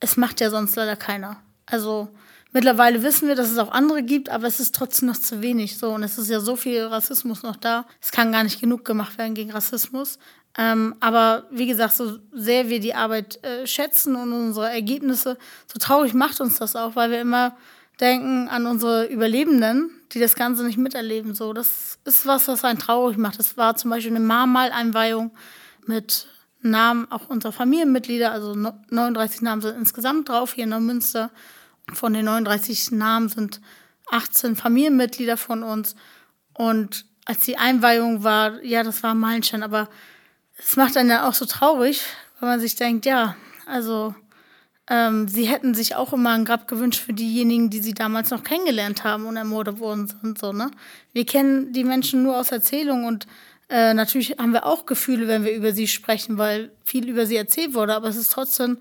es 0.00 0.16
macht 0.16 0.40
ja 0.40 0.50
sonst 0.50 0.76
leider 0.76 0.96
keiner. 0.96 1.42
Also 1.64 2.08
mittlerweile 2.52 3.02
wissen 3.02 3.28
wir, 3.28 3.34
dass 3.34 3.50
es 3.50 3.58
auch 3.58 3.72
andere 3.72 4.02
gibt, 4.02 4.28
aber 4.28 4.46
es 4.46 4.60
ist 4.60 4.74
trotzdem 4.74 5.08
noch 5.08 5.16
zu 5.16 5.42
wenig. 5.42 5.78
So 5.78 5.90
und 5.90 6.02
es 6.02 6.18
ist 6.18 6.30
ja 6.30 6.40
so 6.40 6.56
viel 6.56 6.84
Rassismus 6.84 7.42
noch 7.42 7.56
da. 7.56 7.86
Es 8.00 8.12
kann 8.12 8.32
gar 8.32 8.44
nicht 8.44 8.60
genug 8.60 8.84
gemacht 8.84 9.18
werden 9.18 9.34
gegen 9.34 9.50
Rassismus. 9.50 10.18
Ähm, 10.58 10.94
aber 11.00 11.44
wie 11.50 11.66
gesagt, 11.66 11.94
so 11.94 12.18
sehr 12.32 12.68
wir 12.68 12.78
die 12.80 12.94
Arbeit 12.94 13.42
äh, 13.42 13.66
schätzen 13.66 14.16
und 14.16 14.32
unsere 14.32 14.70
Ergebnisse, 14.70 15.38
so 15.72 15.78
traurig 15.78 16.12
macht 16.12 16.40
uns 16.40 16.58
das 16.58 16.76
auch, 16.76 16.94
weil 16.94 17.10
wir 17.10 17.20
immer 17.20 17.56
denken 18.00 18.48
an 18.48 18.66
unsere 18.66 19.06
Überlebenden, 19.06 19.90
die 20.12 20.20
das 20.20 20.34
Ganze 20.34 20.64
nicht 20.64 20.76
miterleben. 20.76 21.34
So, 21.34 21.52
das 21.52 21.98
ist 22.04 22.26
was, 22.26 22.48
was 22.48 22.64
einen 22.64 22.78
traurig 22.78 23.16
macht. 23.16 23.38
Das 23.38 23.56
war 23.56 23.76
zum 23.76 23.90
Beispiel 23.90 24.14
eine 24.14 24.24
Mahnmal-Einweihung 24.24 25.30
mit 25.86 26.26
Namen 26.60 27.10
auch 27.10 27.28
unserer 27.28 27.52
Familienmitglieder, 27.52 28.30
also 28.30 28.54
39 28.54 29.42
Namen 29.42 29.62
sind 29.62 29.76
insgesamt 29.76 30.28
drauf 30.28 30.54
hier 30.54 30.64
in 30.64 30.70
Neumünster. 30.70 31.30
Von 31.92 32.12
den 32.12 32.26
39 32.26 32.92
Namen 32.92 33.28
sind 33.28 33.60
18 34.10 34.56
Familienmitglieder 34.56 35.36
von 35.36 35.62
uns. 35.62 35.96
Und 36.54 37.06
als 37.24 37.40
die 37.40 37.56
Einweihung 37.56 38.24
war, 38.24 38.62
ja, 38.62 38.82
das 38.82 39.02
war 39.02 39.12
ein 39.12 39.18
Meilenstein, 39.18 39.62
aber 39.62 39.88
es 40.58 40.76
macht 40.76 40.96
einen 40.96 41.10
ja 41.10 41.28
auch 41.28 41.34
so 41.34 41.46
traurig, 41.46 42.02
weil 42.40 42.50
man 42.50 42.60
sich 42.60 42.76
denkt, 42.76 43.06
ja, 43.06 43.36
also 43.66 44.14
ähm, 44.88 45.28
sie 45.28 45.44
hätten 45.44 45.74
sich 45.74 45.94
auch 45.94 46.12
immer 46.12 46.30
ein 46.30 46.44
Grab 46.44 46.66
gewünscht 46.66 47.00
für 47.00 47.12
diejenigen, 47.12 47.70
die 47.70 47.80
sie 47.80 47.94
damals 47.94 48.30
noch 48.30 48.42
kennengelernt 48.42 49.04
haben 49.04 49.26
und 49.26 49.36
ermordet 49.36 49.78
worden 49.78 50.08
sind. 50.08 50.38
So, 50.38 50.52
ne? 50.52 50.70
Wir 51.12 51.24
kennen 51.24 51.72
die 51.72 51.84
Menschen 51.84 52.22
nur 52.22 52.36
aus 52.36 52.50
Erzählungen 52.50 53.04
und 53.04 53.26
äh, 53.68 53.94
natürlich 53.94 54.36
haben 54.38 54.52
wir 54.52 54.66
auch 54.66 54.84
Gefühle, 54.84 55.28
wenn 55.28 55.44
wir 55.44 55.54
über 55.54 55.72
sie 55.72 55.88
sprechen, 55.88 56.36
weil 56.36 56.72
viel 56.84 57.08
über 57.08 57.26
sie 57.26 57.36
erzählt 57.36 57.74
wurde, 57.74 57.94
aber 57.94 58.08
es 58.08 58.16
ist 58.16 58.32
trotzdem 58.32 58.78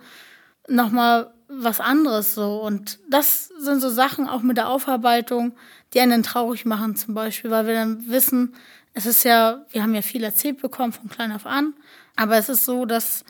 nochmal 0.72 1.34
was 1.48 1.80
anderes 1.80 2.34
so. 2.34 2.62
Und 2.62 3.00
das 3.10 3.48
sind 3.48 3.82
so 3.82 3.90
Sachen 3.90 4.28
auch 4.28 4.42
mit 4.42 4.58
der 4.58 4.70
Aufarbeitung, 4.70 5.54
die 5.94 6.00
einen 6.00 6.24
traurig 6.24 6.66
machen 6.66 6.96
zum 6.96 7.14
Beispiel, 7.14 7.52
weil 7.52 7.68
wir 7.68 7.74
dann 7.74 8.10
wissen, 8.10 8.56
es 8.94 9.06
ist 9.06 9.24
ja, 9.24 9.66
wir 9.72 9.84
haben 9.84 9.94
ja 9.94 10.02
viel 10.02 10.24
erzählt 10.24 10.62
bekommen 10.62 10.94
von 10.94 11.10
klein 11.10 11.32
auf 11.32 11.46
an, 11.46 11.74
aber 12.16 12.38
es 12.38 12.50
ist 12.50 12.66
so, 12.66 12.86
dass 12.86 13.24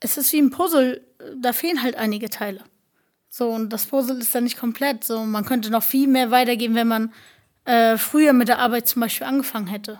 es 0.00 0.16
ist 0.16 0.32
wie 0.32 0.40
ein 0.40 0.50
Puzzle, 0.50 1.04
da 1.36 1.52
fehlen 1.52 1.82
halt 1.82 1.96
einige 1.96 2.28
Teile. 2.28 2.62
So, 3.28 3.50
und 3.50 3.70
das 3.70 3.86
Puzzle 3.86 4.18
ist 4.18 4.34
dann 4.34 4.44
nicht 4.44 4.58
komplett. 4.58 5.04
So, 5.04 5.24
man 5.24 5.44
könnte 5.44 5.70
noch 5.70 5.82
viel 5.82 6.08
mehr 6.08 6.30
weitergehen, 6.30 6.74
wenn 6.74 6.88
man 6.88 7.12
äh, 7.64 7.96
früher 7.96 8.32
mit 8.32 8.48
der 8.48 8.58
Arbeit 8.58 8.88
zum 8.88 9.00
Beispiel 9.00 9.26
angefangen 9.26 9.66
hätte. 9.66 9.98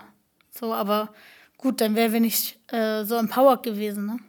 So, 0.51 0.73
aber 0.73 1.13
gut, 1.57 1.81
dann 1.81 1.95
wären 1.95 2.13
wir 2.13 2.19
nicht 2.19 2.57
äh, 2.71 3.03
so 3.03 3.15
empowered 3.15 3.63
gewesen. 3.63 4.05
Ne? 4.05 4.19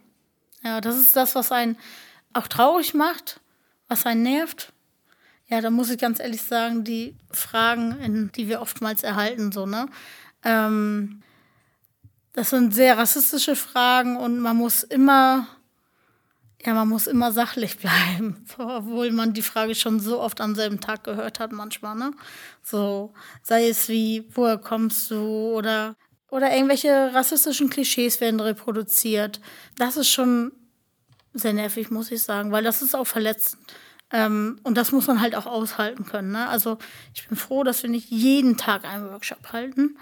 Ja, 0.63 0.81
das 0.81 0.97
ist 0.97 1.15
das, 1.15 1.35
was 1.35 1.51
einen 1.51 1.77
auch 2.33 2.47
traurig 2.47 2.93
macht, 2.93 3.41
was 3.87 4.05
einen 4.05 4.23
nervt. 4.23 4.73
Ja, 5.47 5.61
da 5.61 5.69
muss 5.69 5.89
ich 5.89 5.97
ganz 5.97 6.19
ehrlich 6.19 6.43
sagen, 6.43 6.83
die 6.83 7.15
Fragen, 7.31 7.99
in, 8.01 8.31
die 8.33 8.47
wir 8.47 8.61
oftmals 8.61 9.03
erhalten, 9.03 9.51
so, 9.51 9.65
ne? 9.65 9.87
Ähm, 10.43 11.23
das 12.33 12.51
sind 12.51 12.73
sehr 12.73 12.97
rassistische 12.97 13.55
Fragen 13.55 14.15
und 14.15 14.39
man 14.39 14.55
muss 14.55 14.83
immer 14.83 15.47
ja, 16.65 16.73
man 16.73 16.89
muss 16.89 17.07
immer 17.07 17.31
sachlich 17.31 17.77
bleiben, 17.79 18.45
obwohl 18.57 19.11
man 19.11 19.33
die 19.33 19.41
Frage 19.41 19.75
schon 19.75 19.99
so 19.99 20.19
oft 20.19 20.41
am 20.41 20.55
selben 20.55 20.79
Tag 20.79 21.03
gehört 21.03 21.39
hat 21.39 21.51
manchmal, 21.51 21.95
ne? 21.95 22.11
So, 22.63 23.13
sei 23.43 23.69
es 23.69 23.89
wie, 23.89 24.25
woher 24.33 24.57
kommst 24.57 25.09
du 25.11 25.55
oder 25.55 25.95
oder 26.31 26.53
irgendwelche 26.53 27.11
rassistischen 27.13 27.71
Klischees 27.71 28.21
werden 28.21 28.39
reproduziert. 28.39 29.41
Das 29.77 29.97
ist 29.97 30.09
schon 30.09 30.51
sehr 31.33 31.53
nervig, 31.53 31.91
muss 31.91 32.11
ich 32.11 32.21
sagen, 32.23 32.51
weil 32.51 32.63
das 32.63 32.81
ist 32.81 32.95
auch 32.95 33.07
verletzend. 33.07 33.61
Ähm, 34.11 34.59
und 34.63 34.75
das 34.75 34.91
muss 34.91 35.05
man 35.07 35.21
halt 35.21 35.35
auch 35.35 35.45
aushalten 35.45 36.05
können. 36.05 36.31
Ne? 36.31 36.47
Also 36.49 36.77
ich 37.13 37.27
bin 37.27 37.37
froh, 37.37 37.63
dass 37.63 37.83
wir 37.83 37.89
nicht 37.89 38.09
jeden 38.09 38.57
Tag 38.57 38.83
einen 38.83 39.09
Workshop 39.11 39.53
halten. 39.53 39.97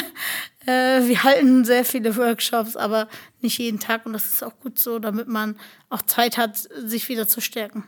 äh, 0.66 1.06
wir 1.06 1.22
halten 1.22 1.64
sehr 1.64 1.84
viele 1.84 2.16
Workshops, 2.16 2.76
aber 2.76 3.08
nicht 3.40 3.58
jeden 3.58 3.78
Tag. 3.78 4.04
Und 4.04 4.14
das 4.14 4.32
ist 4.32 4.42
auch 4.42 4.58
gut 4.58 4.78
so, 4.80 4.98
damit 4.98 5.28
man 5.28 5.56
auch 5.90 6.02
Zeit 6.02 6.38
hat, 6.38 6.56
sich 6.56 7.08
wieder 7.08 7.28
zu 7.28 7.40
stärken. 7.40 7.84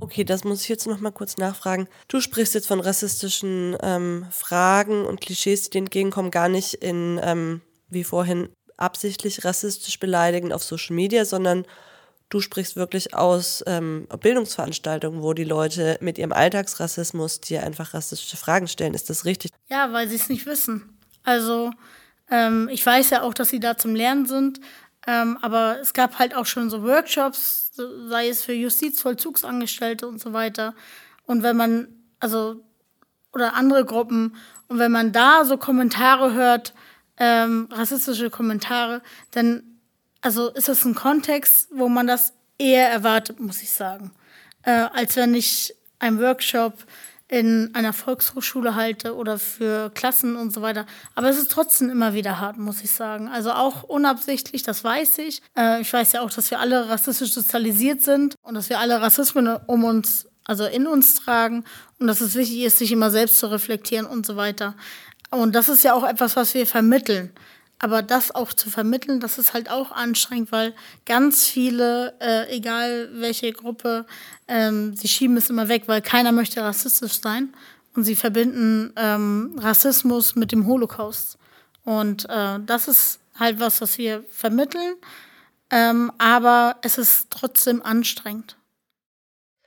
Okay, 0.00 0.24
das 0.24 0.42
muss 0.44 0.62
ich 0.62 0.68
jetzt 0.68 0.86
noch 0.86 1.00
mal 1.00 1.12
kurz 1.12 1.36
nachfragen. 1.36 1.86
Du 2.08 2.20
sprichst 2.20 2.54
jetzt 2.54 2.66
von 2.66 2.80
rassistischen 2.80 3.76
ähm, 3.82 4.26
Fragen 4.30 5.04
und 5.04 5.20
Klischees, 5.20 5.64
die 5.64 5.70
dir 5.70 5.78
entgegenkommen, 5.78 6.30
gar 6.30 6.48
nicht 6.48 6.74
in, 6.74 7.20
ähm, 7.22 7.60
wie 7.88 8.04
vorhin, 8.04 8.48
absichtlich 8.76 9.44
rassistisch 9.44 10.00
beleidigend 10.00 10.52
auf 10.52 10.64
Social 10.64 10.96
Media, 10.96 11.24
sondern 11.24 11.64
Du 12.34 12.40
sprichst 12.40 12.74
wirklich 12.74 13.14
aus 13.14 13.62
ähm, 13.64 14.08
Bildungsveranstaltungen, 14.20 15.22
wo 15.22 15.34
die 15.34 15.44
Leute 15.44 15.98
mit 16.00 16.18
ihrem 16.18 16.32
Alltagsrassismus 16.32 17.40
dir 17.40 17.62
einfach 17.62 17.94
rassistische 17.94 18.36
Fragen 18.36 18.66
stellen. 18.66 18.92
Ist 18.92 19.08
das 19.08 19.24
richtig? 19.24 19.52
Ja, 19.68 19.92
weil 19.92 20.08
sie 20.08 20.16
es 20.16 20.28
nicht 20.28 20.44
wissen. 20.44 20.98
Also 21.22 21.70
ähm, 22.28 22.68
ich 22.72 22.84
weiß 22.84 23.10
ja 23.10 23.22
auch, 23.22 23.34
dass 23.34 23.50
sie 23.50 23.60
da 23.60 23.76
zum 23.76 23.94
Lernen 23.94 24.26
sind, 24.26 24.58
ähm, 25.06 25.38
aber 25.42 25.78
es 25.80 25.92
gab 25.92 26.18
halt 26.18 26.34
auch 26.34 26.46
schon 26.46 26.70
so 26.70 26.82
Workshops, 26.82 27.70
sei 28.08 28.28
es 28.28 28.42
für 28.42 28.52
Justizvollzugsangestellte 28.52 30.08
und 30.08 30.20
so 30.20 30.32
weiter. 30.32 30.74
Und 31.26 31.44
wenn 31.44 31.56
man, 31.56 31.86
also, 32.18 32.64
oder 33.32 33.54
andere 33.54 33.84
Gruppen, 33.84 34.34
und 34.66 34.80
wenn 34.80 34.90
man 34.90 35.12
da 35.12 35.44
so 35.44 35.56
Kommentare 35.56 36.34
hört, 36.34 36.74
ähm, 37.16 37.68
rassistische 37.70 38.28
Kommentare, 38.28 39.02
dann 39.30 39.73
also 40.24 40.48
ist 40.48 40.68
das 40.68 40.86
ein 40.86 40.94
Kontext, 40.94 41.68
wo 41.70 41.90
man 41.90 42.06
das 42.06 42.32
eher 42.56 42.88
erwartet, 42.88 43.40
muss 43.40 43.60
ich 43.60 43.70
sagen, 43.70 44.10
äh, 44.62 44.70
als 44.70 45.16
wenn 45.16 45.34
ich 45.34 45.76
einen 45.98 46.18
Workshop 46.18 46.72
in 47.28 47.74
einer 47.74 47.92
Volkshochschule 47.92 48.74
halte 48.74 49.16
oder 49.16 49.38
für 49.38 49.90
Klassen 49.90 50.36
und 50.36 50.50
so 50.50 50.62
weiter. 50.62 50.86
Aber 51.14 51.28
es 51.28 51.36
ist 51.36 51.50
trotzdem 51.50 51.90
immer 51.90 52.14
wieder 52.14 52.40
hart, 52.40 52.56
muss 52.56 52.82
ich 52.82 52.90
sagen. 52.90 53.28
Also 53.28 53.52
auch 53.52 53.82
unabsichtlich, 53.82 54.62
das 54.62 54.82
weiß 54.82 55.18
ich. 55.18 55.42
Äh, 55.58 55.82
ich 55.82 55.92
weiß 55.92 56.12
ja 56.12 56.22
auch, 56.22 56.30
dass 56.30 56.50
wir 56.50 56.58
alle 56.58 56.88
rassistisch 56.88 57.32
sozialisiert 57.32 58.00
sind 58.00 58.36
und 58.42 58.54
dass 58.54 58.70
wir 58.70 58.78
alle 58.78 59.02
Rassismen 59.02 59.58
um 59.66 59.84
uns, 59.84 60.26
also 60.44 60.64
in 60.64 60.86
uns 60.86 61.16
tragen 61.16 61.64
und 61.98 62.06
dass 62.06 62.22
es 62.22 62.34
wichtig 62.34 62.62
ist, 62.62 62.78
sich 62.78 62.92
immer 62.92 63.10
selbst 63.10 63.38
zu 63.38 63.50
reflektieren 63.50 64.06
und 64.06 64.24
so 64.24 64.36
weiter. 64.36 64.74
Und 65.30 65.54
das 65.54 65.68
ist 65.68 65.84
ja 65.84 65.92
auch 65.92 66.04
etwas, 66.04 66.34
was 66.36 66.54
wir 66.54 66.66
vermitteln. 66.66 67.30
Aber 67.78 68.02
das 68.02 68.34
auch 68.34 68.52
zu 68.52 68.70
vermitteln, 68.70 69.20
das 69.20 69.38
ist 69.38 69.52
halt 69.52 69.70
auch 69.70 69.92
anstrengend, 69.92 70.52
weil 70.52 70.74
ganz 71.04 71.46
viele, 71.46 72.14
äh, 72.20 72.54
egal 72.56 73.10
welche 73.14 73.52
Gruppe, 73.52 74.06
ähm, 74.48 74.96
sie 74.96 75.08
schieben 75.08 75.36
es 75.36 75.50
immer 75.50 75.68
weg, 75.68 75.84
weil 75.86 76.00
keiner 76.00 76.32
möchte 76.32 76.62
rassistisch 76.62 77.20
sein. 77.20 77.54
Und 77.94 78.04
sie 78.04 78.16
verbinden 78.16 78.92
ähm, 78.96 79.56
Rassismus 79.58 80.34
mit 80.34 80.50
dem 80.50 80.66
Holocaust. 80.66 81.38
Und 81.84 82.28
äh, 82.28 82.58
das 82.64 82.88
ist 82.88 83.20
halt 83.38 83.60
was, 83.60 83.80
was 83.80 83.98
wir 83.98 84.24
vermitteln. 84.30 84.96
Ähm, 85.70 86.12
aber 86.18 86.76
es 86.82 86.98
ist 86.98 87.30
trotzdem 87.30 87.82
anstrengend. 87.82 88.56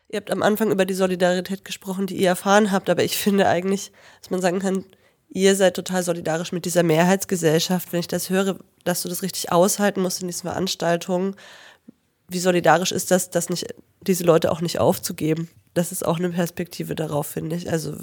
Ihr 0.09 0.17
habt 0.17 0.31
am 0.31 0.41
Anfang 0.41 0.71
über 0.71 0.85
die 0.85 0.93
Solidarität 0.93 1.65
gesprochen, 1.65 2.07
die 2.07 2.15
ihr 2.15 2.29
erfahren 2.29 2.71
habt, 2.71 2.89
aber 2.89 3.03
ich 3.03 3.17
finde 3.17 3.47
eigentlich, 3.47 3.91
dass 4.21 4.29
man 4.29 4.41
sagen 4.41 4.59
kann, 4.59 4.85
ihr 5.29 5.55
seid 5.55 5.75
total 5.75 6.03
solidarisch 6.03 6.51
mit 6.51 6.65
dieser 6.65 6.83
Mehrheitsgesellschaft. 6.83 7.91
Wenn 7.91 7.99
ich 7.99 8.07
das 8.07 8.29
höre, 8.29 8.57
dass 8.83 9.01
du 9.01 9.09
das 9.09 9.21
richtig 9.21 9.51
aushalten 9.51 10.01
musst 10.01 10.21
in 10.21 10.27
diesen 10.27 10.43
Veranstaltungen, 10.49 11.35
wie 12.27 12.39
solidarisch 12.39 12.91
ist 12.91 13.11
das, 13.11 13.29
das 13.29 13.49
nicht, 13.49 13.73
diese 14.01 14.23
Leute 14.23 14.51
auch 14.51 14.61
nicht 14.61 14.79
aufzugeben? 14.79 15.49
Das 15.73 15.91
ist 15.91 16.05
auch 16.05 16.17
eine 16.17 16.29
Perspektive 16.29 16.95
darauf, 16.95 17.27
finde 17.27 17.55
ich. 17.55 17.69
Also, 17.71 17.95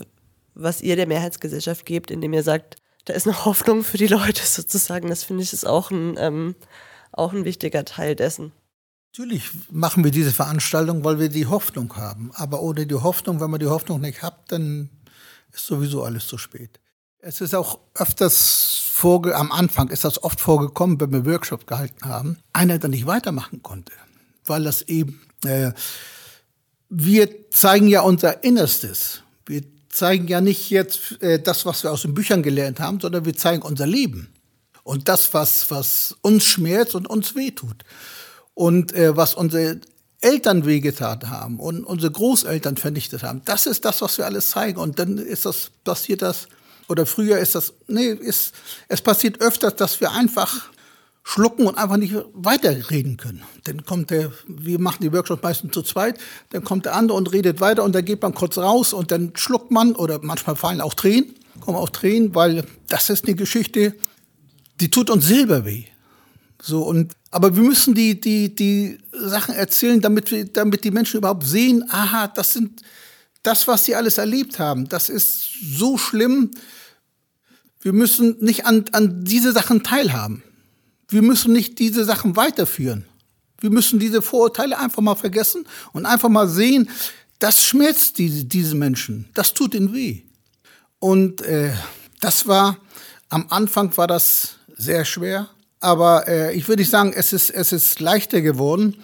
was 0.55 0.81
ihr 0.81 0.97
der 0.97 1.07
Mehrheitsgesellschaft 1.07 1.85
gebt, 1.85 2.11
indem 2.11 2.33
ihr 2.33 2.43
sagt, 2.43 2.77
da 3.05 3.13
ist 3.13 3.27
eine 3.27 3.45
Hoffnung 3.45 3.85
für 3.85 3.99
die 3.99 4.07
Leute 4.07 4.43
sozusagen, 4.45 5.09
das 5.09 5.25
finde 5.25 5.43
ich 5.43 5.53
ist 5.53 5.67
auch 5.67 5.91
ein, 5.91 6.15
ähm, 6.19 6.55
auch 7.13 7.33
ein 7.33 7.45
wichtiger 7.45 7.85
Teil 7.85 8.17
dessen. 8.17 8.53
Natürlich 9.13 9.51
machen 9.71 10.03
wir 10.03 10.11
diese 10.11 10.33
Veranstaltung, 10.33 11.05
weil 11.05 11.21
wir 11.21 11.29
die 11.29 11.47
Hoffnung 11.47 11.95
haben. 11.97 12.33
Aber 12.35 12.61
ohne 12.63 12.87
die 12.87 12.97
Hoffnung, 12.97 13.41
wenn 13.41 13.51
man 13.51 13.61
die 13.61 13.67
Hoffnung 13.67 14.01
nicht 14.01 14.23
hat, 14.23 14.51
dann 14.51 14.91
ist 15.53 15.67
sowieso 15.67 16.03
alles 16.03 16.27
zu 16.27 16.37
spät. 16.37 16.81
Es 17.27 17.41
ist 17.41 17.55
auch 17.55 17.79
öfters 17.95 18.83
vorge 18.85 19.35
am 19.35 19.51
Anfang 19.51 19.89
ist 19.89 20.05
das 20.05 20.23
oft 20.23 20.41
vorgekommen, 20.41 21.01
wenn 21.01 21.11
wir 21.11 21.25
Workshops 21.25 21.65
gehalten 21.65 22.05
haben, 22.05 22.37
einer 22.53 22.79
dann 22.79 22.91
nicht 22.91 23.07
weitermachen 23.07 23.63
konnte, 23.63 23.95
weil 24.45 24.63
das 24.65 24.83
eben 24.83 25.23
äh, 25.43 25.73
wir 26.91 27.51
zeigen 27.51 27.89
ja 27.89 28.03
unser 28.03 28.45
Innerstes. 28.45 29.23
Wir 29.47 29.63
zeigen 29.89 30.29
ja 30.29 30.43
nicht 30.43 30.69
jetzt 30.69 31.23
äh, 31.23 31.41
das, 31.41 31.65
was 31.65 31.83
wir 31.83 31.93
aus 31.93 32.03
den 32.03 32.13
Büchern 32.13 32.43
gelernt 32.43 32.79
haben, 32.79 33.01
sondern 33.01 33.25
wir 33.25 33.35
zeigen 33.35 33.63
unser 33.63 33.87
Leben 33.87 34.29
und 34.83 35.09
das, 35.09 35.33
was 35.33 35.71
was 35.71 36.15
uns 36.21 36.45
schmerzt 36.45 36.95
und 36.95 37.07
uns 37.07 37.35
wehtut 37.35 37.85
und 38.53 38.93
äh, 38.93 39.17
was 39.17 39.33
unsere 39.33 39.81
Eltern 40.21 40.67
wehgetan 40.67 41.31
haben 41.31 41.59
und 41.59 41.85
unsere 41.85 42.13
Großeltern 42.13 42.77
vernichtet 42.77 43.23
haben. 43.23 43.41
Das 43.47 43.65
ist 43.65 43.87
das, 43.87 44.03
was 44.03 44.19
wir 44.19 44.27
alles 44.27 44.51
zeigen 44.51 44.79
und 44.79 44.99
dann 44.99 45.17
ist 45.17 45.47
das 45.47 45.71
passiert 45.85 46.21
das 46.21 46.49
oder 46.89 47.07
früher 47.07 47.39
ist 47.39 47.55
das, 47.55 47.73
nee, 47.87 48.09
ist, 48.09 48.55
es 48.89 49.01
passiert 49.01 49.41
öfters, 49.41 49.77
dass 49.77 50.01
wir 50.01 50.13
einfach 50.13 50.71
schlucken 51.25 51.67
und 51.67 51.79
einfach 51.79 51.97
nicht 51.97 52.15
weiterreden 52.35 53.17
können. 53.17 53.43
Dann 53.65 53.85
kommt 53.85 54.11
der, 54.11 54.31
wir 54.47 54.79
machen 54.79 54.99
die 55.01 55.13
Workshops 55.13 55.43
meistens 55.43 55.73
zu 55.73 55.83
zweit, 55.83 56.19
dann 56.51 56.63
kommt 56.63 56.85
der 56.85 56.95
andere 56.95 57.17
und 57.17 57.33
redet 57.33 57.61
weiter 57.61 57.83
und 57.83 57.95
dann 57.95 58.05
geht 58.05 58.21
man 58.21 58.35
kurz 58.35 58.59
raus 58.59 58.93
und 58.93 59.11
dann 59.11 59.33
schluckt 59.35 59.71
man 59.71 59.97
oder 59.97 60.21
manchmal 60.23 60.55
fallen 60.55 60.83
auch 60.83 60.93
Tränen, 60.93 61.35
kommen 61.61 61.79
auch 61.79 61.89
Tränen, 61.89 62.35
weil 62.35 62.67
das 62.89 63.09
ist 63.09 63.25
eine 63.25 63.35
Geschichte, 63.35 63.95
die 64.81 64.91
tut 64.91 65.09
uns 65.09 65.27
selber 65.27 65.65
weh. 65.65 65.85
So 66.61 66.83
und 66.83 67.15
aber 67.31 67.57
wir 67.57 67.63
müssen 67.63 67.95
die 67.95 68.21
die 68.21 68.55
die 68.55 68.99
Sachen 69.13 69.55
erzählen, 69.55 70.01
damit 70.01 70.31
wir 70.31 70.45
damit 70.45 70.85
die 70.85 70.91
Menschen 70.91 71.19
überhaupt 71.19 71.45
sehen, 71.45 71.85
aha, 71.89 72.29
das 72.29 72.53
sind 72.53 72.83
das, 73.43 73.67
was 73.67 73.85
sie 73.87 73.95
alles 73.95 74.19
erlebt 74.19 74.59
haben, 74.59 74.89
das 74.89 75.09
ist 75.09 75.49
so 75.63 75.97
schlimm. 75.97 76.51
Wir 77.85 77.93
müssen 77.93 78.39
nicht 78.41 78.65
an, 78.65 78.87
an 78.93 79.25
diese 79.25 79.53
Sachen 79.53 79.83
teilhaben. 79.83 80.43
Wir 81.09 81.21
müssen 81.21 81.53
nicht 81.53 81.79
diese 81.79 82.07
Sachen 82.07 82.35
weiterführen. 82.35 83.05
Wir 83.61 83.69
müssen 83.69 83.99
diese 83.99 84.23
Vorurteile 84.23 84.79
einfach 84.79 85.03
mal 85.03 85.15
vergessen 85.15 85.67
und 85.93 86.07
einfach 86.07 86.31
mal 86.31 86.49
sehen, 86.49 86.89
das 87.41 87.63
schmerzt 87.63 88.17
diese, 88.17 88.47
diese 88.47 88.75
Menschen. 88.75 89.29
Das 89.35 89.53
tut 89.53 89.75
ihnen 89.75 89.93
weh. 89.93 90.23
Und 90.99 91.43
äh, 91.43 91.75
das 92.23 92.49
war, 92.49 92.79
am 93.29 93.49
Anfang 93.51 93.95
war 93.99 94.07
das 94.07 94.57
sehr 94.75 95.05
schwer. 95.05 95.51
Aber 95.81 96.27
äh, 96.27 96.55
ich 96.57 96.67
würde 96.69 96.81
nicht 96.81 96.91
sagen, 96.91 97.13
es 97.15 97.35
ist, 97.35 97.51
es 97.51 97.71
ist 97.71 98.01
leichter 98.01 98.41
geworden. 98.41 98.97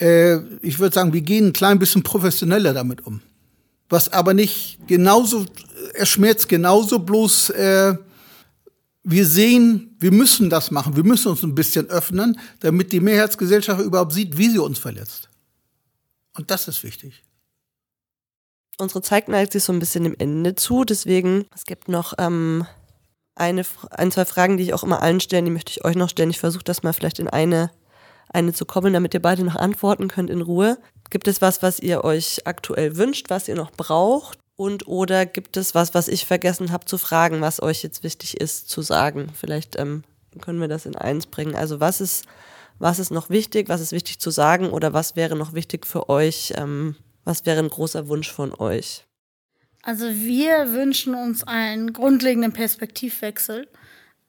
Äh, 0.00 0.36
ich 0.60 0.78
würde 0.78 0.94
sagen, 0.94 1.12
wir 1.12 1.22
gehen 1.22 1.48
ein 1.48 1.52
klein 1.52 1.80
bisschen 1.80 2.04
professioneller 2.04 2.72
damit 2.72 3.04
um 3.04 3.20
was 3.92 4.10
aber 4.10 4.32
nicht 4.32 4.78
genauso, 4.86 5.44
er 5.92 6.06
schmerzt 6.06 6.48
genauso, 6.48 6.98
bloß 6.98 7.50
äh, 7.50 7.94
wir 9.04 9.26
sehen, 9.26 9.96
wir 9.98 10.12
müssen 10.12 10.48
das 10.48 10.70
machen, 10.70 10.96
wir 10.96 11.04
müssen 11.04 11.28
uns 11.28 11.42
ein 11.42 11.54
bisschen 11.54 11.88
öffnen, 11.88 12.38
damit 12.60 12.92
die 12.92 13.00
Mehrheitsgesellschaft 13.00 13.80
überhaupt 13.80 14.12
sieht, 14.12 14.38
wie 14.38 14.48
sie 14.48 14.58
uns 14.58 14.78
verletzt. 14.78 15.28
Und 16.36 16.50
das 16.50 16.68
ist 16.68 16.82
wichtig. 16.82 17.24
Unsere 18.78 19.02
Zeit 19.02 19.28
neigt 19.28 19.52
sich 19.52 19.64
so 19.64 19.72
ein 19.72 19.78
bisschen 19.78 20.04
dem 20.04 20.16
Ende 20.18 20.54
zu, 20.54 20.84
deswegen, 20.84 21.46
es 21.54 21.64
gibt 21.64 21.88
noch 21.88 22.14
ähm, 22.18 22.66
eine, 23.34 23.64
ein, 23.90 24.10
zwei 24.10 24.24
Fragen, 24.24 24.56
die 24.56 24.64
ich 24.64 24.74
auch 24.74 24.82
immer 24.82 25.02
allen 25.02 25.20
stellen, 25.20 25.44
die 25.44 25.50
möchte 25.50 25.70
ich 25.70 25.84
euch 25.84 25.96
noch 25.96 26.08
stellen. 26.08 26.30
Ich 26.30 26.38
versuche 26.40 26.64
das 26.64 26.82
mal 26.82 26.92
vielleicht 26.92 27.18
in 27.18 27.28
eine, 27.28 27.70
eine 28.28 28.52
zu 28.52 28.64
koppeln, 28.64 28.94
damit 28.94 29.14
ihr 29.14 29.22
beide 29.22 29.44
noch 29.44 29.56
antworten 29.56 30.08
könnt 30.08 30.30
in 30.30 30.40
Ruhe. 30.40 30.78
Gibt 31.10 31.28
es 31.28 31.42
was, 31.42 31.62
was 31.62 31.78
ihr 31.80 32.04
euch 32.04 32.46
aktuell 32.46 32.96
wünscht, 32.96 33.28
was 33.28 33.48
ihr 33.48 33.56
noch 33.56 33.72
braucht? 33.72 34.38
Und 34.62 34.86
oder 34.86 35.26
gibt 35.26 35.56
es 35.56 35.74
was, 35.74 35.92
was 35.92 36.06
ich 36.06 36.24
vergessen 36.24 36.70
habe 36.70 36.84
zu 36.84 36.96
fragen, 36.96 37.40
was 37.40 37.60
euch 37.60 37.82
jetzt 37.82 38.04
wichtig 38.04 38.40
ist 38.40 38.68
zu 38.68 38.80
sagen? 38.80 39.26
Vielleicht 39.34 39.76
ähm, 39.76 40.04
können 40.40 40.60
wir 40.60 40.68
das 40.68 40.86
in 40.86 40.94
eins 40.94 41.26
bringen. 41.26 41.56
Also 41.56 41.80
was 41.80 42.00
ist, 42.00 42.26
was 42.78 43.00
ist 43.00 43.10
noch 43.10 43.28
wichtig, 43.28 43.68
was 43.68 43.80
ist 43.80 43.90
wichtig 43.90 44.20
zu 44.20 44.30
sagen 44.30 44.70
oder 44.70 44.92
was 44.92 45.16
wäre 45.16 45.34
noch 45.34 45.52
wichtig 45.52 45.84
für 45.84 46.08
euch? 46.08 46.52
Ähm, 46.54 46.94
was 47.24 47.44
wäre 47.44 47.58
ein 47.58 47.70
großer 47.70 48.06
Wunsch 48.06 48.30
von 48.30 48.54
euch? 48.54 49.04
Also 49.82 50.08
wir 50.08 50.72
wünschen 50.72 51.16
uns 51.16 51.42
einen 51.42 51.92
grundlegenden 51.92 52.52
Perspektivwechsel, 52.52 53.66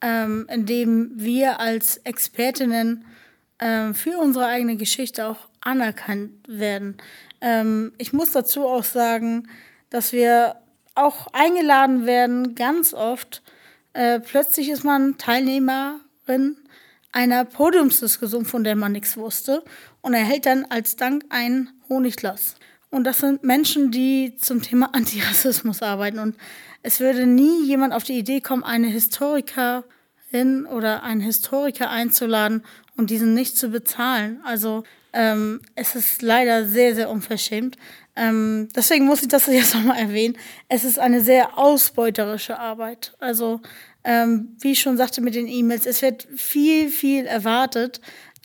ähm, 0.02 0.48
in 0.52 0.66
dem 0.66 1.12
wir 1.14 1.60
als 1.60 1.98
Expertinnen 1.98 3.06
ähm, 3.60 3.94
für 3.94 4.18
unsere 4.18 4.48
eigene 4.48 4.78
Geschichte 4.78 5.28
auch 5.28 5.48
anerkannt 5.62 6.32
werden. 6.48 6.98
Ähm, 7.40 7.94
ich 8.00 8.14
muss 8.14 8.32
dazu 8.32 8.66
auch 8.66 8.84
sagen, 8.84 9.48
dass 9.94 10.12
wir 10.12 10.56
auch 10.96 11.28
eingeladen 11.34 12.08
werden, 12.08 12.56
ganz 12.56 12.96
oft. 12.96 13.44
Äh, 13.94 14.20
plötzlich 14.20 14.70
ist 14.70 14.84
man 14.84 15.20
Teilnehmerin 15.20 16.58
einer 17.12 17.46
Podiumsdiskussion, 17.46 18.44
von 18.44 18.64
der 18.64 18.76
man 18.76 18.91
nichts 18.91 19.18
wusste, 19.18 19.64
und 20.02 20.16
erhält 20.16 20.48
dann 20.48 20.66
als 20.66 20.96
Dank 20.96 21.26
ein 21.30 21.70
Honigglas. 21.89 22.56
Und 22.89 23.04
das 23.04 23.20
sind 23.20 23.44
Menschen, 23.44 23.91
die 23.91 24.36
zum 24.36 24.64
Thema 24.64 24.89
Antirassismus 24.96 25.84
arbeiten. 25.84 26.18
Und 26.18 26.38
es 26.82 27.00
würde 27.00 27.28
nie 27.28 27.64
jemand 27.68 27.94
auf 27.94 28.04
die 28.04 28.18
Idee 28.18 28.41
kommen, 28.41 28.64
eine 28.64 28.88
Historikerin 28.88 30.66
oder 30.72 31.04
einen 31.04 31.22
Historiker 31.22 31.91
einzuladen 31.91 32.64
und 32.98 33.12
diesen 33.12 33.36
nicht 33.36 33.58
zu 33.58 33.70
bezahlen. 33.70 34.41
Also 34.44 34.86
ähm, 35.14 35.62
es 35.76 35.94
ist 35.94 36.24
leider 36.24 36.66
sehr, 36.66 36.96
sehr 36.96 37.12
unverschämt. 37.12 37.78
Ähm, 38.16 38.70
deswegen 38.76 39.05
muss 39.05 39.22
ich 39.22 39.28
das 39.28 39.47
jetzt 39.47 39.76
nochmal 39.76 39.99
erwähnen. 39.99 40.38
Es 40.70 40.84
ist 40.84 40.99
eine 40.99 41.22
sehr 41.22 41.57
ausbeuterische 41.57 42.59
Arbeit. 42.59 43.16
Also, 43.20 43.61
ähm, 44.03 44.55
wie 44.59 44.74
ich 44.74 44.82
schon 44.82 44.97
sagte 44.97 45.22
mit 45.22 45.36
den 45.36 45.47
E-Mails, 45.47 45.86
es 45.86 46.01
wird 46.01 46.28
viel, 46.36 46.89
viel 46.89 47.26
erwartet. 47.26 48.01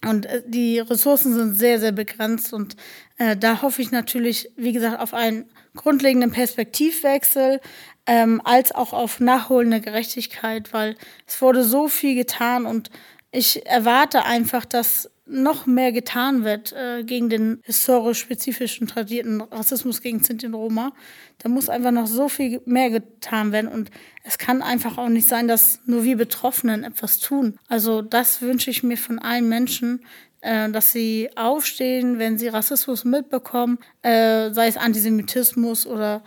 Und 0.06 0.26
äh, 0.26 0.42
die 0.46 0.78
Ressourcen 0.78 1.34
sind 1.34 1.54
sehr, 1.54 1.80
sehr 1.80 1.92
begrenzt. 1.92 2.52
Und 2.52 2.76
äh, 3.18 3.36
da 3.36 3.62
hoffe 3.62 3.82
ich 3.82 3.90
natürlich, 3.90 4.50
wie 4.56 4.72
gesagt, 4.72 5.00
auf 5.00 5.14
einen 5.14 5.46
grundlegenden 5.74 6.30
Perspektivwechsel, 6.30 7.60
ähm, 8.06 8.40
als 8.42 8.72
auch 8.72 8.92
auf 8.92 9.20
nachholende 9.20 9.80
Gerechtigkeit, 9.80 10.72
weil 10.72 10.96
es 11.26 11.42
wurde 11.42 11.62
so 11.62 11.88
viel 11.88 12.14
getan 12.14 12.64
und 12.64 12.90
ich 13.30 13.66
erwarte 13.66 14.24
einfach, 14.24 14.64
dass 14.64 15.10
noch 15.28 15.66
mehr 15.66 15.92
getan 15.92 16.44
wird 16.44 16.72
äh, 16.72 17.02
gegen 17.04 17.28
den 17.28 17.60
historisch 17.64 18.18
spezifischen 18.18 18.86
tradierten 18.86 19.40
Rassismus 19.40 20.00
gegen 20.00 20.22
Sinti 20.22 20.46
und 20.46 20.54
Roma. 20.54 20.92
Da 21.38 21.48
muss 21.48 21.68
einfach 21.68 21.90
noch 21.90 22.06
so 22.06 22.28
viel 22.28 22.60
mehr 22.64 22.90
getan 22.90 23.52
werden 23.52 23.68
und 23.68 23.90
es 24.24 24.38
kann 24.38 24.62
einfach 24.62 24.98
auch 24.98 25.08
nicht 25.08 25.28
sein, 25.28 25.48
dass 25.48 25.80
nur 25.86 26.04
wir 26.04 26.16
Betroffenen 26.16 26.84
etwas 26.84 27.18
tun. 27.18 27.58
Also 27.68 28.02
das 28.02 28.42
wünsche 28.42 28.70
ich 28.70 28.82
mir 28.82 28.96
von 28.96 29.18
allen 29.18 29.48
Menschen, 29.48 30.00
äh, 30.40 30.70
dass 30.70 30.92
sie 30.92 31.30
aufstehen, 31.36 32.18
wenn 32.18 32.38
sie 32.38 32.48
Rassismus 32.48 33.04
mitbekommen, 33.04 33.78
äh, 34.02 34.50
sei 34.52 34.68
es 34.68 34.76
Antisemitismus 34.76 35.86
oder 35.86 36.22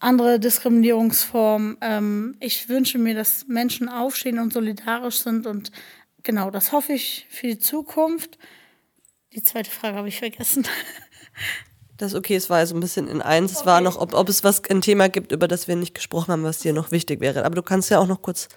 andere 0.00 0.40
Diskriminierungsformen. 0.40 1.76
Ähm, 1.80 2.36
ich 2.40 2.68
wünsche 2.68 2.98
mir, 2.98 3.14
dass 3.14 3.46
Menschen 3.48 3.88
aufstehen 3.88 4.38
und 4.38 4.52
solidarisch 4.52 5.20
sind 5.20 5.46
und 5.46 5.70
genau, 6.22 6.50
das 6.50 6.72
hoffe 6.72 6.92
ich 6.92 7.26
für 7.30 7.46
die 7.46 7.58
Zukunft. 7.58 8.38
Die 9.32 9.42
zweite 9.42 9.70
Frage 9.70 9.96
habe 9.96 10.08
ich 10.08 10.18
vergessen. 10.18 10.66
Das 11.96 12.12
ist 12.12 12.18
okay, 12.18 12.34
es 12.34 12.48
war 12.48 12.56
also 12.56 12.74
ein 12.74 12.80
bisschen 12.80 13.08
in 13.08 13.20
eins. 13.20 13.52
Es 13.52 13.66
war 13.66 13.82
noch, 13.82 13.98
ob, 13.98 14.14
ob 14.14 14.26
es 14.30 14.42
was 14.42 14.64
ein 14.70 14.80
Thema 14.80 15.10
gibt, 15.10 15.32
über 15.32 15.46
das 15.46 15.68
wir 15.68 15.76
nicht 15.76 15.94
gesprochen 15.94 16.32
haben, 16.32 16.44
was 16.44 16.58
dir 16.58 16.72
noch 16.72 16.92
wichtig 16.92 17.20
wäre. 17.20 17.44
Aber 17.44 17.54
du 17.54 17.62
kannst 17.62 17.90
ja 17.90 17.98
auch 17.98 18.06
noch 18.06 18.22
kurz, 18.22 18.48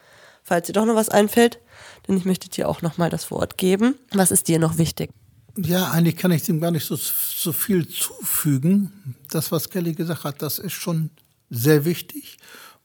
falls 0.44 0.68
dir 0.68 0.72
doch 0.72 0.86
noch 0.86 0.96
was 0.96 1.10
einfällt, 1.10 1.60
denn 2.08 2.16
ich 2.16 2.24
möchte 2.24 2.48
dir 2.48 2.70
auch 2.70 2.82
noch 2.82 2.98
mal 2.98 3.10
das 3.10 3.32
Wort 3.32 3.58
geben. 3.58 3.96
Was 4.14 4.32
ist 4.32 4.48
dir 4.48 4.60
noch 4.60 4.78
wichtig? 4.78 5.10
Ja, 5.58 5.92
eigentlich 5.92 6.16
kann 6.16 6.32
ich 6.32 6.44
dem 6.44 6.62
gar 6.62 6.72
nicht 6.72 6.86
so, 6.86 6.96
so 6.96 7.52
viel 7.52 7.86
zufügen. 7.86 9.18
Das, 9.30 9.52
was 9.52 9.70
Kelly 9.70 9.92
gesagt 9.92 10.24
hat, 10.24 10.42
das 10.42 10.58
ist 10.58 10.72
schon 10.72 11.10
sehr 11.50 11.84
wichtig. 11.84 12.38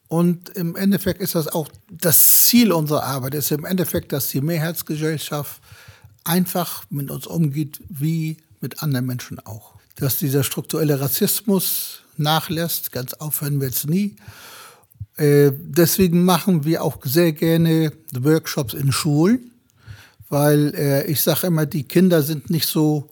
Und 0.09 0.49
im 0.51 0.75
Endeffekt 0.75 1.21
ist 1.21 1.35
das 1.35 1.49
auch 1.49 1.69
das 1.91 2.45
Ziel 2.47 2.73
unserer 2.73 3.05
Arbeit, 3.05 3.35
ist 3.35 3.53
im 3.53 3.67
Endeffekt, 3.67 4.13
dass 4.13 4.29
die 4.29 4.41
Mehrheitsgesellschaft 4.41 5.61
einfach 6.25 6.85
mit 6.91 7.11
uns 7.11 7.27
umgeht, 7.27 7.81
wie 7.89 8.39
mit 8.61 8.83
anderen 8.83 9.07
Menschen 9.07 9.39
auch. 9.41 9.75
Dass 9.97 10.19
dieser 10.19 10.45
strukturelle 10.45 11.01
Rassismus 11.01 12.03
nachlässt, 12.17 12.93
ganz 12.93 13.15
aufhören 13.15 13.61
wird 13.61 13.75
es 13.75 13.87
nie. 13.87 14.17
Äh, 15.17 15.53
deswegen 15.55 16.25
machen 16.25 16.65
wir 16.65 16.83
auch 16.83 16.99
sehr 17.05 17.33
gerne 17.33 17.93
Workshops 18.13 18.75
in 18.75 18.93
Schulen, 18.93 19.51
weil 20.29 20.75
äh, 20.75 21.07
ich 21.07 21.23
sage 21.23 21.49
immer, 21.49 21.67
die 21.67 21.85
Kinder 21.85 22.23
sind 22.23 22.51
nicht 22.51 22.67
so 22.67 23.09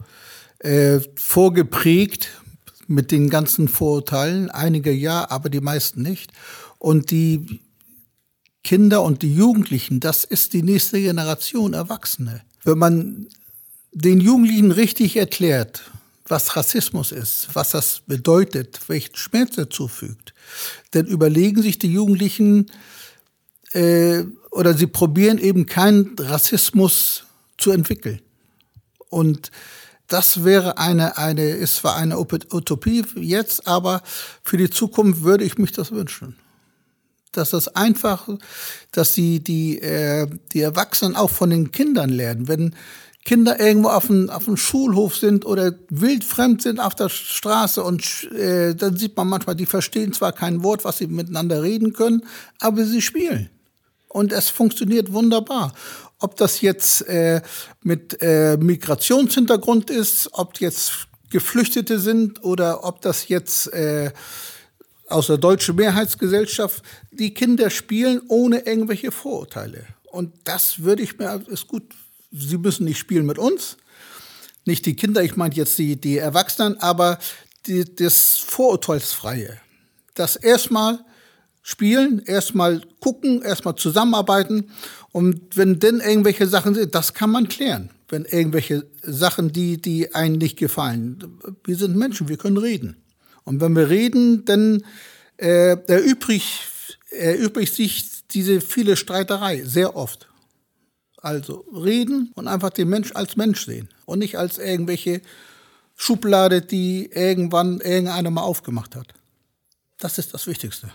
äh, 0.59 0.99
vorgeprägt 1.15 2.29
mit 2.87 3.11
den 3.11 3.29
ganzen 3.29 3.67
Vorurteilen. 3.67 4.49
Einige 4.49 4.91
ja, 4.91 5.29
aber 5.29 5.49
die 5.49 5.59
meisten 5.59 6.01
nicht. 6.01 6.31
Und 6.79 7.11
die 7.11 7.61
Kinder 8.67 9.01
und 9.01 9.21
die 9.21 9.33
Jugendlichen, 9.33 10.01
das 10.01 10.25
ist 10.25 10.51
die 10.51 10.61
nächste 10.61 10.99
Generation 10.99 11.73
Erwachsene. 11.73 12.41
Wenn 12.65 12.77
man 12.77 13.27
den 13.93 14.19
Jugendlichen 14.19 14.71
richtig 14.71 15.15
erklärt, 15.15 15.89
was 16.27 16.57
Rassismus 16.57 17.13
ist, 17.13 17.47
was 17.53 17.69
das 17.71 18.01
bedeutet, 18.05 18.81
welchen 18.87 19.15
Schmerz 19.15 19.57
er 19.57 19.69
zufügt, 19.69 20.33
dann 20.91 21.05
überlegen 21.05 21.61
sich 21.61 21.79
die 21.79 21.93
Jugendlichen 21.93 22.69
äh, 23.71 24.23
oder 24.51 24.73
sie 24.73 24.87
probieren 24.87 25.37
eben 25.37 25.65
keinen 25.65 26.17
Rassismus 26.19 27.23
zu 27.57 27.71
entwickeln. 27.71 28.19
Und 29.07 29.49
das 30.07 30.43
wäre 30.43 30.77
eine, 30.77 31.17
eine, 31.17 31.51
ist 31.51 31.77
zwar 31.77 31.95
eine 31.95 32.19
Utopie 32.19 33.05
jetzt, 33.15 33.65
aber 33.65 34.03
für 34.43 34.57
die 34.57 34.69
Zukunft 34.69 35.21
würde 35.21 35.45
ich 35.45 35.57
mich 35.57 35.71
das 35.71 35.91
wünschen 35.91 36.35
dass 37.31 37.51
das 37.51 37.67
einfach, 37.69 38.27
dass 38.91 39.13
die, 39.13 39.43
die, 39.43 39.79
äh, 39.79 40.27
die 40.53 40.61
Erwachsenen 40.61 41.15
auch 41.15 41.29
von 41.29 41.49
den 41.49 41.71
Kindern 41.71 42.09
lernen. 42.09 42.47
Wenn 42.47 42.75
Kinder 43.27 43.59
irgendwo 43.59 43.89
auf 43.89 44.07
dem, 44.07 44.29
auf 44.29 44.45
dem 44.45 44.55
Schulhof 44.55 45.17
sind 45.17 45.45
oder 45.45 45.73
wildfremd 45.89 46.61
sind 46.61 46.79
auf 46.79 46.95
der 46.95 47.09
Straße 47.09 47.83
und 47.83 48.23
äh, 48.31 48.73
dann 48.73 48.95
sieht 48.95 49.17
man 49.17 49.27
manchmal, 49.27 49.57
die 49.57 49.65
verstehen 49.65 50.13
zwar 50.13 50.31
kein 50.31 50.63
Wort, 50.63 50.85
was 50.85 50.99
sie 50.99 51.07
miteinander 51.07 51.61
reden 51.61 51.91
können, 51.91 52.23
aber 52.61 52.85
sie 52.85 53.01
spielen. 53.01 53.49
Und 54.07 54.31
es 54.31 54.49
funktioniert 54.49 55.11
wunderbar. 55.11 55.73
Ob 56.19 56.37
das 56.37 56.61
jetzt 56.61 57.01
äh, 57.09 57.41
mit 57.83 58.17
äh, 58.21 58.55
Migrationshintergrund 58.55 59.89
ist, 59.89 60.29
ob 60.31 60.61
jetzt 60.61 61.07
Geflüchtete 61.29 61.99
sind 61.99 62.43
oder 62.45 62.85
ob 62.85 63.01
das 63.01 63.27
jetzt 63.27 63.73
äh, 63.73 64.11
aus 65.07 65.27
der 65.27 65.37
deutschen 65.37 65.75
Mehrheitsgesellschaft, 65.75 66.83
die 67.11 67.33
Kinder 67.33 67.69
spielen 67.69 68.21
ohne 68.27 68.65
irgendwelche 68.65 69.11
Vorurteile. 69.11 69.85
Und 70.11 70.33
das 70.43 70.83
würde 70.83 71.03
ich 71.03 71.17
mir, 71.17 71.41
ist 71.47 71.67
gut, 71.67 71.83
sie 72.31 72.57
müssen 72.57 72.85
nicht 72.85 72.97
spielen 72.97 73.25
mit 73.25 73.37
uns, 73.37 73.77
nicht 74.65 74.85
die 74.85 74.95
Kinder, 74.95 75.23
ich 75.23 75.35
meine 75.35 75.55
jetzt 75.55 75.77
die, 75.77 75.95
die 75.95 76.17
Erwachsenen, 76.17 76.77
aber 76.79 77.19
die, 77.65 77.83
das 77.95 78.37
Vorurteilsfreie. 78.37 79.59
Das 80.13 80.35
erstmal 80.35 80.99
spielen, 81.61 82.21
erstmal 82.25 82.81
gucken, 82.99 83.41
erstmal 83.41 83.75
zusammenarbeiten 83.75 84.71
und 85.11 85.55
wenn 85.55 85.79
dann 85.79 85.99
irgendwelche 85.99 86.47
Sachen 86.47 86.75
sind, 86.75 86.95
das 86.95 87.13
kann 87.13 87.29
man 87.29 87.47
klären. 87.47 87.89
Wenn 88.09 88.23
irgendwelche 88.23 88.87
Sachen, 89.01 89.51
die, 89.51 89.81
die 89.81 90.15
einem 90.15 90.37
nicht 90.37 90.57
gefallen. 90.57 91.39
Wir 91.65 91.75
sind 91.75 91.97
Menschen, 91.97 92.29
wir 92.29 92.37
können 92.37 92.57
reden. 92.57 92.95
Und 93.47 93.61
wenn 93.61 93.77
wir 93.77 93.89
reden, 93.89 94.43
dann 94.43 94.83
äh, 95.37 95.77
erübrigt, 95.87 96.99
erübrigt 97.11 97.73
sich 97.73 98.27
diese 98.27 98.59
viele 98.59 98.97
Streiterei 98.97 99.63
sehr 99.63 99.95
oft. 99.95 100.27
Also 101.15 101.63
reden 101.73 102.33
und 102.35 102.49
einfach 102.49 102.71
den 102.71 102.89
Mensch 102.89 103.13
als 103.15 103.37
Mensch 103.37 103.65
sehen 103.65 103.87
und 104.05 104.19
nicht 104.19 104.37
als 104.37 104.57
irgendwelche 104.57 105.21
Schublade, 105.95 106.61
die 106.61 107.09
irgendwann 107.09 107.79
irgendeiner 107.79 108.31
mal 108.31 108.41
aufgemacht 108.41 108.97
hat. 108.97 109.13
Das 109.97 110.17
ist 110.17 110.33
das 110.33 110.45
Wichtigste. 110.47 110.91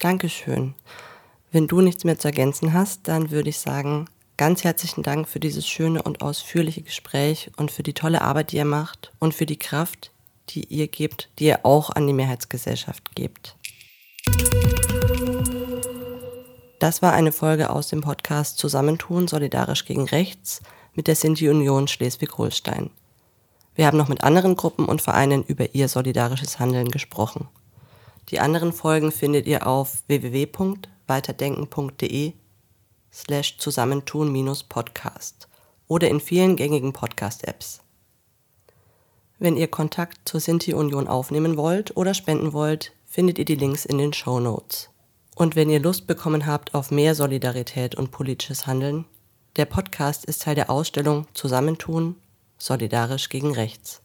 Dankeschön. 0.00 0.74
Wenn 1.52 1.68
du 1.68 1.80
nichts 1.80 2.02
mehr 2.02 2.18
zu 2.18 2.26
ergänzen 2.26 2.72
hast, 2.72 3.06
dann 3.06 3.30
würde 3.30 3.50
ich 3.50 3.58
sagen, 3.60 4.06
ganz 4.36 4.64
herzlichen 4.64 5.04
Dank 5.04 5.28
für 5.28 5.38
dieses 5.38 5.68
schöne 5.68 6.02
und 6.02 6.22
ausführliche 6.22 6.82
Gespräch 6.82 7.52
und 7.56 7.70
für 7.70 7.84
die 7.84 7.94
tolle 7.94 8.20
Arbeit, 8.20 8.50
die 8.50 8.56
ihr 8.56 8.64
macht 8.64 9.12
und 9.20 9.32
für 9.32 9.46
die 9.46 9.60
Kraft, 9.60 10.10
die 10.50 10.64
ihr 10.64 10.88
gebt, 10.88 11.30
die 11.38 11.46
ihr 11.46 11.64
auch 11.64 11.90
an 11.90 12.06
die 12.06 12.12
Mehrheitsgesellschaft 12.12 13.14
gebt. 13.14 13.56
Das 16.78 17.02
war 17.02 17.12
eine 17.12 17.32
Folge 17.32 17.70
aus 17.70 17.88
dem 17.88 18.00
Podcast 18.00 18.58
Zusammentun 18.58 19.28
solidarisch 19.28 19.84
gegen 19.84 20.04
rechts 20.04 20.60
mit 20.94 21.06
der 21.06 21.16
Sinti 21.16 21.48
Union 21.48 21.88
Schleswig-Holstein. 21.88 22.90
Wir 23.74 23.86
haben 23.86 23.98
noch 23.98 24.08
mit 24.08 24.22
anderen 24.22 24.54
Gruppen 24.54 24.86
und 24.86 25.02
Vereinen 25.02 25.42
über 25.42 25.74
ihr 25.74 25.88
solidarisches 25.88 26.58
Handeln 26.58 26.90
gesprochen. 26.90 27.48
Die 28.30 28.40
anderen 28.40 28.72
Folgen 28.72 29.12
findet 29.12 29.46
ihr 29.46 29.66
auf 29.66 30.04
www.weiterdenken.de 30.06 32.32
slash 33.12 33.58
zusammentun-podcast 33.58 35.48
oder 35.88 36.08
in 36.08 36.20
vielen 36.20 36.56
gängigen 36.56 36.92
Podcast-Apps. 36.92 37.83
Wenn 39.44 39.56
ihr 39.58 39.68
Kontakt 39.68 40.26
zur 40.26 40.40
Sinti-Union 40.40 41.06
aufnehmen 41.06 41.58
wollt 41.58 41.94
oder 41.98 42.14
spenden 42.14 42.54
wollt, 42.54 42.92
findet 43.04 43.38
ihr 43.38 43.44
die 43.44 43.56
Links 43.56 43.84
in 43.84 43.98
den 43.98 44.14
Show 44.14 44.40
Notes. 44.40 44.88
Und 45.34 45.54
wenn 45.54 45.68
ihr 45.68 45.80
Lust 45.80 46.06
bekommen 46.06 46.46
habt 46.46 46.72
auf 46.72 46.90
mehr 46.90 47.14
Solidarität 47.14 47.94
und 47.94 48.10
politisches 48.10 48.66
Handeln, 48.66 49.04
der 49.56 49.66
Podcast 49.66 50.24
ist 50.24 50.40
Teil 50.40 50.54
der 50.54 50.70
Ausstellung 50.70 51.26
Zusammentun, 51.34 52.16
solidarisch 52.56 53.28
gegen 53.28 53.52
rechts. 53.52 54.00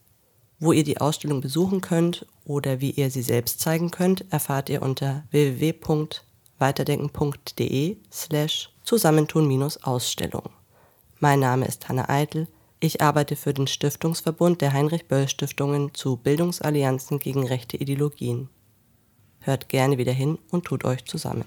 Wo 0.59 0.73
ihr 0.73 0.83
die 0.83 0.99
Ausstellung 0.99 1.39
besuchen 1.39 1.79
könnt 1.79 2.25
oder 2.43 2.81
wie 2.81 2.91
ihr 2.91 3.09
sie 3.09 3.21
selbst 3.21 3.61
zeigen 3.61 3.91
könnt, 3.91 4.25
erfahrt 4.33 4.67
ihr 4.67 4.81
unter 4.81 5.23
www.weiterdenken.de 5.31 7.95
slash 8.11 8.73
Zusammentun-Ausstellung. 8.83 10.49
Mein 11.19 11.39
Name 11.39 11.65
ist 11.65 11.87
Hanna 11.87 12.09
Eitel. 12.09 12.49
Ich 12.81 13.01
arbeite 13.01 13.35
für 13.35 13.53
den 13.53 13.67
Stiftungsverbund 13.67 14.61
der 14.61 14.71
Heinrich-Böll-Stiftungen 14.71 15.93
zu 15.93 16.15
Bildungsallianzen 16.15 17.19
gegen 17.19 17.45
rechte 17.45 17.75
Ideologien. 17.75 18.47
Hört 19.41 19.67
gerne 19.67 19.97
wieder 19.97 20.13
hin 20.13 20.37
und 20.49 20.63
tut 20.63 20.85
euch 20.85 21.03
zusammen. 21.03 21.43